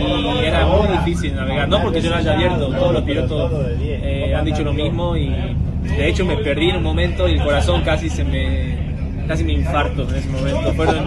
y 0.00 0.44
era 0.44 0.66
muy 0.66 0.88
difícil 0.88 1.36
navegar 1.36 1.68
no 1.68 1.80
porque 1.80 2.00
yo 2.00 2.10
no 2.10 2.16
haya 2.16 2.32
abierto 2.32 2.68
todos 2.68 2.92
los 2.92 3.02
pilotos 3.02 3.52
eh, 3.80 4.34
han 4.36 4.44
dicho 4.44 4.64
lo 4.64 4.72
mismo 4.72 5.16
y 5.16 5.32
de 5.96 6.08
hecho 6.08 6.24
me 6.24 6.36
perdí 6.38 6.70
en 6.70 6.76
un 6.76 6.82
momento 6.82 7.28
y 7.28 7.34
el 7.34 7.42
corazón 7.42 7.82
casi 7.82 8.10
se 8.10 8.24
me 8.24 8.82
casi 9.28 9.44
me 9.44 9.54
infarto 9.54 10.02
en 10.02 10.16
ese 10.16 10.28
momento. 10.28 10.74
Fueron 10.74 11.06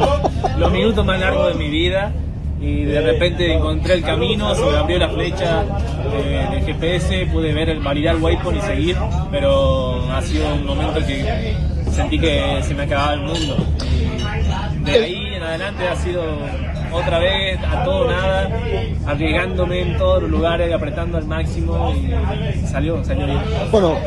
los 0.57 0.71
minutos 0.71 1.05
más 1.05 1.19
largos 1.19 1.55
de 1.55 1.63
mi 1.63 1.69
vida 1.69 2.11
y 2.59 2.85
de 2.85 3.01
repente 3.01 3.53
encontré 3.53 3.95
el 3.95 4.03
camino, 4.03 4.53
se 4.55 4.63
me 4.63 4.77
abrió 4.77 4.97
la 4.97 5.09
flecha 5.09 5.63
del 6.11 6.63
GPS, 6.63 7.27
pude 7.27 7.53
ver 7.53 7.69
el 7.69 7.79
validar 7.79 8.15
el 8.15 8.21
waypoint 8.21 8.63
y 8.63 8.65
seguir, 8.65 8.97
pero 9.31 10.11
ha 10.11 10.21
sido 10.21 10.53
un 10.53 10.65
momento 10.65 10.99
que 11.05 11.55
sentí 11.91 12.19
que 12.19 12.61
se 12.63 12.73
me 12.73 12.83
acababa 12.83 13.13
el 13.13 13.21
mundo. 13.21 13.57
De 14.83 14.91
ahí 14.91 15.35
en 15.35 15.43
adelante 15.43 15.87
ha 15.87 15.95
sido 15.95 16.23
otra 16.91 17.19
vez 17.19 17.59
a 17.63 17.83
todo 17.83 18.07
nada, 18.07 18.49
arriesgándome 19.05 19.81
en 19.81 19.97
todos 19.97 20.23
los 20.23 20.31
lugares, 20.31 20.73
apretando 20.73 21.17
al 21.17 21.25
máximo 21.25 21.93
y 21.93 22.67
salió, 22.67 23.03
salió 23.03 23.25
bien. 23.25 23.41
Bueno, 23.71 23.97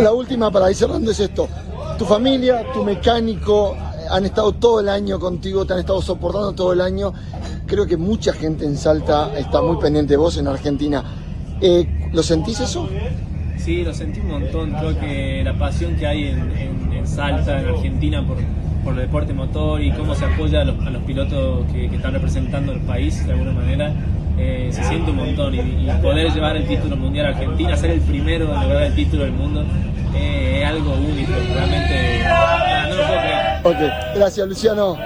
la 0.00 0.12
última 0.12 0.50
para 0.50 0.70
ir 0.70 0.76
cerrando 0.76 1.10
es 1.10 1.20
esto. 1.20 1.48
Tu 1.98 2.04
familia, 2.04 2.64
tu 2.74 2.84
mecánico 2.84 3.76
han 4.10 4.24
estado 4.24 4.52
todo 4.52 4.80
el 4.80 4.88
año 4.88 5.18
contigo, 5.18 5.64
te 5.64 5.74
han 5.74 5.80
estado 5.80 6.02
soportando 6.02 6.52
todo 6.52 6.72
el 6.72 6.80
año. 6.80 7.12
Creo 7.66 7.86
que 7.86 7.96
mucha 7.96 8.32
gente 8.32 8.64
en 8.64 8.76
Salta 8.76 9.36
está 9.36 9.60
muy 9.60 9.76
pendiente 9.78 10.12
de 10.12 10.16
vos 10.18 10.36
en 10.38 10.46
Argentina. 10.46 11.02
Eh, 11.60 12.08
¿Lo 12.12 12.22
sentís 12.22 12.60
eso? 12.60 12.88
Sí, 13.58 13.82
lo 13.82 13.92
sentí 13.92 14.20
un 14.20 14.28
montón. 14.28 14.72
Creo 14.72 14.98
que 15.00 15.42
la 15.44 15.58
pasión 15.58 15.96
que 15.96 16.06
hay 16.06 16.28
en, 16.28 16.38
en- 16.52 16.92
en 16.92 17.06
Salta, 17.06 17.60
en 17.60 17.68
Argentina, 17.68 18.24
por, 18.26 18.36
por 18.84 18.94
el 18.94 19.00
deporte 19.00 19.32
motor 19.32 19.82
y 19.82 19.90
cómo 19.92 20.14
se 20.14 20.24
apoya 20.26 20.60
a 20.60 20.64
los, 20.64 20.86
a 20.86 20.90
los 20.90 21.02
pilotos 21.02 21.66
que, 21.72 21.88
que 21.88 21.96
están 21.96 22.12
representando 22.12 22.72
el 22.72 22.80
país 22.80 23.26
de 23.26 23.32
alguna 23.32 23.52
manera, 23.52 23.92
eh, 24.38 24.68
se 24.70 24.84
siente 24.84 25.10
un 25.10 25.16
montón. 25.16 25.54
Y, 25.54 25.58
y 25.58 25.90
poder 26.02 26.32
llevar 26.32 26.56
el 26.56 26.66
título 26.68 26.96
mundial 26.96 27.26
a 27.26 27.28
Argentina, 27.30 27.76
ser 27.76 27.90
el 27.90 28.00
primero 28.00 28.44
en 28.54 28.60
lograr 28.62 28.82
el 28.84 28.94
título 28.94 29.24
del 29.24 29.32
mundo, 29.32 29.64
eh, 30.14 30.60
es 30.62 30.68
algo 30.68 30.92
único. 30.94 31.32
Realmente, 31.52 32.20
no 32.90 32.94
lo 32.94 33.06
puedo 33.06 33.20
creer. 33.20 33.56
Ok, 33.64 34.14
gracias 34.14 34.46
Luciano. 34.48 34.96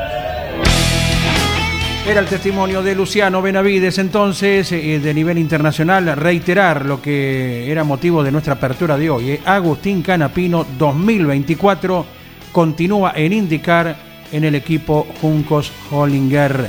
Era 2.10 2.18
el 2.18 2.26
testimonio 2.26 2.82
de 2.82 2.96
Luciano 2.96 3.40
Benavides, 3.40 3.98
entonces, 3.98 4.72
eh, 4.72 4.98
de 4.98 5.14
nivel 5.14 5.38
internacional, 5.38 6.16
reiterar 6.16 6.84
lo 6.84 7.00
que 7.00 7.70
era 7.70 7.84
motivo 7.84 8.24
de 8.24 8.32
nuestra 8.32 8.54
apertura 8.54 8.96
de 8.98 9.08
hoy. 9.08 9.30
eh. 9.30 9.40
Agustín 9.44 10.02
Canapino 10.02 10.66
2024 10.76 12.04
continúa 12.50 13.12
en 13.14 13.32
indicar 13.32 13.94
en 14.32 14.42
el 14.42 14.56
equipo 14.56 15.06
Juncos 15.20 15.70
Hollinger. 15.92 16.68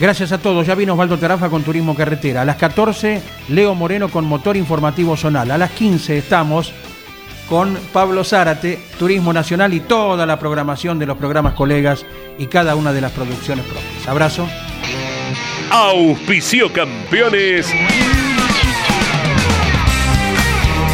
Gracias 0.00 0.32
a 0.32 0.38
todos. 0.38 0.66
Ya 0.66 0.74
vino 0.74 0.94
Osvaldo 0.94 1.18
Tarafa 1.18 1.50
con 1.50 1.62
Turismo 1.62 1.94
Carretera. 1.94 2.40
A 2.40 2.46
las 2.46 2.56
14, 2.56 3.20
Leo 3.50 3.74
Moreno 3.74 4.08
con 4.08 4.24
Motor 4.24 4.56
Informativo 4.56 5.18
Zonal. 5.18 5.50
A 5.50 5.58
las 5.58 5.72
15 5.72 6.16
estamos 6.16 6.72
con 7.48 7.78
Pablo 7.92 8.24
Zárate, 8.24 8.78
Turismo 8.98 9.32
Nacional 9.32 9.72
y 9.74 9.80
toda 9.80 10.26
la 10.26 10.38
programación 10.38 10.98
de 10.98 11.06
los 11.06 11.16
programas 11.16 11.54
colegas 11.54 12.04
y 12.38 12.46
cada 12.46 12.76
una 12.76 12.92
de 12.92 13.00
las 13.00 13.12
producciones 13.12 13.64
propias. 13.64 14.08
Abrazo. 14.08 14.48
Auspicio 15.70 16.72
campeones. 16.72 17.72